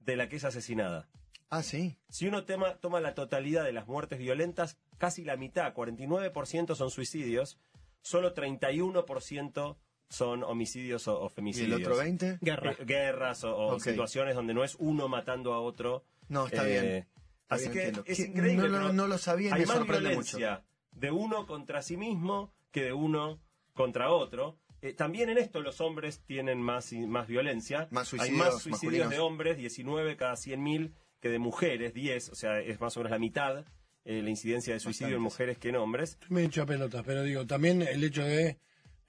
de 0.00 0.16
la 0.16 0.28
que 0.28 0.36
es 0.36 0.44
asesinada. 0.44 1.08
Ah, 1.50 1.62
sí. 1.62 1.98
Si 2.08 2.26
uno 2.26 2.44
tema- 2.44 2.76
toma 2.78 3.00
la 3.00 3.14
totalidad 3.14 3.64
de 3.64 3.72
las 3.72 3.86
muertes 3.86 4.18
violentas, 4.18 4.78
casi 4.98 5.24
la 5.24 5.36
mitad, 5.36 5.74
49% 5.74 6.74
son 6.74 6.90
suicidios, 6.90 7.58
solo 8.02 8.34
31% 8.34 9.76
son 10.08 10.42
homicidios 10.42 11.06
o, 11.08 11.20
o 11.20 11.26
¿Y 11.26 11.30
femicidios. 11.30 11.80
el 11.80 11.86
otro 11.86 11.96
20? 11.98 12.38
Guerra. 12.40 12.72
Eh, 12.72 12.84
guerras 12.84 13.44
o, 13.44 13.56
o 13.56 13.78
situaciones 13.80 14.34
donde 14.34 14.54
no 14.54 14.64
es 14.64 14.74
uno 14.78 15.08
matando 15.08 15.52
a 15.54 15.60
otro. 15.60 16.04
No, 16.28 16.46
está 16.46 16.66
Eh, 16.68 16.80
bien. 16.80 17.06
Así 17.50 17.68
que 17.70 17.78
entiendo. 17.88 18.04
es 18.06 18.18
increíble. 18.20 18.54
no 18.56 18.62
lo- 18.68 18.78
pero 18.80 18.92
no 18.92 19.06
lo 19.06 19.18
sabía 19.18 19.52
Hay 19.54 19.60
me 19.62 19.66
más 19.66 19.76
sorprende 19.76 20.08
violencia 20.10 20.64
de 20.92 21.10
uno 21.10 21.46
contra 21.46 21.82
sí 21.82 21.96
mismo 21.96 22.52
que 22.70 22.84
de 22.84 22.92
uno 22.92 23.40
contra 23.74 24.10
otro. 24.10 24.58
Eh, 24.82 24.94
también 24.94 25.28
en 25.28 25.36
esto 25.38 25.60
los 25.60 25.80
hombres 25.82 26.22
tienen 26.26 26.60
más, 26.62 26.92
y- 26.92 27.06
más 27.06 27.26
violencia. 27.28 27.88
Más 27.90 28.12
Hay 28.12 28.18
suicidios 28.18 28.38
más 28.38 28.52
suicidios 28.62 28.72
masculinos. 28.82 29.10
de 29.10 29.18
hombres, 29.18 29.56
19 29.58 30.16
cada 30.16 30.36
100.000, 30.36 30.94
que 31.20 31.28
de 31.28 31.38
mujeres, 31.38 31.92
10. 31.92 32.30
O 32.30 32.34
sea, 32.34 32.60
es 32.60 32.80
más 32.80 32.96
o 32.96 33.00
menos 33.00 33.10
la 33.10 33.18
mitad 33.18 33.64
eh, 34.06 34.22
la 34.22 34.30
incidencia 34.30 34.72
de 34.72 34.80
suicidio 34.80 35.16
en 35.16 35.22
Bastantes. 35.24 35.32
mujeres 35.34 35.58
que 35.58 35.68
en 35.68 35.76
hombres. 35.76 36.10
Estoy 36.12 36.28
medio 36.30 36.44
hincha 36.46 36.64
pelotas, 36.64 37.02
pero 37.04 37.22
digo, 37.22 37.46
también 37.46 37.82
el 37.82 38.02
hecho 38.02 38.24
de 38.24 38.56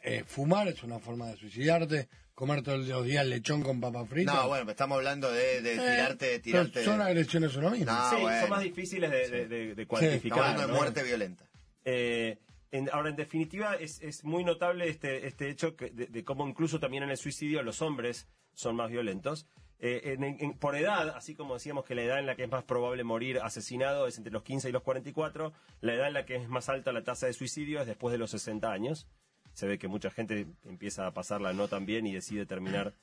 eh, 0.03 0.23
fumar 0.27 0.67
es 0.67 0.83
una 0.83 0.99
forma 0.99 1.27
de 1.27 1.37
suicidarte, 1.37 2.09
comer 2.41 2.63
todos 2.63 2.87
los 2.87 3.05
días 3.05 3.25
lechón 3.25 3.61
con 3.61 3.79
papa 3.79 4.03
frita. 4.05 4.33
No, 4.33 4.47
bueno, 4.47 4.69
estamos 4.71 4.97
hablando 4.97 5.31
de, 5.31 5.61
de 5.61 5.73
Eh, 5.73 5.77
tirarte, 5.77 6.25
de 6.25 6.39
tirarte. 6.39 6.83
Son 6.83 6.99
agresiones 7.01 7.55
uno 7.55 7.69
mismo. 7.69 7.85
No. 7.91 8.09
Sí, 8.09 8.15
bueno. 8.19 8.41
son 8.41 8.49
más 8.49 8.63
difíciles 8.63 9.11
de, 9.11 9.29
de- 9.29 9.47
de- 9.47 9.47
de 9.47 9.69
Estamos 9.83 9.87
cuantificar. 9.87 10.39
hablando 10.39 10.67
de 10.67 10.73
muerte 10.73 11.03
violenta. 11.03 11.45
Eh, 11.85 12.39
en- 12.71 12.89
ahora, 12.91 13.09
en 13.09 13.15
definitiva, 13.15 13.75
es, 13.75 14.01
es 14.01 14.23
muy 14.23 14.43
notable 14.43 14.89
este, 14.89 15.27
este 15.27 15.49
hecho 15.49 15.75
que- 15.75 15.91
de, 15.91 16.07
de 16.07 16.23
cómo 16.23 16.47
incluso 16.47 16.79
también 16.79 17.03
en 17.03 17.11
el 17.11 17.17
suicidio 17.17 17.61
los 17.63 17.81
hombres 17.81 18.27
son 18.53 18.75
más 18.75 18.89
violentos. 18.89 19.45
Eh, 19.79 20.13
en- 20.15 20.23
en- 20.23 20.53
por 20.57 20.75
edad, 20.75 21.09
así 21.15 21.33
como 21.35 21.55
decíamos 21.55 21.85
que 21.85 21.95
la 21.95 22.03
edad 22.03 22.19
en 22.19 22.25
la 22.27 22.35
que 22.35 22.43
es 22.43 22.49
más 22.49 22.63
probable 22.63 23.03
morir 23.03 23.39
asesinado 23.39 24.07
es 24.07 24.17
entre 24.17 24.31
los 24.33 24.43
15 24.43 24.69
y 24.69 24.71
los 24.71 24.83
44, 24.83 25.53
la 25.81 25.93
edad 25.93 26.07
en 26.07 26.13
la 26.13 26.25
que 26.25 26.35
es 26.35 26.47
más 26.49 26.69
alta 26.69 26.91
la 26.91 27.03
tasa 27.03 27.25
de 27.27 27.33
suicidio 27.33 27.81
es 27.81 27.87
después 27.87 28.11
de 28.11 28.17
los 28.19 28.31
60 28.31 28.71
años. 28.71 29.07
Se 29.53 29.67
ve 29.67 29.77
que 29.77 29.87
mucha 29.87 30.09
gente 30.11 30.47
empieza 30.63 31.07
a 31.07 31.13
pasarla 31.13 31.53
no 31.53 31.67
tan 31.67 31.85
bien 31.85 32.07
y 32.07 32.13
decide 32.13 32.45
terminar 32.45 32.93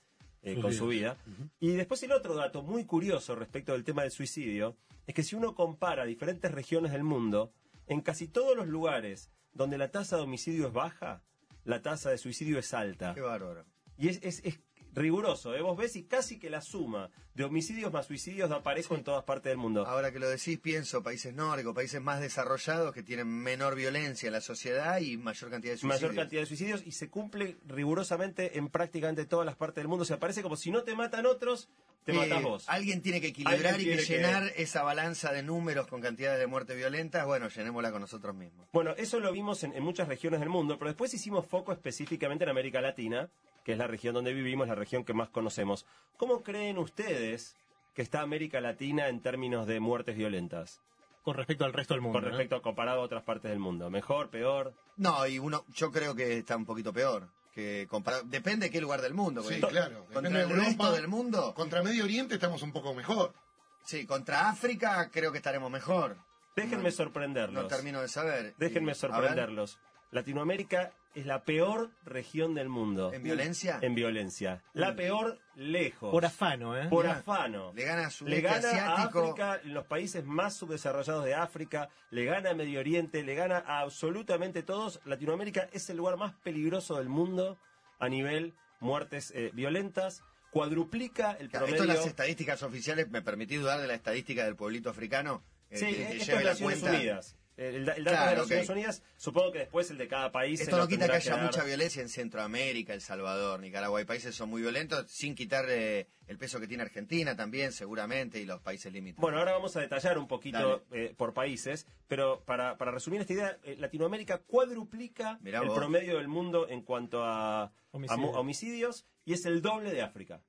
eh, 0.42 0.54
Sus 0.54 0.62
con 0.62 0.72
su 0.72 0.86
vida. 0.88 1.16
Y 1.60 1.72
después 1.72 2.02
el 2.02 2.12
otro 2.12 2.34
dato 2.34 2.62
muy 2.62 2.84
curioso 2.84 3.34
respecto 3.34 3.72
del 3.72 3.84
tema 3.84 4.02
del 4.02 4.10
suicidio 4.10 4.76
es 5.06 5.14
que 5.14 5.22
si 5.22 5.34
uno 5.36 5.54
compara 5.54 6.04
diferentes 6.04 6.50
regiones 6.50 6.92
del 6.92 7.02
mundo, 7.04 7.52
en 7.86 8.00
casi 8.00 8.28
todos 8.28 8.56
los 8.56 8.66
lugares 8.68 9.30
donde 9.52 9.78
la 9.78 9.90
tasa 9.90 10.16
de 10.16 10.22
homicidio 10.22 10.68
es 10.68 10.72
baja, 10.72 11.22
la 11.64 11.82
tasa 11.82 12.10
de 12.10 12.18
suicidio 12.18 12.58
es 12.58 12.72
alta. 12.74 13.14
Qué 13.14 13.20
bárbaro. 13.20 13.64
Y 13.96 14.08
es, 14.08 14.20
es- 14.22 14.40
es 14.44 14.60
riguroso, 14.98 15.54
¿eh? 15.54 15.62
Vos 15.62 15.76
ves 15.76 15.96
y 15.96 16.04
casi 16.04 16.38
que 16.38 16.50
la 16.50 16.60
suma 16.60 17.10
de 17.34 17.44
homicidios 17.44 17.92
más 17.92 18.06
suicidios 18.06 18.50
da 18.50 18.62
parejo 18.62 18.96
en 18.96 19.04
todas 19.04 19.22
partes 19.24 19.50
del 19.50 19.58
mundo. 19.58 19.86
Ahora 19.86 20.10
que 20.12 20.18
lo 20.18 20.28
decís, 20.28 20.58
pienso 20.58 21.02
países 21.02 21.32
nórdicos, 21.34 21.74
países 21.74 22.00
más 22.02 22.20
desarrollados 22.20 22.92
que 22.92 23.02
tienen 23.02 23.28
menor 23.28 23.76
violencia 23.76 24.26
en 24.26 24.32
la 24.32 24.40
sociedad 24.40 24.98
y 24.98 25.16
mayor 25.16 25.50
cantidad 25.50 25.72
de 25.74 25.78
suicidios. 25.78 26.02
mayor 26.02 26.16
cantidad 26.16 26.42
de 26.42 26.46
suicidios 26.46 26.82
y 26.84 26.92
se 26.92 27.08
cumple 27.08 27.58
rigurosamente 27.66 28.58
en 28.58 28.68
prácticamente 28.68 29.24
todas 29.24 29.46
las 29.46 29.56
partes 29.56 29.76
del 29.76 29.88
mundo. 29.88 30.04
Se 30.04 30.16
parece 30.16 30.42
como 30.42 30.56
si 30.56 30.70
no 30.70 30.82
te 30.82 30.96
matan 30.96 31.26
otros, 31.26 31.68
te 32.04 32.12
Eh, 32.12 32.16
matas 32.16 32.42
vos. 32.42 32.68
Alguien 32.68 33.00
tiene 33.02 33.20
que 33.20 33.28
equilibrar 33.28 33.80
y 33.80 33.84
que 33.84 33.96
llenar 33.98 34.52
esa 34.56 34.82
balanza 34.82 35.32
de 35.32 35.42
números 35.44 35.86
con 35.86 36.00
cantidades 36.00 36.40
de 36.40 36.46
muerte 36.48 36.74
violentas. 36.74 37.24
Bueno, 37.24 37.48
llenémosla 37.48 37.92
con 37.92 38.00
nosotros 38.00 38.34
mismos. 38.34 38.66
Bueno, 38.72 38.94
eso 38.96 39.20
lo 39.20 39.30
vimos 39.30 39.62
en, 39.62 39.74
en 39.74 39.82
muchas 39.84 40.08
regiones 40.08 40.40
del 40.40 40.48
mundo, 40.48 40.76
pero 40.78 40.90
después 40.90 41.14
hicimos 41.14 41.46
foco 41.46 41.72
específicamente 41.72 42.44
en 42.44 42.50
América 42.50 42.80
Latina, 42.80 43.30
que 43.68 43.72
es 43.72 43.78
la 43.78 43.86
región 43.86 44.14
donde 44.14 44.32
vivimos, 44.32 44.66
la 44.66 44.74
región 44.74 45.04
que 45.04 45.12
más 45.12 45.28
conocemos. 45.28 45.84
¿Cómo 46.16 46.42
creen 46.42 46.78
ustedes 46.78 47.54
que 47.94 48.00
está 48.00 48.22
América 48.22 48.62
Latina 48.62 49.08
en 49.08 49.20
términos 49.20 49.66
de 49.66 49.78
muertes 49.78 50.16
violentas? 50.16 50.80
Con 51.22 51.36
respecto 51.36 51.66
al 51.66 51.74
resto 51.74 51.92
del 51.92 52.00
mundo. 52.00 52.16
Con 52.18 52.22
¿no? 52.24 52.30
respecto 52.30 52.56
a 52.56 52.62
comparado 52.62 53.00
a 53.02 53.04
otras 53.04 53.24
partes 53.24 53.50
del 53.50 53.58
mundo. 53.58 53.90
¿Mejor, 53.90 54.30
peor? 54.30 54.72
No, 54.96 55.26
y 55.26 55.38
uno, 55.38 55.66
yo 55.74 55.92
creo 55.92 56.14
que 56.14 56.38
está 56.38 56.56
un 56.56 56.64
poquito 56.64 56.94
peor. 56.94 57.28
que 57.52 57.86
comparado- 57.90 58.22
Depende 58.24 58.66
de 58.68 58.72
qué 58.72 58.80
lugar 58.80 59.02
del 59.02 59.12
mundo. 59.12 59.42
Sí, 59.42 59.60
claro. 59.60 60.06
Contra 60.14 60.22
Depende 60.22 60.40
el 60.44 60.48
de 60.48 60.54
resto 60.54 60.70
Europa. 60.84 60.90
del 60.96 61.08
mundo, 61.08 61.52
Contra 61.54 61.82
Medio 61.82 62.04
Oriente 62.04 62.36
estamos 62.36 62.62
un 62.62 62.72
poco 62.72 62.94
mejor. 62.94 63.34
sí, 63.82 64.06
contra 64.06 64.48
África 64.48 65.10
creo 65.12 65.30
que 65.30 65.36
estaremos 65.38 65.70
mejor. 65.70 66.16
Déjenme 66.56 66.84
No- 66.84 66.90
sorprenderlos. 66.90 67.62
No 67.64 67.68
termino 67.68 68.00
de 68.00 68.08
saber. 68.08 68.54
Déjenme 68.56 68.92
Y- 68.92 68.94
sorprenderlos. 68.94 69.78
Latinoamérica 70.10 70.92
es 71.14 71.26
la 71.26 71.44
peor 71.44 71.90
región 72.04 72.54
del 72.54 72.68
mundo. 72.68 73.12
¿En 73.12 73.22
violencia? 73.22 73.78
En 73.82 73.94
violencia. 73.94 74.62
La 74.72 74.94
peor 74.94 75.38
lejos. 75.56 76.10
Por 76.12 76.24
afano, 76.24 76.76
¿eh? 76.78 76.86
Por 76.88 77.06
Mira, 77.06 77.18
afano. 77.18 77.72
Le 77.74 77.84
gana 77.84 78.06
a 78.06 78.24
Le 78.24 78.40
gana 78.40 78.56
a 78.68 78.94
asiático. 78.94 79.20
África, 79.24 79.60
en 79.64 79.74
los 79.74 79.86
países 79.86 80.24
más 80.24 80.54
subdesarrollados 80.54 81.24
de 81.24 81.34
África, 81.34 81.88
le 82.10 82.24
gana 82.24 82.50
a 82.50 82.54
Medio 82.54 82.78
Oriente, 82.80 83.22
le 83.24 83.34
gana 83.34 83.58
a 83.66 83.80
absolutamente 83.80 84.62
todos. 84.62 85.00
Latinoamérica 85.04 85.68
es 85.72 85.88
el 85.90 85.96
lugar 85.96 86.16
más 86.18 86.34
peligroso 86.44 86.96
del 86.98 87.08
mundo 87.08 87.58
a 87.98 88.08
nivel 88.08 88.54
muertes 88.80 89.32
eh, 89.34 89.50
violentas. 89.54 90.22
Cuadruplica 90.50 91.32
el 91.32 91.48
Claro, 91.50 91.66
promedio. 91.66 91.84
Esto 91.84 91.98
las 91.98 92.06
estadísticas 92.06 92.62
oficiales, 92.62 93.08
me 93.10 93.22
permití 93.22 93.56
dudar 93.56 93.80
de 93.80 93.86
la 93.86 93.94
estadística 93.94 94.44
del 94.44 94.56
pueblito 94.56 94.88
africano. 94.90 95.42
eh, 95.70 95.76
Sí, 95.76 95.86
que- 95.86 95.96
que 95.96 96.02
esto 96.16 96.24
lleve 96.26 96.38
es 96.38 96.44
la 96.44 96.50
Naciones 96.52 96.78
cuenta. 96.80 96.96
Unidas. 96.98 97.36
El, 97.58 97.74
el 97.74 97.84
da- 97.84 97.92
el 97.94 98.04
dato 98.04 98.16
Claro, 98.16 98.30
de 98.30 98.36
Naciones 98.42 98.70
ok. 98.70 98.76
Unidas, 98.76 99.02
supongo 99.16 99.50
que 99.52 99.58
después 99.58 99.90
el 99.90 99.98
de 99.98 100.06
cada 100.06 100.30
país. 100.30 100.60
Esto 100.60 100.78
no 100.78 100.86
quita 100.86 101.06
que 101.08 101.16
haya 101.16 101.36
mucha 101.38 101.64
violencia 101.64 102.00
en 102.00 102.08
Centroamérica, 102.08 102.94
El 102.94 103.00
Salvador, 103.00 103.58
Nicaragua. 103.58 103.98
Hay 103.98 104.04
países 104.04 104.30
que 104.30 104.36
son 104.36 104.48
muy 104.48 104.62
violentos, 104.62 105.10
sin 105.10 105.34
quitar 105.34 105.64
eh, 105.68 106.06
el 106.28 106.38
peso 106.38 106.60
que 106.60 106.68
tiene 106.68 106.84
Argentina 106.84 107.34
también, 107.36 107.72
seguramente, 107.72 108.40
y 108.40 108.44
los 108.46 108.60
países 108.60 108.92
límites. 108.92 109.20
Bueno, 109.20 109.38
ahora 109.38 109.52
vamos 109.54 109.76
a 109.76 109.80
detallar 109.80 110.18
un 110.18 110.28
poquito 110.28 110.84
eh, 110.92 111.12
por 111.16 111.34
países, 111.34 111.88
pero 112.06 112.44
para, 112.44 112.78
para 112.78 112.92
resumir 112.92 113.20
esta 113.22 113.32
idea, 113.32 113.58
eh, 113.64 113.74
Latinoamérica 113.76 114.38
cuadruplica 114.38 115.38
Mirá 115.42 115.58
el 115.60 115.66
vos. 115.68 115.76
promedio 115.76 116.18
del 116.18 116.28
mundo 116.28 116.68
en 116.68 116.82
cuanto 116.82 117.24
a, 117.24 117.64
a 117.64 117.72
Homicidios. 117.90 118.20
mu- 118.20 118.36
a 118.36 118.40
homicidios 118.40 119.06
y 119.24 119.32
es 119.32 119.44
el 119.46 119.62
doble 119.62 119.90
de 119.90 120.02
África. 120.02 120.42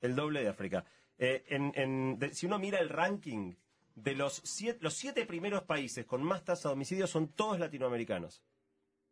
El 0.00 0.16
doble 0.16 0.42
de 0.42 0.48
África. 0.48 0.84
Eh, 1.18 1.44
en- 1.48 1.72
en- 1.76 2.18
de- 2.18 2.32
si 2.34 2.46
uno 2.46 2.58
mira 2.58 2.78
el 2.80 2.88
ranking 2.88 3.52
de 3.94 4.14
los 4.14 4.40
siete, 4.44 4.78
los 4.82 4.94
siete 4.94 5.26
primeros 5.26 5.62
países 5.62 6.04
con 6.06 6.22
más 6.22 6.44
tasa 6.44 6.68
de 6.68 6.74
homicidios 6.74 7.10
son 7.10 7.28
todos 7.28 7.58
latinoamericanos. 7.58 8.42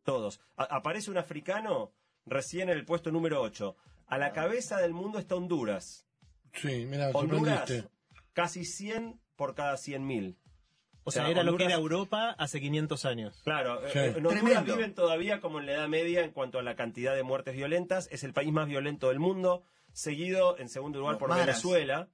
Todos. 0.05 0.41
A- 0.57 0.65
aparece 0.77 1.11
un 1.11 1.19
africano 1.19 1.93
recién 2.27 2.69
en 2.71 2.77
el 2.79 2.85
puesto 2.85 3.11
número 3.11 3.41
8. 3.43 3.77
A 4.07 4.19
la 4.19 4.33
cabeza 4.33 4.79
del 4.79 4.93
mundo 4.93 5.19
está 5.19 5.35
Honduras. 5.37 6.07
Sí, 6.55 6.85
mira, 6.87 7.11
Honduras, 7.11 7.71
casi 8.33 8.65
100 8.65 9.21
por 9.37 9.55
cada 9.55 9.75
100.000. 9.77 10.37
O 11.05 11.11
sea, 11.13 11.23
O 11.23 11.25
sea, 11.27 11.31
era 11.33 11.43
lo 11.43 11.57
que 11.57 11.65
era 11.65 11.75
Europa 11.75 12.35
hace 12.39 12.61
500 12.61 13.05
años. 13.05 13.41
Claro, 13.45 13.81
Sí. 13.91 13.99
eh, 13.99 14.07
en 14.09 14.17
Honduras 14.27 14.41
Tremendo. 14.43 14.77
viven 14.77 14.95
todavía 14.95 15.41
como 15.41 15.59
en 15.61 15.67
la 15.67 15.73
Edad 15.73 15.89
Media 15.89 16.23
en 16.25 16.31
cuanto 16.33 16.59
a 16.59 16.63
la 16.63 16.77
cantidad 16.77 17.15
de 17.15 17.23
muertes 17.23 17.55
violentas. 17.55 18.09
Es 18.11 18.23
el 18.25 18.33
país 18.35 18.53
más 18.53 18.67
violento 18.69 19.09
del 19.09 19.19
mundo, 19.19 19.63
seguido 19.93 20.59
en 20.59 20.69
segundo 20.69 20.99
lugar 20.99 21.15
Los 21.15 21.21
por 21.21 21.29
maras. 21.31 21.47
Venezuela. 21.47 22.09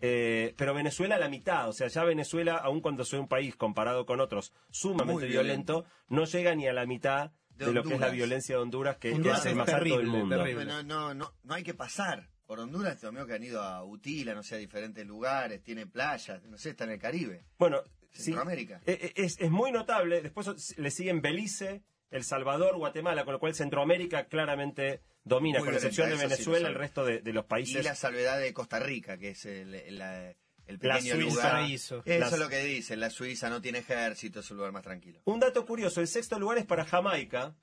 Eh, 0.00 0.54
pero 0.56 0.74
Venezuela 0.74 1.18
la 1.18 1.28
mitad, 1.28 1.68
o 1.68 1.72
sea, 1.72 1.88
ya 1.88 2.04
Venezuela, 2.04 2.56
aun 2.56 2.80
cuando 2.80 3.04
soy 3.04 3.18
un 3.18 3.28
país 3.28 3.56
comparado 3.56 4.04
con 4.04 4.20
otros 4.20 4.52
sumamente 4.70 5.26
violento, 5.26 5.84
no 6.08 6.24
llega 6.26 6.54
ni 6.54 6.66
a 6.66 6.72
la 6.72 6.84
mitad 6.86 7.32
de, 7.50 7.66
De 7.66 7.72
lo 7.72 7.82
que 7.82 7.94
es 7.94 8.00
la 8.00 8.10
violencia 8.10 8.56
de 8.56 8.62
Honduras, 8.62 8.98
que, 8.98 9.08
que 9.08 9.14
Honduras 9.14 9.40
es 9.40 9.46
el 9.46 9.56
más 9.56 9.68
alto 9.68 9.84
del 9.84 9.92
terrible, 9.94 10.18
mundo. 10.18 10.36
terrible. 10.36 10.64
No, 10.66 10.82
no, 10.82 11.14
no, 11.14 11.32
no 11.42 11.54
hay 11.54 11.62
que 11.62 11.72
pasar 11.72 12.28
por 12.44 12.60
Honduras, 12.60 12.94
este 12.94 13.06
amigo 13.06 13.26
que 13.26 13.32
han 13.32 13.42
ido 13.42 13.62
a 13.62 13.82
Utila, 13.84 14.34
no 14.34 14.42
sé, 14.42 14.56
a 14.56 14.58
diferentes 14.58 15.06
lugares, 15.06 15.62
tiene 15.62 15.86
playas, 15.86 16.42
no 16.44 16.58
sé, 16.58 16.70
está 16.70 16.84
en 16.84 16.90
el 16.90 16.98
Caribe, 16.98 17.44
Bueno, 17.58 17.80
sí, 18.12 18.24
Centroamérica. 18.24 18.82
Eh, 18.86 18.98
eh, 19.00 19.12
Es, 19.16 19.40
es 19.40 19.50
muy 19.50 19.72
notable. 19.72 20.20
Después 20.20 20.76
le 20.78 20.90
siguen 20.90 21.22
Belice, 21.22 21.82
El 22.10 22.22
Salvador, 22.22 22.76
Guatemala, 22.76 23.24
con 23.24 23.32
lo 23.32 23.40
cual 23.40 23.54
Centroamérica 23.54 24.26
claramente 24.26 25.00
domina, 25.26 25.58
con 25.58 25.74
excepción 25.74 26.08
de 26.08 26.16
sí 26.16 26.22
Venezuela, 26.22 26.68
el 26.68 26.74
resto 26.74 27.04
de, 27.04 27.20
de 27.20 27.32
los 27.32 27.44
Y 27.44 27.48
países. 27.48 27.84
la 27.84 27.94
salvedad 27.94 28.38
de 28.38 28.52
Costa 28.54 28.78
Rica, 28.78 29.18
que 29.18 29.30
es 29.30 29.44
el, 29.44 29.74
el- 29.74 29.98
la- 29.98 30.30
el 30.66 30.78
La 30.80 30.94
pequeño 30.96 31.14
Suiza. 31.16 31.30
lugar. 31.30 31.50
Paraíso. 31.52 32.02
Eso 32.04 32.24
es 32.34 32.38
lo 32.40 32.48
que 32.48 32.64
dicen, 32.64 32.98
la 33.00 33.10
Suiza 33.10 33.48
no 33.50 33.60
tiene 33.60 33.78
ejército, 33.80 34.40
es 34.40 34.50
un 34.50 34.56
lugar 34.56 34.72
más 34.72 34.82
tranquilo. 34.82 35.20
Un 35.24 35.38
dato 35.38 35.64
curioso, 35.66 36.00
el 36.00 36.08
sexto 36.08 36.38
lugar 36.40 36.58
es 36.58 36.64
para 36.66 36.84
Jamaica. 36.84 37.54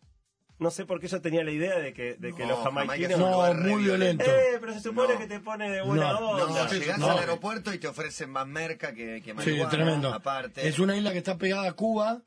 No 0.60 0.70
sé 0.72 0.86
por 0.86 1.00
qué 1.02 1.08
yo 1.08 1.20
tenía 1.20 1.44
la 1.44 1.52
idea 1.52 1.80
de 1.80 1.94
que, 1.94 2.14
de 2.16 2.32
que 2.34 2.44
No, 2.44 2.50
los 2.50 2.64
Jamaica 2.64 2.94
jamaiquinos... 2.94 3.20
No, 3.20 3.54
muy 3.56 3.84
violento. 3.84 4.24
Eh, 4.24 4.58
pero 4.62 4.72
se 4.74 4.80
supone 4.82 5.16
No. 5.16 5.20
que 5.20 5.28
te 5.28 5.40
pone 5.42 5.70
de 5.70 5.82
buena 5.82 6.14
No, 6.14 6.20
No, 6.38 6.46
onda. 6.46 6.70
llegás 6.72 7.00
no. 7.00 7.10
al 7.12 7.18
aeropuerto 7.20 7.74
y 7.74 7.80
te 7.80 7.88
ofrecen 7.88 8.30
más 8.30 8.48
merca 8.48 8.94
que, 8.94 9.22
que 9.22 9.32
Sí, 9.32 9.34
marihuana, 9.34 9.70
tremendo. 9.70 10.14
aparte. 10.14 10.66
Es 10.68 10.80
una 10.80 10.96
isla 10.96 11.12
que 11.12 11.18
está 11.18 11.38
pegada 11.38 11.68
a 11.68 11.74
Cuba, 11.74 12.22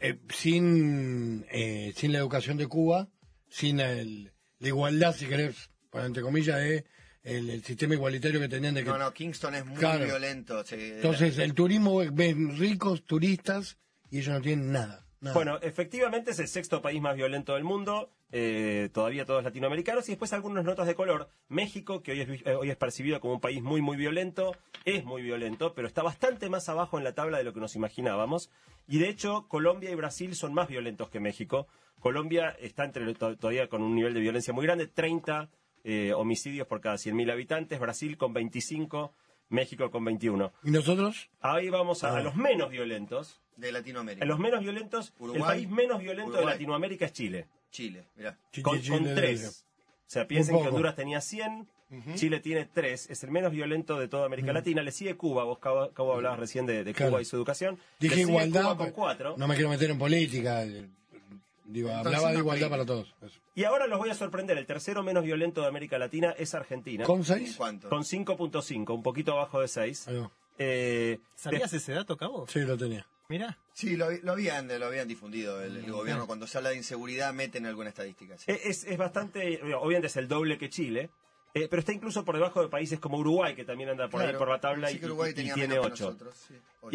eh, 0.00 0.18
sin, 0.34 1.46
eh, 1.50 1.92
sin 1.96 2.12
la 2.12 2.18
educación 2.18 2.56
de 2.58 2.66
Cuba, 2.66 3.08
sin 3.48 3.80
el- 3.80 4.32
la 4.60 4.68
igualdad, 4.68 5.14
si 5.14 5.26
querés, 5.26 5.70
para 5.90 6.06
entre 6.06 6.22
comillas, 6.22 6.56
de 6.58 6.84
el, 7.22 7.50
el 7.50 7.64
sistema 7.64 7.94
igualitario 7.94 8.40
que 8.40 8.48
tenían 8.48 8.74
de 8.74 8.82
que... 8.84 8.88
No, 8.90 8.96
no, 8.98 9.12
Kingston 9.12 9.54
es 9.54 9.66
muy 9.66 9.76
Claro. 9.76 10.04
violento. 10.04 10.64
se- 10.64 10.96
Entonces, 10.96 11.36
el 11.38 11.52
turismo 11.54 12.00
ven 12.12 12.56
ricos 12.58 13.04
turistas 13.04 13.76
y 14.10 14.18
ellos 14.18 14.34
no 14.34 14.40
tienen 14.40 14.72
nada. 14.72 15.06
nada. 15.20 15.34
Bueno, 15.34 15.58
efectivamente 15.60 16.30
es 16.30 16.38
el 16.38 16.48
sexto 16.48 16.80
país 16.80 17.00
más 17.00 17.16
violento 17.16 17.54
del 17.54 17.64
mundo, 17.64 18.10
eh, 18.32 18.88
todavía 18.92 19.24
todos 19.24 19.42
latinoamericanos, 19.44 20.08
y 20.08 20.12
después 20.12 20.32
algunas 20.32 20.64
notas 20.64 20.86
de 20.86 20.94
color. 20.94 21.28
México, 21.48 22.02
que 22.02 22.12
hoy 22.12 22.20
es, 22.20 22.28
vi- 22.28 22.42
eh, 22.44 22.54
hoy 22.54 22.70
es 22.70 22.76
percibido 22.76 23.20
como 23.20 23.34
un 23.34 23.40
país 23.40 23.62
muy, 23.62 23.80
muy 23.82 23.96
violento, 23.96 24.54
es 24.84 25.04
muy 25.04 25.22
violento, 25.22 25.74
pero 25.74 25.88
está 25.88 26.02
bastante 26.02 26.48
más 26.48 26.68
abajo 26.68 26.98
en 26.98 27.04
la 27.04 27.14
tabla 27.14 27.38
de 27.38 27.44
lo 27.44 27.52
que 27.52 27.60
nos 27.60 27.74
imaginábamos. 27.76 28.50
Y 28.88 28.98
de 28.98 29.08
hecho, 29.08 29.46
Colombia 29.48 29.90
y 29.90 29.94
Brasil 29.94 30.34
son 30.34 30.54
más 30.54 30.68
violentos 30.68 31.10
que 31.10 31.20
México. 31.20 31.66
Colombia 32.00 32.56
está 32.60 32.84
entre, 32.84 33.12
to- 33.14 33.36
todavía 33.36 33.68
con 33.68 33.82
un 33.82 33.94
nivel 33.94 34.14
de 34.14 34.20
violencia 34.20 34.52
muy 34.54 34.64
grande, 34.64 34.86
30 34.86 35.50
eh, 35.84 36.12
homicidios 36.14 36.66
por 36.66 36.80
cada 36.80 36.96
100.000 36.96 37.32
habitantes, 37.32 37.78
Brasil 37.80 38.16
con 38.16 38.32
25, 38.32 39.12
México 39.48 39.90
con 39.90 40.04
21. 40.04 40.52
¿Y 40.62 40.70
nosotros? 40.70 41.30
Ahí 41.40 41.68
vamos 41.70 42.04
a, 42.04 42.10
a 42.14 42.18
Ah. 42.18 42.22
los 42.22 42.36
menos 42.36 42.70
violentos. 42.70 43.40
de 43.56 43.72
Latinoamérica. 43.72 44.24
En 44.24 44.28
los 44.28 44.38
menos 44.38 44.60
violentos, 44.60 45.12
el 45.34 45.40
país 45.40 45.68
menos 45.68 46.00
violento 46.00 46.38
de. 46.38 46.44
Latinoamérica 46.46 47.04
es 47.06 47.12
Chile, 47.12 47.46
Chile, 47.70 48.06
mirá. 48.16 48.36
con, 48.62 48.80
con 48.80 49.04
tres. 49.14 49.64
O 50.06 50.12
sea, 50.12 50.26
piensen 50.26 50.60
que. 50.60 50.68
Honduras 50.68 50.96
tenía 50.96 51.20
100, 51.20 51.68
Chile 52.14 52.40
tiene 52.40 52.66
3, 52.72 53.10
es 53.10 53.24
el 53.24 53.30
menos 53.30 53.50
violento 53.52 53.98
de 53.98 54.06
toda 54.08 54.26
América 54.26 54.52
Latina. 54.52 54.82
Le 54.82 54.92
sigue 54.92 55.16
Cuba, 55.16 55.44
vos 55.44 55.58
Cabo, 55.58 55.90
Cabo 55.92 56.14
hablabas 56.14 56.38
recién 56.38 56.66
de, 56.66 56.84
de 56.84 56.94
Claro. 56.94 57.10
Cuba 57.12 57.22
y 57.22 57.24
su 57.24 57.36
educación. 57.36 57.78
Dije 57.98 58.14
Le 58.16 58.22
sigue 58.22 58.30
igualdad, 58.32 58.62
Cuba 58.62 58.76
con 58.76 58.86
pero 58.86 58.94
4. 58.96 59.34
no 59.36 59.48
me 59.48 59.54
quiero 59.54 59.70
meter 59.70 59.90
en 59.90 59.98
política. 59.98 60.64
Digo, 60.64 61.88
Entonces, 61.88 62.06
hablaba 62.14 62.32
de 62.32 62.38
igualdad 62.38 62.70
para 62.70 62.84
todos. 62.86 63.14
Eso. 63.22 63.38
Y 63.54 63.64
ahora 63.64 63.86
los 63.86 63.98
voy 63.98 64.10
a 64.10 64.14
sorprender. 64.14 64.58
El 64.58 64.66
tercero 64.66 65.02
menos 65.04 65.22
violento 65.24 65.60
de 65.62 65.68
América 65.68 65.98
Latina 65.98 66.34
es 66.36 66.54
Argentina, 66.54 67.04
con, 67.04 67.18
¿Con 67.18 67.24
seis? 67.24 67.50
¿En 67.50 67.56
cuánto? 67.56 67.88
5.5, 67.90 68.94
un 68.94 69.02
poquito 69.02 69.32
abajo 69.32 69.60
de 69.60 69.68
6. 69.68 70.08
Ahí 70.08 70.16
va. 70.16 70.30
Eh, 70.58 71.18
¿Sabías 71.36 71.72
ese 71.72 71.92
dato, 71.92 72.16
Cabo? 72.16 72.46
Sí, 72.48 72.60
lo 72.60 72.76
tenía. 72.76 73.06
Mirá. 73.28 73.56
Sí, 73.80 73.96
lo, 73.96 74.10
lo 74.10 74.32
habían, 74.32 74.66
lo 74.78 74.86
habían 74.86 75.08
difundido 75.08 75.60
el, 75.62 75.76
el 75.78 75.90
gobierno. 75.92 76.26
Cuando 76.26 76.46
se 76.46 76.58
habla 76.58 76.70
de 76.70 76.76
inseguridad, 76.76 77.32
meten 77.32 77.66
alguna 77.66 77.88
estadística. 77.88 78.36
sí. 78.38 78.44
Es, 78.50 78.84
es 78.84 78.96
bastante, 78.98 79.60
obviamente 79.74 80.06
es 80.08 80.16
el 80.16 80.28
doble 80.28 80.58
que 80.58 80.68
Chile, 80.68 81.10
eh, 81.54 81.66
pero 81.68 81.80
está 81.80 81.92
incluso 81.92 82.24
por 82.24 82.36
debajo 82.36 82.62
de 82.62 82.68
países 82.68 83.00
como 83.00 83.18
Uruguay, 83.18 83.54
que 83.56 83.64
también 83.64 83.88
anda 83.90 84.08
por 84.08 84.22
ahí 84.22 84.34
por 84.36 84.48
la 84.48 84.60
tabla 84.60 84.88
sí 84.88 84.96
y, 84.96 85.00
que 85.00 85.06
Uruguay 85.06 85.30
y- 85.30 85.32
y 85.32 85.34
tenía 85.34 85.54
tiene 85.54 85.68
menos 85.74 85.86
que 85.86 85.92
8. 85.94 86.04
nosotros, 86.04 86.34
sí, 86.46 86.54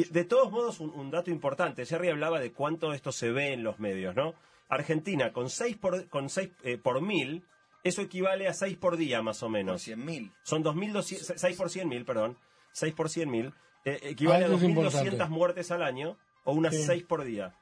de 0.09 0.23
todos 0.23 0.51
modos, 0.51 0.79
un, 0.79 0.91
un 0.91 1.11
dato 1.11 1.29
importante, 1.29 1.85
Jerry 1.85 2.09
hablaba 2.09 2.39
de 2.39 2.51
cuánto 2.53 2.93
esto 2.93 3.11
se 3.11 3.31
ve 3.31 3.51
en 3.53 3.63
los 3.63 3.79
medios, 3.79 4.15
¿no? 4.15 4.33
Argentina, 4.69 5.31
con 5.33 5.49
6 5.49 5.77
por, 5.77 6.07
con 6.09 6.29
seis, 6.29 6.49
eh, 6.63 6.77
por 6.77 7.01
mil, 7.01 7.43
eso 7.83 8.01
equivale 8.01 8.47
a 8.47 8.53
6 8.53 8.77
por 8.77 8.97
día 8.97 9.21
más 9.21 9.43
o 9.43 9.47
Por 9.47 9.51
menos. 9.53 9.87
100.000. 9.87 10.31
Son 10.43 10.63
2.200, 10.63 11.33
6 11.37 11.57
por 11.57 11.69
100 11.69 11.87
mil, 11.87 12.03
perdón, 12.05 12.37
6 12.71 12.93
por 12.93 13.09
100 13.09 13.29
mil, 13.29 13.53
eh, 13.83 13.99
equivale 14.03 14.45
Ah, 14.45 14.47
a 14.47 14.51
eso 14.51 14.55
es 14.57 14.61
2.200 14.63 14.69
importante. 14.69 15.25
muertes 15.33 15.69
al 15.71 15.83
año 15.83 16.17
o 16.45 16.53
unas 16.53 16.73
Sí. 16.73 16.83
6 16.83 17.03
por 17.03 17.23
día. 17.25 17.53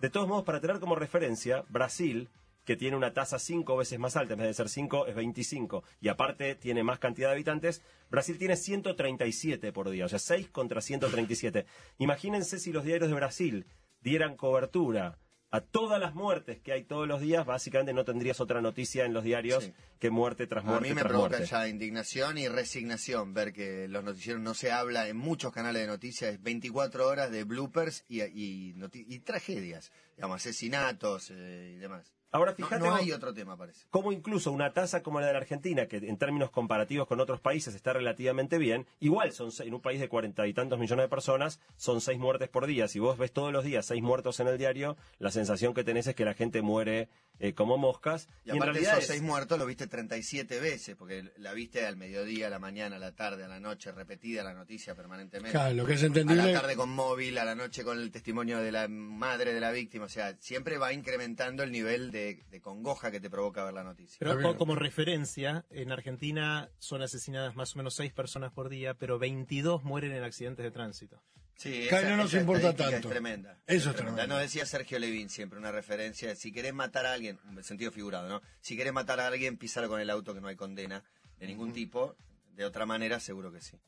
De 0.00 0.08
todos 0.10 0.28
modos, 0.28 0.44
para 0.44 0.60
tener 0.60 0.78
como 0.78 0.94
referencia, 0.94 1.64
Brasil, 1.68 2.28
que 2.64 2.76
tiene 2.76 2.96
una 2.96 3.12
tasa 3.12 3.38
5 3.38 3.76
veces 3.76 3.98
más 3.98 4.16
alta, 4.16 4.34
en 4.34 4.40
vez 4.40 4.48
de 4.48 4.54
ser 4.54 4.68
5, 4.68 5.06
es 5.06 5.14
25, 5.14 5.82
y 6.00 6.08
aparte 6.08 6.54
tiene 6.54 6.82
más 6.82 6.98
cantidad 6.98 7.28
de 7.28 7.34
habitantes, 7.34 7.82
Brasil 8.10 8.38
tiene 8.38 8.56
137 8.56 9.72
por 9.72 9.90
día, 9.90 10.04
o 10.04 10.08
sea, 10.08 10.18
6 10.18 10.48
contra 10.50 10.80
137. 10.80 11.66
Imagínense 11.98 12.58
si 12.58 12.72
los 12.72 12.84
diarios 12.84 13.08
de 13.08 13.16
Brasil 13.16 13.66
dieran 14.00 14.36
cobertura 14.36 15.18
a 15.50 15.60
todas 15.60 16.00
las 16.00 16.14
muertes 16.14 16.60
que 16.60 16.72
hay 16.72 16.84
todos 16.84 17.06
los 17.06 17.20
días, 17.20 17.46
básicamente 17.46 17.92
no 17.92 18.04
tendrías 18.04 18.40
otra 18.40 18.60
noticia 18.60 19.04
en 19.04 19.12
los 19.14 19.22
diarios 19.24 19.64
Sí. 19.64 19.72
que 19.98 20.10
muerte 20.10 20.46
tras 20.46 20.64
A 20.64 20.68
muerte 20.68 20.88
mí 20.88 20.94
me 20.94 21.00
tras 21.02 21.12
provoca 21.12 21.36
muerte. 21.36 21.46
ya 21.46 21.68
indignación 21.68 22.36
y 22.38 22.48
resignación 22.48 23.32
ver 23.32 23.52
que 23.52 23.86
los 23.88 24.02
noticieros 24.04 24.42
no 24.42 24.54
se 24.54 24.72
habla 24.72 25.08
en 25.08 25.16
muchos 25.16 25.52
canales 25.52 25.82
de 25.82 25.86
noticias, 25.88 26.34
es 26.34 26.42
24 26.42 27.06
horas 27.06 27.30
de 27.30 27.44
bloopers 27.44 28.04
y, 28.08 28.22
y, 28.22 28.74
y 28.92 29.18
tragedias, 29.20 29.92
digamos, 30.16 30.36
asesinatos 30.36 31.30
eh, 31.30 31.74
y 31.74 31.78
demás. 31.78 32.12
Ahora 32.32 32.52
fíjate 32.54 32.84
no 32.84 32.94
hay 32.94 33.12
otro 33.12 33.32
tema, 33.32 33.56
parece. 33.56 33.86
cómo 33.90 34.12
incluso 34.12 34.52
una 34.52 34.72
tasa 34.72 35.02
como 35.02 35.20
la 35.20 35.26
de 35.26 35.32
la 35.32 35.38
Argentina, 35.38 35.86
que 35.86 35.98
en 35.98 36.18
términos 36.18 36.50
comparativos 36.50 37.06
con 37.06 37.20
otros 37.20 37.40
países 37.40 37.74
está 37.74 37.92
relativamente 37.92 38.58
bien, 38.58 38.86
igual 39.00 39.32
son 39.32 39.50
en 39.60 39.74
un 39.74 39.80
país 39.80 40.00
de 40.00 40.08
cuarenta 40.08 40.46
y 40.46 40.52
tantos 40.52 40.78
millones 40.78 41.04
de 41.04 41.08
personas, 41.08 41.60
son 41.76 42.00
seis 42.00 42.18
muertes 42.18 42.48
por 42.48 42.66
día. 42.66 42.88
Si 42.88 42.98
vos 42.98 43.16
ves 43.16 43.32
todos 43.32 43.52
los 43.52 43.64
días 43.64 43.86
seis 43.86 44.02
muertos 44.02 44.40
en 44.40 44.48
el 44.48 44.58
diario, 44.58 44.96
la 45.18 45.30
sensación 45.30 45.72
que 45.72 45.84
tenés 45.84 46.06
es 46.06 46.14
que 46.14 46.24
la 46.24 46.34
gente 46.34 46.62
muere 46.62 47.08
eh, 47.38 47.52
como 47.54 47.76
moscas. 47.78 48.28
Y 48.44 48.50
aparte 48.50 48.66
realidad 48.72 48.92
esos 48.92 49.04
es- 49.04 49.08
seis 49.10 49.22
muertos 49.22 49.58
lo 49.58 49.66
viste 49.66 49.86
37 49.86 50.60
veces, 50.60 50.96
porque 50.96 51.30
la 51.38 51.52
viste 51.52 51.86
al 51.86 51.96
mediodía, 51.96 52.46
a 52.46 52.50
la 52.50 52.58
mañana, 52.58 52.96
a 52.96 52.98
la 52.98 53.12
tarde, 53.14 53.44
a 53.44 53.48
la 53.48 53.60
noche, 53.60 53.92
repetida 53.92 54.42
la 54.42 54.54
noticia 54.54 54.94
permanentemente. 54.94 55.52
Claro, 55.52 55.74
lo 55.74 55.86
que 55.86 55.94
es 55.94 56.02
A 56.02 56.06
entendible. 56.06 56.52
la 56.52 56.60
tarde 56.60 56.76
con 56.76 56.90
móvil, 56.90 57.38
a 57.38 57.44
la 57.44 57.54
noche 57.54 57.84
con 57.84 57.98
el 58.00 58.10
testimonio 58.10 58.58
de 58.58 58.72
la 58.72 58.88
madre 58.88 59.52
de 59.54 59.60
la 59.60 59.70
víctima. 59.70 60.06
O 60.06 60.08
sea, 60.08 60.36
siempre 60.40 60.78
va 60.78 60.92
incrementando 60.92 61.62
el 61.62 61.72
nivel 61.72 62.10
de, 62.10 62.44
de 62.50 62.60
congoja 62.60 63.10
que 63.10 63.20
te 63.20 63.30
provoca 63.30 63.64
ver 63.64 63.74
la 63.74 63.84
noticia. 63.84 64.16
Pero 64.18 64.56
como 64.56 64.74
referencia, 64.74 65.64
en 65.70 65.92
Argentina 65.92 66.70
son 66.78 67.02
asesinadas 67.02 67.54
más 67.56 67.74
o 67.74 67.78
menos 67.78 67.94
6 67.96 68.12
personas 68.12 68.52
por 68.52 68.68
día, 68.68 68.94
pero 68.94 69.18
22 69.18 69.84
mueren 69.84 70.12
en 70.12 70.22
accidentes 70.24 70.64
de 70.64 70.70
tránsito. 70.70 71.22
Sí, 71.56 71.88
no 71.90 72.16
nos 72.16 72.34
importa 72.34 72.74
tanto. 72.74 73.08
Es 73.08 73.14
tremenda. 73.14 73.58
Eso 73.66 73.90
es 73.90 73.96
tremenda. 73.96 74.22
tremendo. 74.22 74.34
No 74.34 74.40
decía 74.40 74.66
Sergio 74.66 74.98
Levín 74.98 75.30
siempre 75.30 75.58
una 75.58 75.72
referencia. 75.72 76.34
Si 76.36 76.52
querés 76.52 76.74
matar 76.74 77.06
a 77.06 77.12
alguien, 77.12 77.38
en 77.48 77.64
sentido 77.64 77.90
figurado, 77.90 78.28
¿no? 78.28 78.42
Si 78.60 78.76
querés 78.76 78.92
matar 78.92 79.20
a 79.20 79.26
alguien, 79.26 79.56
písalo 79.56 79.88
con 79.88 80.00
el 80.00 80.10
auto 80.10 80.34
que 80.34 80.40
no 80.40 80.48
hay 80.48 80.56
condena 80.56 81.02
de 81.38 81.46
ningún 81.46 81.72
tipo. 81.72 82.14
De 82.54 82.64
otra 82.64 82.86
manera, 82.86 83.20
seguro 83.20 83.52
que 83.52 83.60
sí. 83.60 83.78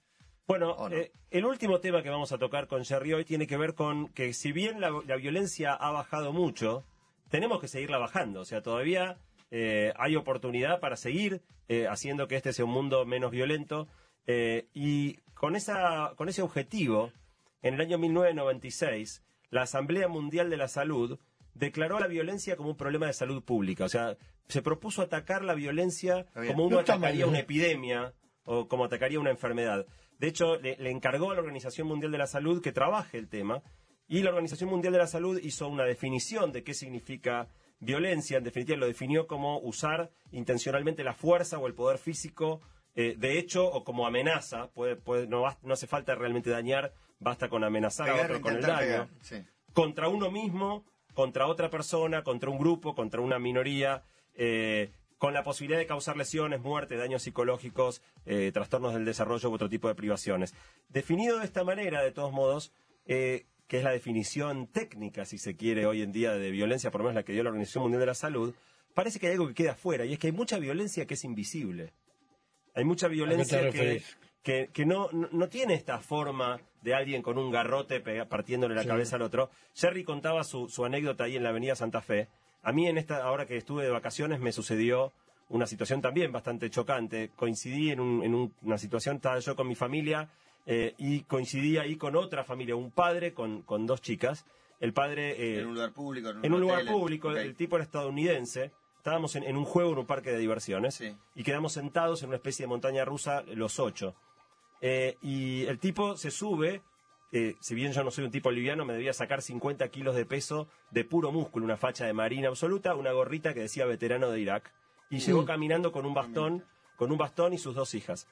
Bueno, 0.47 0.89
eh, 0.91 1.13
el 1.31 1.45
último 1.45 1.81
tema 1.81 2.03
que 2.03 2.09
vamos 2.09 2.33
a 2.33 2.39
tocar 2.39 2.67
con 2.69 2.85
Jerry 2.85 3.13
hoy 3.13 3.25
tiene 3.25 3.47
que 3.47 3.57
ver 3.57 3.75
con 3.75 4.09
que 4.09 4.33
si 4.33 4.53
bien 4.53 4.81
la, 4.81 4.91
la 5.07 5.17
violencia 5.17 5.75
ha 5.75 5.91
bajado 5.91 6.33
mucho, 6.33 6.85
tenemos 7.29 7.61
que 7.61 7.69
seguirla 7.69 7.99
bajando. 7.99 8.41
O 8.41 8.45
sea, 8.45 8.63
todavía 8.63 9.19
eh, 9.51 9.93
hay 9.97 10.17
oportunidad 10.17 10.81
para 10.81 10.97
seguir 10.97 11.43
eh, 11.69 11.87
haciendo 11.89 12.29
que 12.29 12.37
este 12.37 12.53
sea 12.53 12.65
un 12.65 12.73
mundo 12.73 13.05
menos 13.07 13.31
violento. 13.31 13.89
Eh, 14.27 14.67
y 14.75 15.17
con, 15.35 15.57
esa, 15.57 16.13
con 16.17 16.29
ese 16.29 16.43
objetivo, 16.43 17.13
en 17.62 17.75
el 17.75 17.81
año 17.81 17.99
1996, 17.99 19.23
la 19.51 19.62
Asamblea 19.62 20.09
Mundial 20.09 20.51
de 20.51 20.57
la 20.57 20.68
Salud 20.68 21.18
declaró 21.55 21.99
la 21.99 22.07
violencia 22.07 22.57
como 22.57 22.71
un 22.71 22.77
problema 22.77 23.07
de 23.07 23.12
salud 23.12 23.42
pública. 23.42 23.85
O 23.85 23.88
sea, 23.88 24.16
se 24.49 24.62
propuso 24.62 25.03
atacar 25.03 25.42
la 25.42 25.55
violencia 25.55 26.27
como 26.47 26.64
uno 26.64 26.77
No 26.77 26.81
atacaría 26.81 27.25
mal, 27.25 27.31
una 27.31 27.38
¿eh? 27.38 27.42
epidemia 27.42 28.14
o 28.45 28.68
como 28.68 28.85
atacaría 28.85 29.20
una 29.20 29.30
enfermedad. 29.30 29.87
De 30.18 30.28
hecho, 30.28 30.57
le, 30.61 30.76
le 30.76 30.91
encargó 30.91 31.30
a 31.30 31.35
la 31.35 31.41
Organización 31.41 31.89
Mundial 31.89 32.12
de 32.12 32.18
la 32.18 32.26
Salud 32.26 32.62
que 32.62 32.72
trabaje 32.72 33.18
el 33.18 33.28
tema 33.28 33.62
y 34.07 34.22
la 34.22 34.30
Organización 34.30 34.70
Mundial 34.70 34.93
de 34.93 35.01
la 35.01 35.07
Salud 35.07 35.39
hizo 35.43 35.68
una 35.68 35.85
definición 35.85 36.53
de 36.53 36.64
qué 36.64 36.74
significa 36.74 37.49
violencia, 37.80 38.39
en 38.39 38.45
definitiva, 38.45 38.78
lo 38.78 38.87
definió 38.87 39.26
como 39.26 39.61
usar 39.61 40.11
intencionalmente 40.33 41.05
la 41.05 41.14
fuerza 41.14 41.59
o 41.59 41.66
el 41.66 41.74
poder 41.74 41.99
físico 41.99 42.61
eh, 42.95 43.14
de 43.16 43.39
hecho 43.39 43.66
o 43.66 43.85
como 43.85 44.07
amenaza. 44.07 44.70
Puede, 44.70 44.97
puede, 44.97 45.26
no, 45.26 45.45
no 45.62 45.74
hace 45.74 45.87
falta 45.87 46.14
realmente 46.14 46.51
dañar, 46.51 46.93
basta 47.19 47.49
con 47.49 47.64
amenazar 47.64 48.11
a 48.11 48.23
otro 48.23 48.41
con 48.41 48.57
el 48.57 48.62
daño. 48.62 48.79
pegar, 48.79 49.09
sí. 49.23 49.45
Contra 49.73 50.09
uno 50.09 50.31
mismo, 50.31 50.85
contra 51.14 51.47
otra 51.47 51.71
persona, 51.71 52.23
contra 52.23 52.51
un 52.51 52.59
grupo, 52.59 52.95
contra 52.95 53.21
una 53.21 53.39
minoría. 53.39 54.03
eh, 54.41 54.93
con 55.19 55.35
la 55.35 55.43
posibilidad 55.43 55.79
de 55.79 55.87
causar 55.87 56.16
lesiones, 56.16 56.61
muerte, 56.61 56.97
daños 56.97 57.23
psicológicos, 57.23 58.03
eh, 58.25 58.51
trastornos 58.55 58.95
del 58.95 59.05
desarrollo 59.05 59.51
u 59.51 59.55
otro 59.55 59.69
tipo 59.69 59.89
de 59.89 59.97
privaciones. 59.97 60.55
Definido 60.89 61.39
de 61.41 61.45
esta 61.45 61.64
manera, 61.64 62.03
de 62.03 62.12
todos 62.12 62.33
modos, 62.33 62.73
eh, 63.05 63.47
que 63.66 63.79
es 63.79 63.85
la 63.85 63.91
definición 63.91 64.69
técnica, 64.69 65.25
si 65.25 65.39
se 65.39 65.57
quiere, 65.57 65.87
hoy 65.87 66.03
en 66.03 66.12
día 66.12 66.35
de 66.35 66.51
violencia, 66.51 66.91
por 66.91 67.01
lo 67.01 67.07
menos 67.07 67.16
la 67.16 67.25
que 67.25 67.33
dio 67.33 67.43
la 67.43 67.51
Organización 67.51 67.83
Mundial 67.83 68.01
de 68.01 68.07
la 68.07 68.14
Salud, 68.14 68.55
parece 68.95 69.19
que 69.19 69.27
hay 69.27 69.33
algo 69.33 69.49
que 69.49 69.55
queda 69.55 69.73
afuera, 69.73 70.05
y 70.05 70.12
es 70.12 70.19
que 70.19 70.29
hay 70.29 70.33
mucha 70.33 70.59
violencia 70.59 71.07
que 71.07 71.14
es 71.14 71.25
invisible. 71.25 71.93
Hay 72.75 72.85
mucha 72.85 73.09
violencia 73.09 73.71
que? 73.71 74.03
Que, 74.49 74.70
que 74.72 74.86
no, 74.86 75.11
no, 75.12 75.28
no 75.30 75.49
tiene 75.51 75.74
esta 75.74 75.99
forma 75.99 76.59
de 76.80 76.94
alguien 76.94 77.20
con 77.20 77.36
un 77.36 77.51
garrote 77.51 78.03
pega- 78.03 78.24
partiéndole 78.26 78.74
la 78.74 78.82
Sí. 78.82 78.88
cabeza 78.88 79.16
al 79.16 79.22
otro. 79.22 79.51
Jerry 79.74 80.05
contaba 80.05 80.42
su, 80.42 80.70
su 80.70 80.86
anécdota 80.86 81.24
ahí 81.24 81.36
en 81.36 81.42
la 81.42 81.51
avenida 81.51 81.74
Santa 81.74 82.01
Fe. 82.01 82.28
A 82.62 82.72
mí 82.72 82.86
en 82.86 82.96
esta, 82.96 83.22
ahora 83.22 83.44
que 83.46 83.59
estuve 83.59 83.84
de 83.84 83.90
vacaciones, 83.90 84.40
me 84.40 84.53
sucedió 84.53 85.12
una 85.51 85.66
situación 85.66 86.01
también 86.01 86.32
bastante 86.32 86.70
chocante. 86.70 87.28
Coincidí 87.36 87.90
en, 87.90 88.01
un- 88.01 88.22
en 88.24 88.34
un- 88.34 88.55
una 88.62 88.78
situación, 88.78 89.16
estaba 89.16 89.38
yo 89.38 89.55
con 89.55 89.68
mi 89.68 89.74
familia 89.74 90.30
eh, 90.64 90.94
y 90.96 91.20
coincidí 91.24 91.76
ahí 91.76 91.96
con 91.96 92.16
otra 92.16 92.42
familia, 92.42 92.74
un 92.74 92.90
padre 92.90 93.34
con, 93.34 93.61
con 93.62 93.86
dos 93.86 94.01
chicas. 94.01 94.46
El 94.80 94.94
padre... 94.94 95.32
eh, 95.57 95.61
En 95.61 95.66
un 95.66 95.74
lugar 95.74 95.92
público. 95.92 96.30
En 96.30 96.36
un, 96.38 96.44
en 96.46 96.53
un 96.55 96.61
lugar 96.62 96.86
público, 96.86 97.32
el 97.32 97.55
tipo 97.55 97.76
era 97.76 97.84
estadounidense. 97.84 98.70
Estábamos 98.96 99.36
en, 99.36 99.44
en 99.44 99.57
un 99.59 99.64
juego 99.66 99.92
en 99.92 99.99
un 99.99 100.07
parque 100.07 100.30
de 100.30 100.38
diversiones 100.38 100.94
Sí. 100.94 101.14
y 101.34 101.42
quedamos 101.42 101.72
sentados 101.74 102.22
en 102.22 102.28
una 102.28 102.36
especie 102.36 102.62
de 102.64 102.68
montaña 102.68 103.05
rusa 103.05 103.42
los 103.55 103.78
ocho. 103.78 104.14
Eh, 104.81 105.16
y 105.22 105.64
el 105.66 105.79
tipo 105.79 106.16
se 106.16 106.31
sube, 106.31 106.83
eh, 107.33 107.57
si 107.61 107.74
bien 107.74 107.93
yo 107.93 108.05
no 108.05 108.11
soy 108.11 108.24
un 108.24 108.31
tipo 108.31 108.51
liviano, 108.51 108.85
me 108.85 108.95
debía 108.95 109.12
sacar 109.12 109.43
50 109.43 109.89
kilos 109.89 110.14
de 110.14 110.24
peso 110.24 110.68
de 110.91 111.05
puro 111.05 111.33
músculo, 111.33 111.64
una 111.64 111.76
facha 111.76 112.07
de 112.07 112.12
marina 112.12 112.49
absoluta, 112.49 112.95
una 112.95 113.12
gorrita 113.12 113.55
que 113.55 113.61
decía 113.61 113.87
veterano 113.87 114.31
de 114.31 114.41
Irak. 114.41 114.72
Y 115.11 115.18
llegó 115.18 115.45
caminando 115.45 115.91
con 115.91 116.05
un 116.07 116.14
bastón, 116.14 116.64
con 116.97 117.11
un 117.11 117.18
bastón 117.18 117.55
y 117.55 117.59
sus 117.59 117.74
dos 117.74 117.95
hijas. 117.95 118.29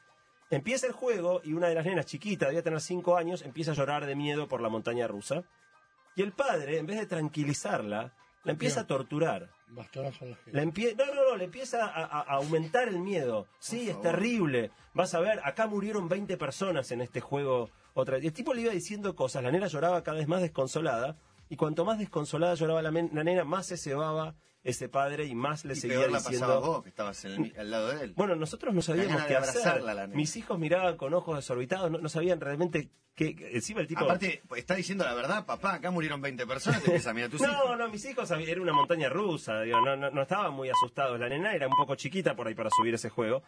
Empieza 0.51 0.87
el 0.87 0.93
juego 0.93 1.41
y 1.43 1.55
una 1.55 1.69
de 1.69 1.75
las 1.75 1.87
nenas 1.87 2.07
chiquitas, 2.07 2.49
debía 2.49 2.63
tener 2.63 2.81
cinco 2.81 3.17
años, 3.17 3.43
empieza 3.43 3.73
a 3.73 3.75
llorar 3.75 4.07
de 4.07 4.15
miedo 4.15 4.47
por 4.47 4.61
la 4.61 4.69
montaña 4.69 5.07
rusa. 5.07 5.45
Y 6.15 6.23
el 6.23 6.33
padre, 6.33 6.79
en 6.79 6.87
vez 6.87 6.99
de 6.99 7.07
tranquilizarla, 7.07 8.15
la 8.45 8.53
empieza 8.53 8.83
a 8.83 8.87
torturar. 8.87 9.51
La 10.53 10.63
empie- 10.63 10.95
no, 10.97 11.07
no, 11.07 11.31
no, 11.31 11.37
le 11.37 11.45
empieza 11.45 11.85
a, 11.87 12.21
aumentar 12.23 12.89
el 12.89 12.99
miedo. 12.99 13.47
Sí, 13.59 13.91
es 13.91 14.01
terrible. 14.01 14.71
Vas 14.95 15.15
a 15.15 15.21
ver, 15.21 15.41
acá 15.45 15.67
murieron 15.67 16.09
20 16.09 16.37
personas 16.37 16.91
en 16.93 17.01
este 17.01 17.21
juego. 17.21 17.71
Otra. 17.95 18.19
Y 18.19 18.27
el 18.27 18.33
tipo 18.33 18.55
le 18.55 18.63
iba 18.63 18.73
diciendo 18.73 19.15
cosas. 19.17 19.43
La 19.43 19.51
nena 19.51 19.67
lloraba 19.67 20.03
cada 20.03 20.19
vez 20.19 20.29
más 20.29 20.41
desconsolada. 20.43 21.17
Y 21.49 21.57
cuanto 21.57 21.85
más 21.85 21.99
desconsolada 21.99 22.55
lloraba 22.55 22.83
la, 22.83 22.91
men- 22.91 23.11
la 23.13 23.25
nena, 23.25 23.45
más 23.45 23.67
se 23.67 23.77
cebaba 23.77 24.35
ese 24.69 24.89
padre 24.89 25.25
y 25.25 25.35
más 25.35 25.65
le 25.65 25.73
Y 25.75 25.77
seguía 25.77 25.99
peor 25.99 26.11
la 26.13 26.19
diciendo. 26.19 26.61
vos, 26.61 26.83
que 26.83 26.89
estabas 26.89 27.25
en 27.25 27.45
el- 27.47 27.59
al 27.59 27.71
lado 27.71 27.89
de 27.89 28.05
él. 28.05 28.13
Bueno, 28.17 28.35
nosotros 28.37 28.75
no 28.75 28.83
sabíamos 28.83 29.23
qué 29.25 29.37
hacer. 29.37 29.83
la. 29.83 30.07
Mis 30.09 30.37
hijos 30.37 30.59
miraban 30.59 30.97
con 30.97 31.15
ojos 31.15 31.37
desorbitados, 31.37 31.91
no, 31.91 31.99
no 31.99 32.09
sabían 32.09 32.41
realmente 32.41 32.91
qué. 33.15 33.35
qué- 33.37 33.55
Encima 33.57 33.81
el 33.81 33.87
tipo. 33.87 34.05
Aparte, 34.05 34.43
está 34.57 34.75
diciendo 34.75 35.05
la 35.05 35.15
verdad, 35.15 35.47
papá, 35.47 35.75
acá 35.75 35.91
murieron 35.91 36.21
20 36.21 36.47
personas, 36.47 36.83
te 36.83 36.89
empieza 36.89 37.11
a 37.11 37.15
mirar 37.15 37.29
a 37.29 37.31
tus 37.31 37.41
No, 37.47 37.53
hijos. 37.53 37.79
no, 37.79 37.89
mis 37.89 38.05
hijos 38.05 38.31
era 38.31 38.61
una 38.61 38.73
montaña 38.73 39.09
rusa, 39.09 39.61
digo, 39.63 39.81
no, 39.81 39.97
no, 39.97 40.11
no 40.11 40.23
estaban 40.23 40.53
muy 40.53 40.69
asustados. 40.69 41.19
La 41.21 41.29
nena 41.29 41.55
era 41.55 41.67
un 41.69 41.75
poco 41.77 41.95
chiquita 41.95 42.35
por 42.35 42.47
ahí 42.49 42.55
para 42.55 42.71
subir 42.71 42.95
ese 42.95 43.09
juego. 43.09 43.43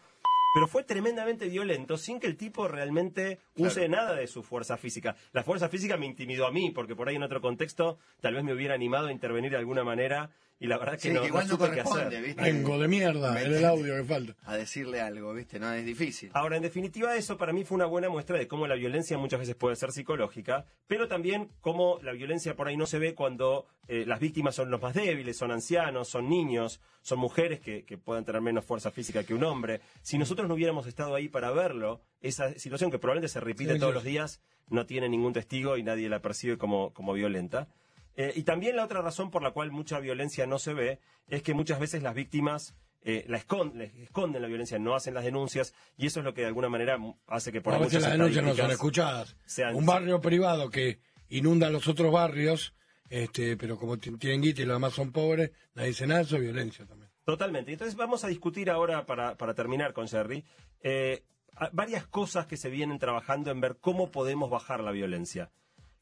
Pero 0.53 0.67
fue 0.67 0.83
tremendamente 0.83 1.47
violento 1.47 1.97
sin 1.97 2.19
que 2.19 2.27
el 2.27 2.35
tipo 2.37 2.67
realmente 2.67 3.39
use 3.55 3.85
Claro. 3.85 3.89
nada 3.91 4.15
de 4.15 4.27
su 4.27 4.41
fuerza 4.43 4.77
física. 4.77 5.15
La 5.31 5.43
fuerza 5.43 5.69
física 5.69 5.95
me 5.97 6.05
intimidó 6.07 6.47
a 6.47 6.51
mí, 6.51 6.71
porque 6.71 6.95
por 6.95 7.07
ahí 7.07 7.15
en 7.15 7.23
otro 7.23 7.39
contexto 7.41 7.99
tal 8.19 8.33
vez 8.35 8.43
me 8.43 8.53
hubiera 8.53 8.73
animado 8.73 9.07
a 9.07 9.11
intervenir 9.11 9.51
de 9.51 9.57
alguna 9.57 9.83
manera 9.83 10.31
y 10.61 10.67
la 10.67 10.77
verdad 10.77 10.95
que 10.95 10.99
Sí, 11.07 11.09
no, 11.11 11.21
que 11.21 11.27
igual 11.27 11.47
no, 11.47 11.53
supe 11.53 11.65
qué 11.69 11.83
corresponde, 11.83 12.17
hacer. 12.17 12.21
¿viste? 12.23 12.41
Vengo 12.41 12.77
de 12.79 12.87
mierda, 12.89 13.41
en 13.41 13.53
el 13.53 13.63
audio 13.63 13.95
que 13.95 14.03
falta. 14.03 14.35
A 14.43 14.57
decirle 14.57 14.99
algo, 14.99 15.33
¿viste? 15.33 15.57
No, 15.57 15.71
es 15.71 15.85
difícil. 15.85 16.31
Ahora, 16.33 16.57
en 16.57 16.63
definitiva, 16.63 17.15
eso 17.15 17.37
para 17.37 17.53
mí 17.53 17.63
fue 17.63 17.75
una 17.75 17.85
buena 17.85 18.09
muestra 18.09 18.37
de 18.37 18.47
cómo 18.49 18.67
la 18.67 18.75
violencia 18.75 19.17
muchas 19.17 19.39
veces 19.39 19.55
puede 19.55 19.77
ser 19.77 19.91
psicológica, 19.93 20.65
pero 20.87 21.07
también 21.07 21.49
cómo 21.61 21.99
la 22.01 22.11
violencia 22.11 22.55
por 22.57 22.67
ahí 22.67 22.75
no 22.75 22.87
se 22.87 22.99
ve 22.99 23.13
cuando 23.15 23.67
eh, 23.87 24.03
las 24.05 24.19
víctimas 24.19 24.53
son 24.55 24.69
los 24.69 24.81
más 24.81 24.93
débiles, 24.93 25.37
son 25.37 25.51
ancianos, 25.51 26.09
son 26.09 26.27
niños, 26.27 26.81
son 27.01 27.19
mujeres 27.19 27.61
que, 27.61 27.85
que 27.85 27.97
puedan 27.97 28.25
tener 28.25 28.41
menos 28.41 28.65
fuerza 28.65 28.91
física 28.91 29.23
que 29.23 29.33
un 29.33 29.45
hombre. 29.45 29.79
Si 30.01 30.17
nosotros 30.17 30.38
no 30.47 30.53
hubiéramos 30.55 30.87
estado 30.87 31.15
ahí 31.15 31.27
para 31.29 31.51
verlo, 31.51 32.01
esa 32.21 32.53
situación 32.57 32.91
que 32.91 32.99
probablemente 32.99 33.31
se 33.31 33.39
repite 33.39 33.73
Sí, 33.73 33.79
todos 33.79 33.91
sí. 33.91 33.95
los 33.95 34.03
días, 34.03 34.41
no 34.69 34.85
tiene 34.85 35.09
ningún 35.09 35.33
testigo 35.33 35.77
y 35.77 35.83
nadie 35.83 36.09
la 36.09 36.21
percibe 36.21 36.57
como, 36.57 36.93
como 36.93 37.13
violenta. 37.13 37.67
Eh, 38.15 38.33
y 38.35 38.43
también 38.43 38.75
la 38.75 38.83
otra 38.83 39.01
razón 39.01 39.31
por 39.31 39.41
la 39.41 39.51
cual 39.51 39.71
mucha 39.71 39.99
violencia 39.99 40.45
no 40.45 40.59
se 40.59 40.73
ve 40.73 40.99
es 41.27 41.41
que 41.41 41.53
muchas 41.53 41.79
veces 41.79 42.03
las 42.03 42.13
víctimas 42.15 42.75
eh, 43.01 43.23
la 43.29 43.39
escon- 43.39 43.73
les 43.75 43.95
esconden 43.95 44.41
la 44.41 44.49
violencia, 44.49 44.77
no 44.77 44.93
hacen 44.93 45.13
las 45.13 45.23
denuncias 45.23 45.73
y 45.95 46.05
eso 46.07 46.19
es 46.19 46.25
lo 46.25 46.33
que 46.33 46.41
de 46.41 46.47
alguna 46.47 46.67
manera 46.67 46.99
hace 47.27 47.53
que 47.53 47.61
por 47.61 47.73
a 47.73 47.77
veces 47.77 48.01
las 48.01 48.11
denuncias 48.11 48.43
no 48.43 48.53
son 48.53 48.71
escuchadas. 48.71 49.37
sean- 49.45 49.73
Un 49.73 49.85
barrio 49.85 50.19
privado 50.19 50.69
que 50.69 50.99
inunda 51.29 51.69
los 51.69 51.87
otros 51.87 52.11
barrios, 52.11 52.73
este, 53.09 53.55
pero 53.55 53.77
como 53.77 53.97
tienen 53.97 54.41
guita 54.41 54.63
y 54.63 54.65
los 54.65 54.75
demás 54.75 54.93
son 54.93 55.13
pobres, 55.13 55.51
nadie 55.75 55.89
dice 55.89 56.07
nada, 56.07 56.21
eso 56.21 56.35
es 56.35 56.41
violencia 56.41 56.85
también. 56.85 56.98
Totalmente. 57.31 57.71
Entonces 57.71 57.95
vamos 57.95 58.23
a 58.23 58.27
discutir 58.27 58.69
ahora, 58.69 59.05
para, 59.05 59.35
para 59.37 59.53
terminar 59.53 59.93
con 59.93 60.07
Jerry, 60.07 60.43
eh, 60.81 61.23
varias 61.73 62.07
cosas 62.07 62.45
que 62.47 62.57
se 62.57 62.69
vienen 62.69 62.97
trabajando 62.99 63.51
en 63.51 63.61
ver 63.61 63.77
cómo 63.79 64.09
podemos 64.11 64.49
bajar 64.49 64.81
la 64.81 64.91
violencia. 64.91 65.51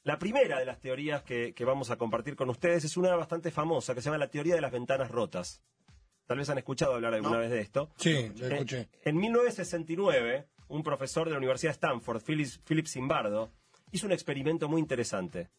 La 0.04 0.18
primera 0.20 0.58
de 0.60 0.66
las 0.66 0.80
teorías 0.80 1.24
que, 1.24 1.54
que 1.54 1.66
vamos 1.66 1.92
a 1.92 1.98
compartir 1.98 2.36
con 2.38 2.50
ustedes 2.50 2.86
es 2.86 2.96
una 2.96 3.14
bastante 3.16 3.52
famosa 3.52 3.94
que 3.94 4.02
se 4.02 4.06
llama 4.06 4.18
la 4.20 4.30
teoría 4.30 4.56
de 4.56 4.62
las 4.62 4.72
ventanas 4.72 5.12
rotas. 5.12 5.62
Tal 6.28 6.38
vez 6.38 6.50
han 6.50 6.58
escuchado 6.58 6.94
hablar 6.94 7.14
alguna 7.14 7.36
No. 7.36 7.40
vez 7.40 7.52
de 7.52 7.60
esto. 7.60 7.90
Sí, 7.98 8.30
lo 8.38 8.48
Eh, 8.48 8.54
escuché. 8.54 8.90
En 9.04 9.18
1969, 9.18 10.48
un 10.70 10.84
profesor 10.84 11.26
de 11.26 11.32
la 11.32 11.38
Universidad 11.38 11.72
de 11.72 11.76
Stanford, 11.76 12.22
Philip, 12.24 12.48
Philip 12.66 12.88
Zimbardo, 12.88 13.52
hizo 13.92 14.06
un 14.06 14.12
experimento 14.14 14.68
muy 14.70 14.80
interesante. 14.80 15.50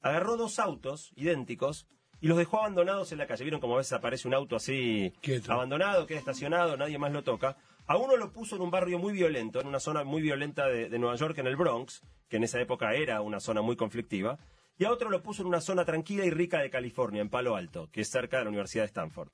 Agarró 0.00 0.36
dos 0.36 0.58
autos 0.58 1.12
idénticos 1.16 1.86
y 2.20 2.28
los 2.28 2.38
dejó 2.38 2.58
abandonados 2.60 3.12
en 3.12 3.18
la 3.18 3.26
calle. 3.26 3.44
¿Vieron 3.44 3.60
cómo 3.60 3.74
a 3.74 3.78
veces 3.78 3.92
aparece 3.92 4.28
un 4.28 4.34
auto 4.34 4.56
así 4.56 5.12
Quieto. 5.20 5.52
abandonado, 5.52 6.06
queda 6.06 6.18
estacionado, 6.18 6.76
nadie 6.76 6.98
más 6.98 7.12
lo 7.12 7.22
toca? 7.22 7.56
A 7.86 7.96
uno 7.96 8.16
lo 8.16 8.32
puso 8.32 8.56
en 8.56 8.62
un 8.62 8.70
barrio 8.70 8.98
muy 8.98 9.12
violento, 9.12 9.60
en 9.60 9.66
una 9.66 9.80
zona 9.80 10.04
muy 10.04 10.20
violenta 10.20 10.66
de, 10.66 10.88
de 10.88 10.98
Nueva 10.98 11.16
York, 11.16 11.38
en 11.38 11.46
el 11.46 11.56
Bronx, 11.56 12.02
que 12.28 12.36
en 12.36 12.44
esa 12.44 12.60
época 12.60 12.94
era 12.94 13.20
una 13.22 13.40
zona 13.40 13.62
muy 13.62 13.76
conflictiva, 13.76 14.38
y 14.78 14.84
a 14.84 14.92
otro 14.92 15.10
lo 15.10 15.22
puso 15.22 15.42
en 15.42 15.48
una 15.48 15.60
zona 15.60 15.84
tranquila 15.84 16.24
y 16.24 16.30
rica 16.30 16.60
de 16.60 16.70
California, 16.70 17.22
en 17.22 17.30
Palo 17.30 17.56
Alto, 17.56 17.88
que 17.90 18.02
es 18.02 18.10
cerca 18.10 18.38
de 18.38 18.44
la 18.44 18.50
Universidad 18.50 18.84
de 18.84 18.88
Stanford. 18.88 19.30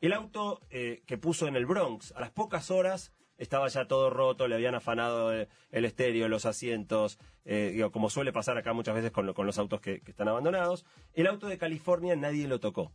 El 0.00 0.12
auto 0.12 0.60
eh, 0.70 1.02
que 1.06 1.18
puso 1.18 1.48
en 1.48 1.56
el 1.56 1.66
Bronx, 1.66 2.12
a 2.12 2.20
las 2.20 2.30
pocas 2.30 2.70
horas, 2.70 3.12
estaba 3.38 3.68
ya 3.68 3.86
todo 3.86 4.10
roto, 4.10 4.46
le 4.48 4.54
habían 4.56 4.74
afanado 4.74 5.34
eh, 5.34 5.48
el 5.70 5.84
estéreo, 5.84 6.28
los 6.28 6.44
asientos, 6.44 7.18
eh, 7.44 7.70
digo, 7.72 7.90
como 7.90 8.10
suele 8.10 8.32
pasar 8.32 8.58
acá 8.58 8.72
muchas 8.72 8.94
veces 8.94 9.10
con, 9.10 9.24
lo- 9.26 9.34
con 9.34 9.46
los 9.46 9.58
autos 9.58 9.80
que, 9.80 10.00
que 10.00 10.10
están 10.10 10.28
abandonados. 10.28 10.84
El 11.14 11.26
auto 11.26 11.46
de 11.46 11.56
California 11.58 12.14
nadie 12.16 12.46
lo 12.48 12.60
tocó. 12.60 12.92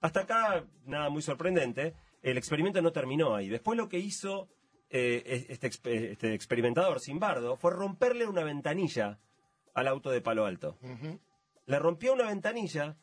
Hasta 0.00 0.20
acá, 0.20 0.64
nada 0.86 1.10
muy 1.10 1.22
sorprendente. 1.22 1.94
El 2.22 2.38
experimento 2.38 2.80
no 2.82 2.90
terminó 2.92 3.34
ahí. 3.34 3.48
Después 3.48 3.76
lo 3.76 3.88
que 3.88 3.98
hizo 3.98 4.48
eh, 4.88 5.46
este, 5.50 5.68
este 6.10 6.34
experimentador, 6.34 6.98
Simbardo, 7.00 7.56
fue 7.56 7.70
romperle 7.70 8.26
una 8.26 8.42
ventanilla 8.42 9.18
al 9.74 9.86
auto 9.88 10.10
de 10.10 10.20
Palo 10.20 10.46
Alto. 10.46 10.78
Le 11.66 11.78
rompió 11.78 12.14
una 12.14 12.24
ventanilla 12.26 12.96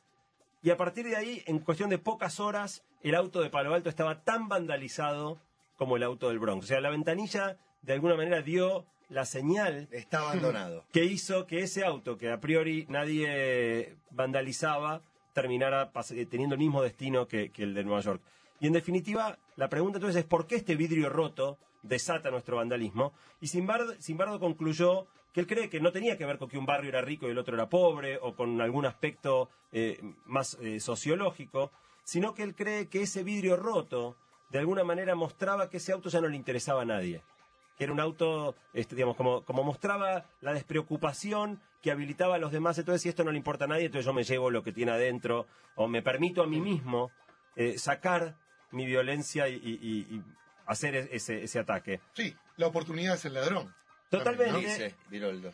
y 0.62 0.72
a 0.72 0.76
partir 0.78 1.06
de 1.08 1.16
ahí, 1.16 1.44
en 1.46 1.60
cuestión 1.60 1.90
de 1.90 1.98
pocas 2.00 2.40
horas, 2.40 2.84
el 3.02 3.16
auto 3.16 3.42
de 3.42 3.50
Palo 3.52 3.74
Alto 3.74 3.90
estaba 3.90 4.24
tan 4.24 4.50
vandalizado 4.50 5.40
como 5.78 5.96
el 5.96 6.04
auto 6.04 6.30
del 6.30 6.40
Bronx. 6.40 6.66
O 6.66 6.68
sea, 6.68 6.82
la 6.82 6.90
ventanilla 6.90 7.58
de 7.82 7.94
alguna 7.94 8.16
manera 8.16 8.42
dio 8.42 8.86
la 9.10 9.26
señal 9.26 9.88
Está 9.92 10.20
abandonado. 10.20 10.86
que 10.92 11.06
hizo 11.06 11.48
que 11.48 11.60
ese 11.60 11.86
auto 11.86 12.18
que 12.18 12.30
a 12.30 12.42
priori 12.42 12.86
nadie 12.90 13.96
vandalizaba 14.12 15.02
terminara 15.34 15.92
eh, 16.12 16.26
teniendo 16.26 16.56
el 16.56 16.60
mismo 16.60 16.82
destino 16.82 17.28
que, 17.28 17.52
que 17.52 17.64
el 17.64 17.74
de 17.74 17.84
Nueva 17.84 18.02
York. 18.02 18.22
Y 18.60 18.68
en 18.68 18.74
definitiva, 18.74 19.38
la 19.56 19.70
pregunta 19.70 19.98
entonces 19.98 20.22
es 20.22 20.26
¿por 20.26 20.48
qué 20.48 20.56
este 20.56 20.76
vidrio 20.76 21.10
roto 21.10 21.60
desata 21.84 22.32
nuestro 22.32 22.58
vandalismo? 22.58 23.14
Y 23.40 23.48
Simbardo, 23.48 23.94
Simbardo 24.00 24.40
concluyó 24.40 25.08
que 25.32 25.42
él 25.42 25.48
cree 25.48 25.70
que 25.70 25.80
no 25.80 25.92
tenía 25.92 26.18
que 26.18 26.26
ver 26.26 26.40
con 26.40 26.50
que 26.50 26.58
un 26.58 26.66
barrio 26.66 26.90
era 26.90 27.02
rico 27.02 27.28
y 27.28 27.32
el 27.32 27.38
otro 27.38 27.54
era 27.54 27.70
pobre 27.70 28.18
o 28.20 28.36
con 28.36 28.60
algún 28.60 28.88
aspecto 28.88 29.50
eh, 29.72 30.00
más 30.26 30.58
eh, 30.60 30.80
sociológico, 30.80 31.72
sino 32.04 32.34
que 32.34 32.42
él 32.42 32.56
cree 32.56 32.88
que 32.88 33.04
ese 33.04 33.24
vidrio 33.24 33.56
roto 33.56 34.16
de 34.50 34.60
alguna 34.60 34.84
manera 34.84 35.16
mostraba 35.16 35.70
que 35.70 35.78
ese 35.78 35.92
auto 35.92 36.10
ya 36.10 36.22
no 36.22 36.28
le 36.28 36.36
interesaba 36.36 36.82
a 36.82 36.86
nadie 36.86 37.24
que 37.78 37.84
era 37.84 37.94
un 37.94 38.00
auto, 38.00 38.56
este, 38.74 38.96
digamos, 38.96 39.16
como, 39.16 39.44
mostraba 39.64 40.26
la 40.42 40.54
despreocupación 40.54 41.62
que 41.82 41.92
habilitaba 41.92 42.36
a 42.36 42.40
los 42.40 42.52
demás. 42.52 42.78
Entonces, 42.80 43.04
si 43.04 43.10
esto 43.10 43.24
no 43.24 43.32
le 43.32 43.38
importa 43.38 43.66
a 43.66 43.68
nadie, 43.68 43.86
entonces 43.86 44.06
yo 44.06 44.14
me 44.14 44.24
llevo 44.24 44.50
lo 44.50 44.64
que 44.64 44.74
tiene 44.74 44.92
adentro, 44.92 45.46
o 45.76 45.88
me 45.88 46.02
permito 46.02 46.42
a 46.42 46.48
mí 46.48 46.60
mismo 46.60 47.12
eh, 47.56 47.78
sacar 47.78 48.36
mi 48.72 48.88
violencia 48.88 49.48
y, 49.48 50.24
hacer 50.66 50.96
e- 50.96 51.10
ese 51.12 51.60
ataque. 51.60 52.02
Sí, 52.14 52.36
la 52.58 52.68
oportunidad 52.68 53.14
es 53.14 53.26
el 53.26 53.36
ladrón. 53.36 53.74
Totalmente. 54.10 54.60
Dice. 54.60 54.96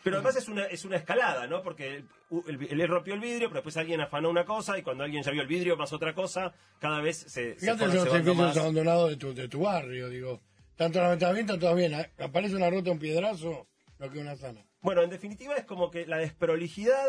Pero 0.03 0.17
además 0.17 0.35
es 0.35 0.47
una, 0.47 0.65
es 0.65 0.85
una 0.85 0.97
escalada, 0.97 1.47
¿no? 1.47 1.63
Porque 1.63 1.95
él, 1.95 2.07
él- 2.47 2.67
él 2.81 2.87
rompió 2.87 3.13
el 3.15 3.19
vidrio, 3.19 3.47
pero 3.49 3.55
después 3.61 3.77
alguien 3.77 4.01
afanó 4.01 4.29
una 4.29 4.45
cosa, 4.45 4.77
y 4.77 4.83
cuando 4.83 5.03
alguien 5.03 5.23
ya 5.23 5.31
vio 5.31 5.41
el 5.41 5.47
vidrio 5.47 5.75
más 5.77 5.91
otra 5.93 6.13
cosa, 6.13 6.53
cada 6.79 7.01
vez 7.01 7.17
se, 7.17 7.55
Fíjate 7.55 7.87
los 7.87 7.95
edificios 8.13 8.57
abandonados 8.57 9.09
de 9.09 9.15
tu, 9.17 9.33
de 9.33 9.47
tu 9.47 9.61
barrio, 9.61 10.09
digo. 10.09 10.39
Tanto 10.75 10.99
la 10.99 11.09
ventana 11.09 11.73
bien. 11.73 11.93
¿eh? 11.93 12.11
Aparece 12.19 12.55
una 12.55 12.69
rota, 12.69 12.91
un 12.91 12.99
piedrazo, 12.99 13.67
no 13.99 14.09
queda 14.11 14.21
una 14.21 14.35
sana. 14.35 14.65
Bueno, 14.81 15.01
en 15.01 15.09
definitiva 15.09 15.55
es 15.55 15.65
como 15.65 15.89
que 15.91 16.05
la 16.05 16.17
desprolijidad, 16.17 17.07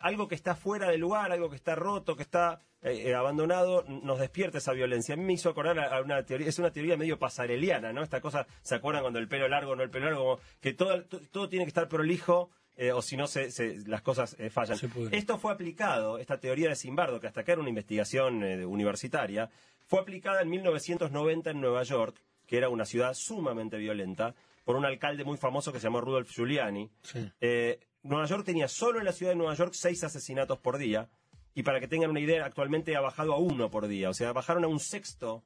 algo 0.00 0.28
que 0.28 0.34
está 0.34 0.54
fuera 0.54 0.88
de 0.90 0.98
lugar, 0.98 1.32
algo 1.32 1.50
que 1.50 1.56
está 1.56 1.74
roto, 1.74 2.16
que 2.16 2.22
está 2.22 2.60
eh, 2.82 3.04
eh, 3.06 3.14
abandonado, 3.14 3.84
nos 3.88 4.18
despierta 4.18 4.58
esa 4.58 4.72
violencia. 4.72 5.14
A 5.14 5.16
mí 5.16 5.24
me 5.24 5.32
hizo 5.32 5.50
acordar 5.50 5.78
a, 5.78 6.00
una 6.00 6.22
teoría, 6.24 6.48
es 6.48 6.58
una 6.58 6.70
teoría 6.70 6.96
medio 6.96 7.18
pasareliana, 7.18 7.92
¿no? 7.92 8.02
Esta 8.02 8.20
cosa, 8.20 8.46
¿se 8.62 8.74
acuerdan 8.74 9.02
cuando 9.02 9.18
el 9.18 9.28
pelo 9.28 9.48
largo, 9.48 9.74
no 9.76 9.82
el 9.82 9.90
pelo 9.90 10.06
largo? 10.06 10.20
Como 10.24 10.40
que 10.60 10.72
todo, 10.74 11.02
to- 11.04 11.20
todo 11.30 11.48
tiene 11.48 11.64
que 11.64 11.70
estar 11.70 11.88
prolijo. 11.88 12.50
eh, 12.80 12.92
o 12.92 13.02
si 13.02 13.16
no, 13.16 13.26
se, 13.26 13.50
se- 13.50 13.78
las 13.88 14.02
cosas 14.02 14.36
eh, 14.38 14.50
fallan. 14.50 14.78
Esto 15.12 15.36
fue 15.38 15.52
aplicado, 15.52 16.18
esta 16.18 16.38
teoría 16.38 16.68
de 16.68 16.76
Simbardo, 16.76 17.18
que 17.18 17.26
hasta 17.26 17.40
acá 17.40 17.52
era 17.52 17.60
una 17.60 17.70
investigación 17.70 18.44
universitaria, 18.44 19.50
fue 19.88 20.00
aplicada 20.00 20.42
en 20.42 20.48
1990 20.50 21.50
en 21.50 21.60
Nueva 21.60 21.82
York, 21.82 22.16
que 22.46 22.56
era 22.56 22.68
una 22.68 22.84
ciudad 22.84 23.14
sumamente 23.14 23.76
violenta, 23.78 24.34
por 24.64 24.76
un 24.76 24.84
alcalde 24.84 25.24
muy 25.24 25.36
famoso 25.38 25.72
que 25.72 25.80
se 25.80 25.84
llamó 25.84 26.00
Rudolf 26.00 26.30
Giuliani. 26.30 26.88
Sí. 27.02 27.28
Eh, 27.40 27.80
Nueva 28.02 28.26
York 28.26 28.44
tenía 28.44 28.68
solo 28.68 28.98
en 28.98 29.04
la 29.04 29.12
ciudad 29.12 29.32
de 29.32 29.36
Nueva 29.36 29.54
York 29.54 29.72
seis 29.74 30.04
asesinatos 30.04 30.58
por 30.58 30.78
día. 30.78 31.08
Y 31.54 31.64
para 31.64 31.80
que 31.80 31.88
tengan 31.88 32.10
una 32.10 32.20
idea, 32.20 32.44
actualmente 32.44 32.94
ha 32.94 33.00
bajado 33.00 33.32
a 33.32 33.38
uno 33.38 33.70
por 33.70 33.88
día. 33.88 34.10
O 34.10 34.14
sea, 34.14 34.32
bajaron 34.32 34.64
a 34.64 34.68
un 34.68 34.80
sexto 34.80 35.42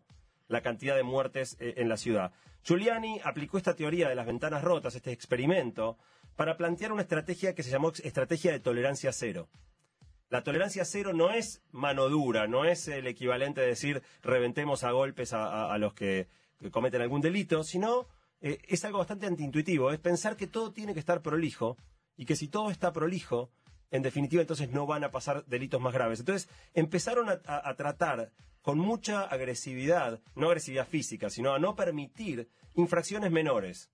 la 0.48 0.60
cantidad 0.60 0.94
de 0.94 1.02
muertes 1.02 1.56
eh, 1.60 1.74
en 1.78 1.88
la 1.88 1.96
ciudad. 1.96 2.32
Giuliani 2.64 3.20
aplicó 3.24 3.56
esta 3.56 3.74
teoría 3.74 4.08
de 4.08 4.14
las 4.14 4.26
ventanas 4.26 4.62
rotas, 4.62 4.94
este 4.94 5.10
experimento, 5.10 5.98
para 6.36 6.56
plantear 6.56 6.92
una 6.92 7.02
estrategia 7.02 7.54
que 7.54 7.62
se 7.62 7.70
llamó 7.70 7.90
estrategia 7.90 8.52
de 8.52 8.60
tolerancia 8.60 9.12
cero. 9.12 9.48
La 10.28 10.42
tolerancia 10.42 10.84
cero 10.84 11.12
no 11.12 11.30
es 11.30 11.62
mano 11.72 12.08
dura, 12.08 12.46
no 12.46 12.64
es 12.64 12.88
el 12.88 13.06
equivalente 13.06 13.60
de 13.60 13.66
decir 13.66 14.02
reventemos 14.22 14.84
a 14.84 14.92
golpes 14.92 15.32
a, 15.34 15.76
los 15.78 15.92
que, 15.92 16.28
que 16.58 16.70
cometen 16.70 17.02
algún 17.02 17.20
delito, 17.20 17.64
sino 17.64 18.06
eh, 18.40 18.58
es 18.66 18.84
algo 18.84 18.98
bastante 18.98 19.26
antiintuitivo, 19.26 19.90
es 19.90 19.98
pensar 19.98 20.36
que 20.36 20.46
todo 20.46 20.72
tiene 20.72 20.94
que 20.94 21.00
estar 21.00 21.20
prolijo 21.20 21.76
y 22.16 22.24
que 22.26 22.36
si 22.36 22.48
todo 22.48 22.70
está 22.70 22.92
prolijo, 22.92 23.50
en 23.90 24.02
definitiva 24.02 24.40
entonces 24.42 24.70
no 24.70 24.86
van 24.86 25.04
a 25.04 25.10
pasar 25.10 25.44
delitos 25.46 25.80
más 25.80 25.92
graves. 25.92 26.20
Entonces 26.20 26.48
empezaron 26.74 27.28
a, 27.28 27.40
a- 27.46 27.68
a 27.68 27.74
tratar 27.76 28.32
con 28.62 28.78
mucha 28.78 29.22
agresividad, 29.22 30.20
no 30.36 30.46
agresividad 30.48 30.86
física, 30.86 31.30
sino 31.30 31.52
a 31.52 31.58
no 31.58 31.74
permitir 31.76 32.48
infracciones 32.74 33.30
menores. 33.30 33.90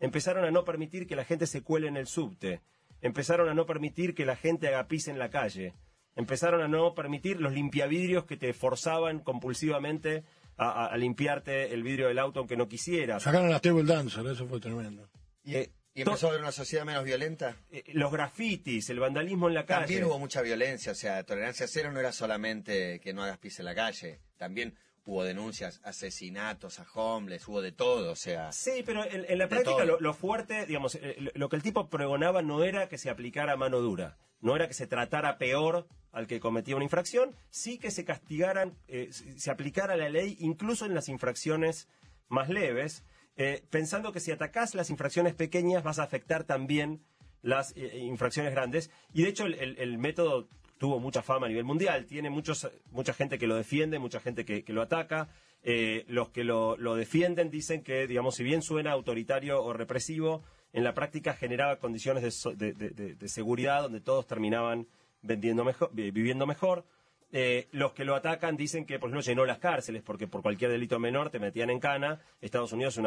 Empezaron 0.00 0.44
a 0.44 0.50
no 0.50 0.64
permitir 0.64 1.06
que 1.06 1.16
la 1.16 1.24
gente 1.24 1.46
se 1.46 1.62
cuele 1.62 1.88
en 1.88 1.96
el 1.96 2.06
subte. 2.06 2.60
Empezaron 3.00 3.48
a 3.48 3.54
no 3.54 3.64
permitir 3.64 4.14
que 4.14 4.26
la 4.26 4.36
gente 4.36 4.68
haga 4.68 4.86
pis 4.88 5.08
en 5.08 5.18
la 5.18 5.30
calle. 5.30 5.74
Empezaron 6.16 6.60
a 6.62 6.68
no 6.68 6.94
permitir 6.94 7.40
los 7.40 7.52
limpiavidrios 7.52 8.24
que 8.24 8.36
te 8.36 8.52
forzaban 8.52 9.20
compulsivamente 9.20 10.24
a, 10.56 10.68
a- 10.68 10.86
a 10.86 10.96
limpiarte 10.96 11.72
el 11.72 11.82
vidrio 11.84 12.08
del 12.08 12.18
auto 12.18 12.40
aunque 12.40 12.56
no 12.56 12.68
quisieras. 12.68 13.22
Sacaron 13.22 13.50
las 13.50 13.62
table 13.62 13.84
dancer, 13.84 14.26
eso 14.26 14.46
fue 14.48 14.58
tremendo. 14.60 15.08
¿Y, 15.44 15.54
Eh, 15.54 15.70
y 15.98 16.02
empezó 16.02 16.26
a 16.26 16.30
haber 16.30 16.42
una 16.42 16.52
sociedad 16.52 16.84
menos 16.84 17.04
violenta? 17.04 17.56
Eh, 17.70 17.84
Los 17.92 18.12
grafitis, 18.12 18.88
el 18.90 19.00
vandalismo 19.00 19.48
en 19.48 19.54
la 19.54 19.66
calle. 19.66 19.80
También 19.80 20.04
hubo 20.04 20.18
mucha 20.18 20.42
violencia, 20.42 20.92
o 20.92 20.94
sea, 20.94 21.22
tolerancia 21.24 21.66
cero 21.68 21.90
no 21.92 22.00
era 22.00 22.12
solamente 22.12 23.00
que 23.00 23.12
no 23.12 23.22
hagas 23.22 23.38
pis 23.38 23.58
en 23.58 23.64
la 23.64 23.74
calle, 23.74 24.20
también 24.36 24.76
hubo 25.04 25.24
denuncias, 25.24 25.80
asesinatos 25.84 26.78
a 26.80 26.86
homeless, 26.94 27.48
hubo 27.48 27.62
de 27.62 27.72
todo, 27.72 28.12
o 28.12 28.16
sea, 28.16 28.52
Sí, 28.52 28.82
pero 28.84 29.04
en, 29.04 29.24
en 29.26 29.38
la 29.38 29.48
práctica 29.48 29.84
lo, 29.84 29.98
lo 30.00 30.12
fuerte, 30.14 30.66
digamos, 30.66 30.94
eh, 30.96 31.16
lo, 31.34 31.48
que 31.48 31.56
el 31.56 31.62
tipo 31.62 31.88
pregonaba 31.88 32.42
no 32.42 32.62
era 32.62 32.88
que 32.88 32.98
se 32.98 33.08
aplicara 33.08 33.56
mano 33.56 33.80
dura, 33.80 34.18
no 34.40 34.54
era 34.54 34.68
que 34.68 34.74
se 34.74 34.86
tratara 34.86 35.38
peor 35.38 35.86
al 36.12 36.26
que 36.26 36.40
cometía 36.40 36.76
una 36.76 36.84
infracción, 36.84 37.34
sí 37.50 37.78
que 37.78 37.90
se 37.90 38.04
castigaran, 38.04 38.76
eh, 38.86 39.10
se 39.12 39.50
aplicara 39.50 39.96
la 39.96 40.10
ley 40.10 40.36
incluso 40.40 40.84
en 40.84 40.94
las 40.94 41.08
infracciones 41.08 41.88
más 42.28 42.50
leves, 42.50 43.02
eh, 43.38 43.62
pensando 43.70 44.12
que 44.12 44.20
si 44.20 44.32
atacás 44.32 44.74
las 44.74 44.90
infracciones 44.90 45.32
pequeñas 45.34 45.82
vas 45.82 45.98
a 45.98 46.02
afectar 46.02 46.44
también 46.44 47.00
las 47.40 47.72
eh, 47.76 47.98
infracciones 47.98 48.52
grandes. 48.52 48.90
Y 49.14 49.22
de 49.22 49.28
hecho 49.28 49.46
el, 49.46 49.96
método 49.98 50.48
tuvo 50.76 50.98
mucha 51.00 51.22
fama 51.22 51.46
a 51.46 51.48
nivel 51.48 51.64
mundial, 51.64 52.04
tiene 52.04 52.30
muchos, 52.30 52.68
mucha 52.90 53.14
gente 53.14 53.38
que 53.38 53.46
lo 53.46 53.54
defiende, 53.56 53.98
mucha 53.98 54.20
gente 54.20 54.44
que, 54.44 54.64
lo 54.72 54.82
ataca. 54.82 55.28
Eh, 55.62 56.04
los 56.08 56.28
que 56.30 56.44
lo, 56.44 56.76
defienden 56.96 57.50
dicen 57.50 57.82
que, 57.82 58.06
digamos, 58.06 58.34
si 58.34 58.44
bien 58.44 58.60
suena 58.62 58.92
autoritario 58.92 59.62
o 59.62 59.72
represivo, 59.72 60.42
en 60.72 60.84
la 60.84 60.94
práctica 60.94 61.32
generaba 61.32 61.78
condiciones 61.78 62.22
de, 62.56 62.72
de- 62.74 63.28
seguridad 63.28 63.82
donde 63.82 64.00
todos 64.00 64.26
terminaban 64.26 64.86
vendiendo 65.22 65.64
mejor, 65.64 65.90
vi- 65.92 66.10
viviendo 66.10 66.46
mejor. 66.46 66.84
Eh, 67.30 67.68
los 67.72 67.92
que 67.92 68.04
lo 68.04 68.14
atacan 68.14 68.56
dicen 68.56 68.86
que, 68.86 68.98
por 68.98 69.10
ejemplo, 69.10 69.20
llenó 69.20 69.44
las 69.44 69.58
cárceles 69.58 70.02
porque 70.02 70.26
por 70.26 70.42
cualquier 70.42 70.70
delito 70.70 70.98
menor 70.98 71.30
te 71.30 71.38
metían 71.38 71.70
en 71.70 71.80
cana. 71.80 72.20
Estados 72.40 72.72
Unidos 72.72 72.96
es 72.98 73.04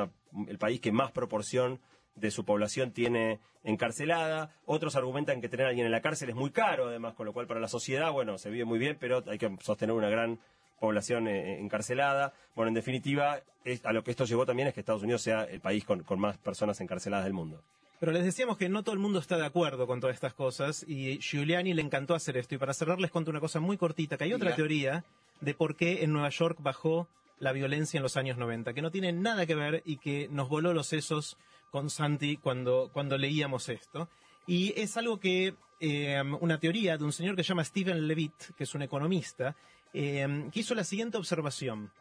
el 0.47 0.57
país 0.57 0.79
que 0.79 0.91
más 0.91 1.11
proporción 1.11 1.79
de 2.15 2.29
su 2.29 2.45
población 2.45 2.91
tiene 2.91 3.39
encarcelada. 3.63 4.51
Otros 4.65 4.95
argumentan 4.95 5.41
que 5.41 5.49
tener 5.49 5.65
a 5.65 5.69
alguien 5.69 5.85
en 5.85 5.91
la 5.91 6.01
cárcel 6.01 6.29
es 6.29 6.35
muy 6.35 6.51
caro, 6.51 6.87
además, 6.87 7.15
con 7.15 7.25
lo 7.25 7.33
cual 7.33 7.47
para 7.47 7.59
la 7.59 7.67
sociedad, 7.67 8.11
bueno, 8.11 8.37
se 8.37 8.49
vive 8.49 8.65
muy 8.65 8.79
bien, 8.79 8.97
pero 8.99 9.23
hay 9.27 9.37
que 9.37 9.49
sostener 9.61 9.95
una 9.95 10.09
gran 10.09 10.39
población 10.79 11.27
eh, 11.27 11.59
encarcelada. 11.59 12.33
Bueno, 12.55 12.69
en 12.69 12.75
definitiva, 12.75 13.41
a 13.83 13.93
lo 13.93 14.03
que 14.03 14.11
esto 14.11 14.25
llevó 14.25 14.45
también 14.45 14.67
es 14.67 14.73
que 14.73 14.81
Estados 14.81 15.03
Unidos 15.03 15.21
sea 15.21 15.43
el 15.45 15.61
país 15.61 15.83
con 15.85 16.19
más 16.19 16.37
personas 16.37 16.79
encarceladas 16.81 17.25
del 17.25 17.33
mundo. 17.33 17.63
Pero 18.01 18.13
les 18.13 18.25
decíamos 18.25 18.57
que 18.57 18.67
no 18.67 18.81
todo 18.81 18.93
el 18.93 18.99
mundo 18.99 19.19
está 19.19 19.37
de 19.37 19.45
acuerdo 19.45 19.85
con 19.85 19.99
todas 19.99 20.15
estas 20.15 20.33
cosas 20.33 20.83
y 20.87 21.19
Giuliani 21.19 21.75
le 21.75 21.83
encantó 21.83 22.15
hacer 22.15 22.35
esto. 22.35 22.55
Y 22.55 22.57
para 22.57 22.73
cerrar 22.73 22.99
les 22.99 23.11
cuento 23.11 23.29
una 23.29 23.39
cosa 23.39 23.59
muy 23.59 23.77
cortita, 23.77 24.17
que 24.17 24.23
hay 24.23 24.33
otra 24.33 24.55
teoría 24.55 25.05
de 25.39 25.53
por 25.53 25.75
qué 25.75 26.03
en 26.03 26.11
Nueva 26.11 26.29
York 26.29 26.57
bajó 26.61 27.07
la 27.37 27.51
violencia 27.51 27.99
en 27.99 28.01
los 28.01 28.17
años 28.17 28.39
90, 28.39 28.73
que 28.73 28.81
no 28.81 28.89
tiene 28.89 29.11
nada 29.11 29.45
que 29.45 29.53
ver 29.53 29.83
y 29.85 29.97
que 29.97 30.27
nos 30.31 30.49
voló 30.49 30.73
los 30.73 30.87
sesos 30.87 31.37
con 31.69 31.91
Santi 31.91 32.37
cuando, 32.37 32.89
cuando 32.91 33.19
leíamos 33.19 33.69
esto. 33.69 34.09
Y 34.47 34.73
es 34.81 34.97
algo 34.97 35.19
que, 35.19 35.53
eh, 35.79 36.23
una 36.39 36.59
teoría 36.59 36.97
de 36.97 37.03
un 37.03 37.13
señor 37.13 37.35
que 37.35 37.43
se 37.43 37.49
llama 37.49 37.63
Stephen 37.63 38.07
Levitt, 38.07 38.55
que 38.57 38.63
es 38.63 38.73
un 38.73 38.81
economista, 38.81 39.55
eh, 39.93 40.49
que 40.51 40.61
hizo 40.61 40.73
la 40.73 40.85
siguiente 40.85 41.19
observación. 41.19 41.91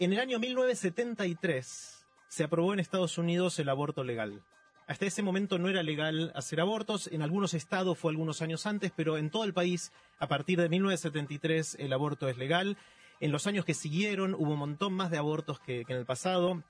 En 0.00 0.12
el 0.12 0.18
año 0.18 0.40
1973 0.40 2.04
se 2.26 2.42
aprobó 2.42 2.72
en 2.72 2.80
Estados 2.80 3.16
Unidos 3.16 3.60
el 3.60 3.68
aborto 3.68 4.02
legal. 4.02 4.42
Hasta 4.86 5.06
ese 5.06 5.22
momento 5.22 5.58
no 5.58 5.68
era 5.68 5.82
legal 5.82 6.30
hacer 6.34 6.60
abortos, 6.60 7.08
en 7.10 7.22
algunos 7.22 7.54
estados 7.54 7.98
fue 7.98 8.12
algunos 8.12 8.42
años 8.42 8.66
antes, 8.66 8.92
pero 8.94 9.16
en 9.16 9.30
todo 9.30 9.44
el 9.44 9.54
país, 9.54 9.92
a 10.18 10.28
partir 10.28 10.60
de 10.60 10.68
1973, 10.68 11.76
el 11.80 11.92
aborto 11.92 12.28
es 12.28 12.36
legal. 12.36 12.76
En 13.20 13.32
los 13.32 13.46
años 13.46 13.64
que 13.64 13.72
siguieron 13.72 14.34
hubo 14.34 14.52
un 14.52 14.58
montón 14.58 14.92
más 14.92 15.10
de 15.10 15.16
abortos 15.16 15.58
que, 15.60 15.84
que 15.84 15.92
en 15.94 16.00
el 16.00 16.04
pasado. 16.04 16.62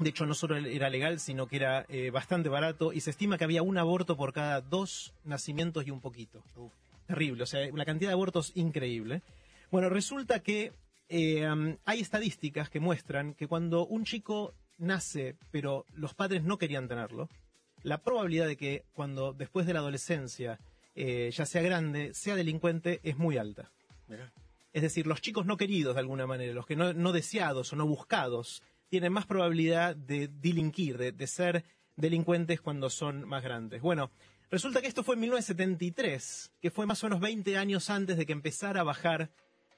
De 0.00 0.08
hecho, 0.08 0.24
no 0.24 0.34
solo 0.34 0.56
era 0.56 0.88
legal, 0.88 1.20
sino 1.20 1.46
que 1.46 1.56
era 1.56 1.84
eh, 1.88 2.10
bastante 2.10 2.48
barato 2.48 2.92
y 2.92 3.00
se 3.00 3.10
estima 3.10 3.36
que 3.36 3.44
había 3.44 3.62
un 3.62 3.76
aborto 3.76 4.16
por 4.16 4.32
cada 4.32 4.62
dos 4.62 5.12
nacimientos 5.24 5.86
y 5.86 5.90
un 5.90 6.00
poquito. 6.00 6.42
Terrible, 7.06 7.42
o 7.42 7.46
sea, 7.46 7.70
una 7.70 7.84
cantidad 7.84 8.08
de 8.08 8.14
abortos 8.14 8.50
increíble. 8.54 9.22
Bueno, 9.70 9.90
resulta 9.90 10.40
que 10.40 10.72
eh, 11.10 11.46
um, 11.50 11.76
hay 11.84 12.00
estadísticas 12.00 12.70
que 12.70 12.80
muestran 12.80 13.34
que 13.34 13.46
cuando 13.46 13.86
un 13.86 14.04
chico 14.04 14.54
nace, 14.78 15.36
pero 15.50 15.84
los 15.92 16.14
padres 16.14 16.44
no 16.44 16.56
querían 16.56 16.88
tenerlo, 16.88 17.28
la 17.82 18.02
probabilidad 18.02 18.46
de 18.46 18.56
que 18.56 18.84
cuando 18.92 19.32
después 19.32 19.66
de 19.66 19.72
la 19.72 19.80
adolescencia 19.80 20.58
eh, 20.94 21.30
ya 21.32 21.46
sea 21.46 21.62
grande, 21.62 22.12
sea 22.14 22.34
delincuente, 22.34 23.00
es 23.02 23.16
muy 23.16 23.38
alta. 23.38 23.70
Es 24.72 24.82
decir, 24.82 25.06
los 25.06 25.20
chicos 25.20 25.46
no 25.46 25.56
queridos 25.56 25.94
de 25.94 26.00
alguna 26.00 26.26
manera, 26.26 26.52
los 26.52 26.66
que 26.66 26.76
no, 26.76 26.92
no 26.92 27.12
deseados 27.12 27.72
o 27.72 27.76
no 27.76 27.86
buscados, 27.86 28.62
tienen 28.88 29.12
más 29.12 29.26
probabilidad 29.26 29.94
de 29.94 30.28
delinquir, 30.28 30.98
de, 30.98 31.12
de 31.12 31.26
ser 31.26 31.64
delincuentes 31.96 32.60
cuando 32.60 32.90
son 32.90 33.26
más 33.26 33.42
grandes. 33.42 33.82
Bueno, 33.82 34.10
resulta 34.50 34.80
que 34.80 34.88
esto 34.88 35.04
fue 35.04 35.14
en 35.14 35.20
1973, 35.22 36.52
que 36.60 36.70
fue 36.70 36.86
más 36.86 37.02
o 37.02 37.06
menos 37.06 37.20
20 37.20 37.56
años 37.56 37.88
antes 37.88 38.16
de 38.16 38.26
que 38.26 38.32
empezara 38.32 38.80
a 38.80 38.84
bajar 38.84 39.30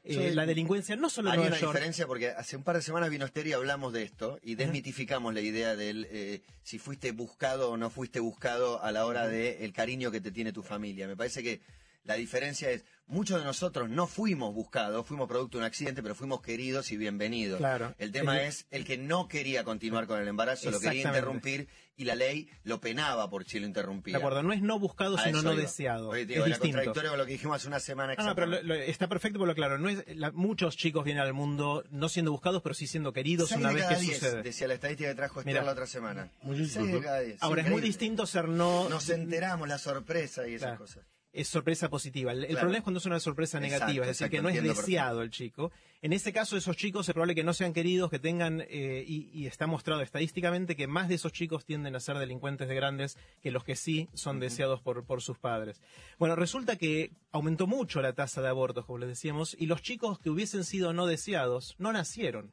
eh, 0.04 0.34
la 0.34 0.46
delincuencia, 0.46 0.96
no 0.96 1.08
solo 1.08 1.32
en 1.32 1.40
Hay 1.40 1.46
una 1.46 1.56
diferencia 1.56 2.06
porque 2.06 2.28
hace 2.28 2.56
un 2.56 2.64
par 2.64 2.76
de 2.76 2.82
semanas 2.82 3.08
vino 3.08 3.24
Esther 3.24 3.46
y 3.46 3.52
hablamos 3.52 3.92
de 3.92 4.02
esto 4.02 4.40
y 4.42 4.56
desmitificamos 4.56 5.32
la 5.32 5.40
idea 5.40 5.76
del 5.76 6.08
eh, 6.10 6.42
si 6.64 6.78
fuiste 6.78 7.12
buscado 7.12 7.70
o 7.70 7.76
no 7.76 7.88
fuiste 7.88 8.18
buscado 8.18 8.82
a 8.82 8.90
la 8.90 9.06
hora 9.06 9.28
de 9.28 9.64
el 9.64 9.72
cariño 9.72 10.10
que 10.10 10.20
te 10.20 10.32
tiene 10.32 10.52
tu 10.52 10.62
familia. 10.62 11.06
Me 11.06 11.16
parece 11.16 11.42
que 11.42 11.60
La 12.04 12.14
diferencia 12.14 12.68
es, 12.70 12.84
muchos 13.06 13.38
de 13.38 13.44
nosotros 13.44 13.88
no 13.88 14.08
fuimos 14.08 14.52
buscados, 14.52 15.06
fuimos 15.06 15.28
producto 15.28 15.58
de 15.58 15.62
un 15.62 15.66
accidente, 15.66 16.02
pero 16.02 16.16
fuimos 16.16 16.40
queridos 16.42 16.90
y 16.90 16.96
bienvenidos. 16.96 17.58
Claro. 17.58 17.94
El 17.98 18.10
tema 18.10 18.40
El- 18.40 18.48
es 18.48 18.66
el 18.72 18.84
que 18.84 18.98
no 18.98 19.28
quería 19.28 19.62
continuar 19.62 20.08
con 20.08 20.20
el 20.20 20.26
embarazo, 20.26 20.70
lo 20.72 20.80
quería 20.80 21.02
interrumpir 21.02 21.68
y 21.94 22.04
la 22.04 22.16
ley 22.16 22.48
lo 22.64 22.80
penaba 22.80 23.30
por 23.30 23.44
si 23.44 23.60
lo 23.60 23.66
interrumpía. 23.66 24.14
De 24.14 24.18
acuerdo, 24.18 24.42
no 24.42 24.52
es 24.52 24.60
no 24.62 24.80
buscado, 24.80 25.16
A 25.16 25.22
sino 25.22 25.42
no 25.42 25.52
iba. 25.52 25.62
deseado. 25.62 26.08
Oye, 26.08 26.26
te 26.26 26.32
es 26.32 26.36
era 26.38 26.46
distinto. 26.46 26.78
contradictorio 26.78 27.10
con 27.10 27.18
lo 27.20 27.26
que 27.26 27.32
dijimos 27.32 27.56
hace 27.56 27.68
una 27.68 27.78
semana 27.78 28.14
No, 28.16 28.24
no, 28.26 28.34
pero 28.34 28.46
lo- 28.48 28.62
lo- 28.62 28.74
está 28.74 29.06
perfecto 29.08 29.38
por 29.38 29.46
lo 29.46 29.54
claro. 29.54 29.78
No 29.78 29.88
es, 29.88 30.02
la- 30.16 30.32
muchos 30.32 30.76
chicos 30.76 31.04
vienen 31.04 31.22
al 31.22 31.32
mundo 31.34 31.84
no 31.90 32.08
siendo 32.08 32.32
buscados, 32.32 32.62
pero 32.62 32.74
sí 32.74 32.88
siendo 32.88 33.12
queridos 33.12 33.52
una 33.52 33.70
vez 33.72 33.84
cada 33.84 33.94
que 33.94 34.00
diez, 34.02 34.18
sucede. 34.18 34.42
decía 34.42 34.66
la 34.66 34.74
estadística 34.74 35.08
que 35.10 35.14
trajo 35.14 35.38
Esther 35.38 35.54
Mira. 35.54 35.64
la 35.64 35.70
otra 35.72 35.86
semana. 35.86 36.32
Muchísimo. 36.42 36.84
Seis 36.86 36.96
de 36.96 37.00
cada 37.02 37.20
diez. 37.20 37.42
Ahora, 37.42 37.62
es 37.62 37.70
muy 37.70 37.80
distinto 37.80 38.26
ser 38.26 38.48
no... 38.48 38.88
Nos 38.88 39.08
enteramos, 39.08 39.68
la 39.68 39.78
sorpresa 39.78 40.48
y 40.48 40.54
esas 40.54 40.70
Claro. 40.70 40.78
cosas. 40.78 41.04
Es 41.32 41.48
sorpresa 41.48 41.88
positiva. 41.88 42.32
El, 42.32 42.46
problema 42.46 42.78
es 42.78 42.82
cuando 42.82 42.98
es 42.98 43.06
una 43.06 43.18
sorpresa 43.18 43.58
Exacto, 43.58 43.86
negativa, 43.86 44.04
es 44.04 44.08
decir, 44.08 44.26
exacto, 44.26 44.36
que 44.36 44.42
no 44.42 44.48
es 44.68 44.76
deseado 44.76 45.22
el 45.22 45.30
chico. 45.30 45.72
En 46.02 46.12
este 46.12 46.32
caso, 46.32 46.56
esos 46.56 46.76
chicos 46.76 47.08
es 47.08 47.14
probable 47.14 47.34
que 47.34 47.44
no 47.44 47.54
sean 47.54 47.72
queridos, 47.72 48.10
que 48.10 48.18
tengan, 48.18 48.60
eh, 48.68 49.04
y, 49.06 49.30
y 49.32 49.46
está 49.46 49.66
mostrado 49.66 50.02
estadísticamente 50.02 50.76
que 50.76 50.86
más 50.86 51.08
de 51.08 51.14
esos 51.14 51.32
chicos 51.32 51.64
tienden 51.64 51.96
a 51.96 52.00
ser 52.00 52.18
delincuentes 52.18 52.68
de 52.68 52.74
grandes 52.74 53.16
que 53.40 53.50
los 53.50 53.64
que 53.64 53.76
sí 53.76 54.08
son 54.12 54.40
deseados 54.40 54.80
por, 54.82 55.04
por 55.04 55.22
sus 55.22 55.38
padres. 55.38 55.80
Bueno, 56.18 56.36
resulta 56.36 56.76
que 56.76 57.12
aumentó 57.30 57.66
mucho 57.66 58.02
la 58.02 58.12
tasa 58.12 58.42
de 58.42 58.48
abortos, 58.48 58.84
como 58.84 58.98
les 58.98 59.08
decíamos, 59.08 59.56
y 59.58 59.66
los 59.66 59.80
chicos 59.80 60.18
que 60.18 60.30
hubiesen 60.30 60.64
sido 60.64 60.92
no 60.92 61.06
deseados 61.06 61.76
no 61.78 61.92
nacieron. 61.92 62.52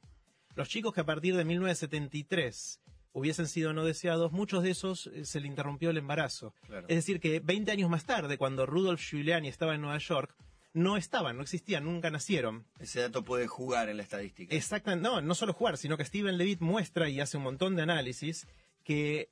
Los 0.55 0.69
chicos 0.69 0.93
que 0.93 1.01
a 1.01 1.05
partir 1.05 1.35
de 1.35 1.45
1973 1.45 2.79
hubiesen 3.19 3.47
sido 3.47 3.73
no 3.73 3.85
deseados, 3.85 4.31
muchos 4.31 4.63
de 4.63 4.71
esos 4.71 5.07
eh, 5.07 5.25
se 5.25 5.39
le 5.39 5.47
interrumpió 5.47 5.89
el 5.89 5.97
embarazo. 5.97 6.53
Claro. 6.65 6.87
Es 6.89 6.95
decir, 6.95 7.19
que 7.19 7.39
20 7.39 7.71
años 7.71 7.89
más 7.89 8.05
tarde, 8.05 8.37
cuando 8.37 8.65
Rudolf 8.65 9.01
Giuliani 9.01 9.47
estaba 9.47 9.75
en 9.75 9.81
Nueva 9.81 9.97
York, 9.97 10.35
no 10.73 10.97
estaban, 10.97 11.35
no 11.35 11.43
existían, 11.43 11.83
nunca 11.83 12.09
nacieron. 12.09 12.65
Ese 12.79 13.01
dato 13.01 13.23
puede 13.23 13.47
jugar 13.47 13.89
en 13.89 13.97
la 13.97 14.03
estadística. 14.03 14.55
Exactamente, 14.55 15.07
no, 15.07 15.21
no 15.21 15.35
solo 15.35 15.53
jugar, 15.53 15.77
sino 15.77 15.97
que 15.97 16.05
Steven 16.05 16.37
Levitt 16.37 16.61
muestra 16.61 17.09
y 17.09 17.19
hace 17.19 17.37
un 17.37 17.43
montón 17.43 17.75
de 17.75 17.83
análisis 17.83 18.47
que 18.83 19.29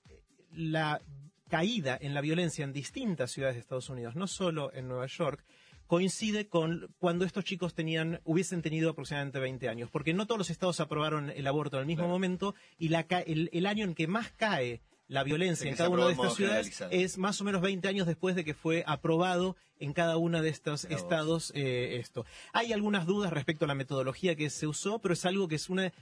la 0.51 1.01
caída 1.49 1.97
en 1.99 2.13
la 2.13 2.21
violencia 2.21 2.63
en 2.63 2.73
distintas 2.73 3.31
ciudades 3.31 3.55
de 3.55 3.61
Estados 3.61 3.89
Unidos, 3.89 4.15
no 4.15 4.27
solo 4.27 4.71
en 4.73 4.87
Nueva 4.87 5.07
York, 5.07 5.43
coincide 5.87 6.47
con 6.47 6.93
cuando 6.99 7.25
estos 7.25 7.43
chicos 7.45 7.73
tenían, 7.73 8.21
hubiesen 8.25 8.61
tenido 8.61 8.89
aproximadamente 8.91 9.39
20 9.39 9.69
años, 9.69 9.89
porque 9.89 10.13
no 10.13 10.25
todos 10.27 10.37
los 10.39 10.49
estados 10.49 10.79
aprobaron 10.79 11.29
el 11.29 11.47
aborto 11.47 11.77
en 11.77 11.81
el 11.81 11.87
mismo 11.87 12.03
Claro. 12.03 12.13
momento 12.13 12.55
y 12.77 12.89
la 12.89 13.05
el, 13.25 13.49
el 13.53 13.65
año 13.65 13.85
en 13.85 13.95
que 13.95 14.07
más 14.07 14.31
cae 14.33 14.81
la 15.07 15.23
violencia 15.23 15.69
en 15.69 15.77
cada 15.77 15.87
una 15.89 16.05
de 16.07 16.11
estas 16.13 16.35
ciudades 16.35 16.83
es 16.91 17.17
más 17.17 17.39
o 17.39 17.45
menos 17.45 17.61
20 17.61 17.87
años 17.87 18.05
después 18.07 18.35
de 18.35 18.43
que 18.43 18.53
fue 18.53 18.83
aprobado 18.85 19.55
en 19.79 19.93
cada 19.93 20.17
uno 20.17 20.41
de 20.41 20.49
estos 20.49 20.83
estados 20.85 21.53
eh, 21.55 21.97
esto. 22.01 22.25
Hay 22.51 22.73
algunas 22.73 23.05
dudas 23.05 23.31
respecto 23.31 23.63
a 23.63 23.69
la 23.69 23.75
metodología 23.75 24.35
que 24.35 24.49
se 24.49 24.67
usó, 24.67 24.99
pero 24.99 25.13
es 25.13 25.25
algo 25.25 25.47
que 25.47 25.55
es 25.55 25.69
una... 25.69 25.93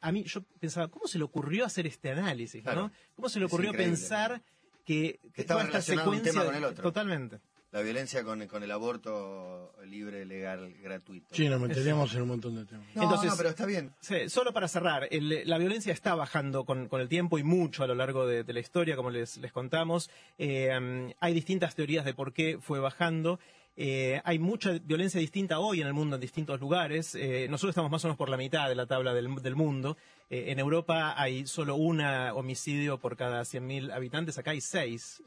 A 0.00 0.12
mí 0.12 0.24
yo 0.24 0.42
pensaba, 0.60 0.88
¿cómo 0.88 1.06
se 1.06 1.18
le 1.18 1.24
ocurrió 1.24 1.64
hacer 1.66 1.86
este 1.86 2.10
análisis? 2.10 2.62
Claro. 2.62 2.84
¿no? 2.84 2.92
¿Cómo 3.16 3.28
se 3.28 3.38
le 3.38 3.44
ocurrió 3.46 3.72
pensar 3.72 4.40
que, 4.86 5.18
Que 5.34 5.42
estaba 5.42 5.60
toda 5.66 5.78
esta 5.80 5.92
relacionado 5.92 6.10
un 6.10 6.16
tema 6.22 6.40
secuencia- 6.42 6.44
con 6.46 6.54
el 6.56 6.64
otro. 6.64 6.82
Totalmente. 6.84 7.40
La 7.74 7.82
violencia 7.82 8.22
con, 8.22 8.46
con 8.46 8.62
el 8.62 8.70
aborto 8.70 9.72
libre, 9.86 10.24
legal, 10.24 10.72
gratuito. 10.80 11.34
Sí, 11.34 11.48
nos 11.48 11.60
meteríamos 11.60 12.14
en 12.14 12.22
un 12.22 12.28
montón 12.28 12.54
de 12.54 12.64
temas. 12.66 12.86
No, 12.94 13.02
Entonces- 13.02 13.30
no, 13.30 13.36
pero 13.36 13.48
está 13.48 13.66
bien. 13.66 13.92
Sí, 13.98 14.28
solo 14.28 14.52
para 14.52 14.68
cerrar, 14.68 15.08
el- 15.10 15.42
la 15.44 15.58
violencia 15.58 15.92
está 15.92 16.14
bajando 16.14 16.64
con, 16.64 16.86
con 16.88 17.00
el 17.00 17.08
tiempo 17.08 17.36
y 17.36 17.42
mucho 17.42 17.82
a 17.82 17.88
lo 17.88 17.96
largo 17.96 18.28
de, 18.28 18.44
de 18.44 18.52
la 18.52 18.60
historia, 18.60 18.94
como 18.94 19.10
les, 19.10 19.38
les 19.38 19.50
contamos. 19.50 20.08
Eh, 20.38 21.12
hay 21.18 21.34
distintas 21.34 21.74
teorías 21.74 22.04
de 22.04 22.14
por 22.14 22.32
qué 22.32 22.58
fue 22.60 22.78
bajando. 22.78 23.40
Eh, 23.76 24.20
hay 24.24 24.38
mucha 24.38 24.70
violencia 24.78 25.18
distinta 25.18 25.58
hoy 25.58 25.80
en 25.80 25.88
el 25.88 25.94
mundo, 25.94 26.14
en 26.14 26.20
distintos 26.20 26.60
lugares. 26.60 27.16
Eh, 27.16 27.48
nosotros 27.50 27.70
estamos 27.70 27.90
más 27.90 28.04
o 28.04 28.06
menos 28.06 28.16
por 28.16 28.28
la 28.28 28.36
mitad 28.36 28.68
de 28.68 28.76
la 28.76 28.86
tabla 28.86 29.12
del, 29.14 29.34
del 29.42 29.56
mundo. 29.56 29.96
Eh, 30.30 30.44
en 30.52 30.60
Europa 30.60 31.20
hay 31.20 31.44
solo 31.48 31.74
un 31.74 32.00
homicidio 32.00 32.98
por 33.00 33.16
cada 33.16 33.42
100.000 33.42 33.92
habitantes, 33.92 34.38
acá 34.38 34.52
hay 34.52 34.60
seis. 34.60 35.20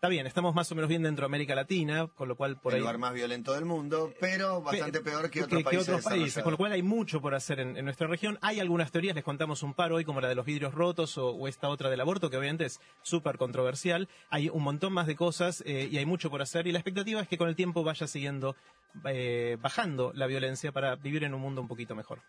Eh, 0.00 0.06
está 0.06 0.08
bien, 0.08 0.26
estamos 0.26 0.54
más 0.54 0.72
o 0.72 0.74
menos 0.74 0.88
bien 0.88 1.02
dentro 1.02 1.24
de 1.24 1.26
América 1.26 1.54
Latina, 1.54 2.08
con 2.14 2.26
lo 2.26 2.34
cual 2.34 2.58
por 2.58 2.72
el 2.72 2.76
ahí... 2.76 2.80
lugar 2.80 2.96
más 2.96 3.12
violento 3.12 3.52
del 3.52 3.66
mundo, 3.66 4.14
pero 4.18 4.62
bastante 4.62 5.00
Pe- 5.00 5.10
peor 5.10 5.30
que 5.30 5.42
otros 5.42 5.62
países. 5.62 5.88
otros 5.88 6.04
países, 6.04 6.42
con 6.42 6.52
lo 6.52 6.56
cual 6.56 6.72
hay 6.72 6.82
mucho 6.82 7.20
por 7.20 7.34
hacer 7.34 7.60
en, 7.60 7.76
en 7.76 7.84
nuestra 7.84 8.06
región. 8.06 8.38
Hay 8.40 8.60
algunas 8.60 8.90
teorías, 8.90 9.14
les 9.14 9.24
contamos 9.24 9.62
un 9.62 9.74
par 9.74 9.92
hoy, 9.92 10.06
como 10.06 10.22
la 10.22 10.28
de 10.30 10.34
los 10.34 10.46
vidrios 10.46 10.72
rotos 10.72 11.18
o, 11.18 11.28
o 11.28 11.48
esta 11.48 11.68
otra 11.68 11.90
del 11.90 12.00
aborto, 12.00 12.30
que 12.30 12.38
obviamente 12.38 12.64
es 12.64 12.80
súper 13.02 13.36
controversial. 13.36 14.08
Hay 14.30 14.48
un 14.48 14.62
montón 14.62 14.94
más 14.94 15.06
de 15.06 15.16
cosas 15.16 15.62
eh, 15.66 15.86
y 15.92 15.98
hay 15.98 16.06
mucho 16.06 16.30
por 16.30 16.40
hacer. 16.40 16.66
Y 16.66 16.72
la 16.72 16.78
expectativa 16.78 17.20
es 17.20 17.28
que 17.28 17.36
con 17.36 17.50
el 17.50 17.54
tiempo 17.56 17.84
vaya 17.84 18.06
siguiendo 18.06 18.56
eh, 19.04 19.58
bajando 19.60 20.12
la 20.14 20.26
violencia 20.26 20.72
para 20.72 20.96
vivir 20.96 21.24
en 21.24 21.34
un 21.34 21.42
mundo 21.42 21.60
un 21.60 21.68
poquito 21.68 21.94
mejor. 21.94 22.22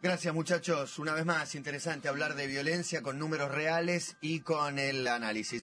Gracias 0.00 0.32
muchachos, 0.32 1.00
una 1.00 1.12
vez 1.12 1.26
más, 1.26 1.56
interesante 1.56 2.06
hablar 2.06 2.36
de 2.36 2.46
violencia 2.46 3.02
con 3.02 3.18
números 3.18 3.50
reales 3.50 4.16
y 4.20 4.38
con 4.42 4.78
el 4.78 5.08
análisis. 5.08 5.54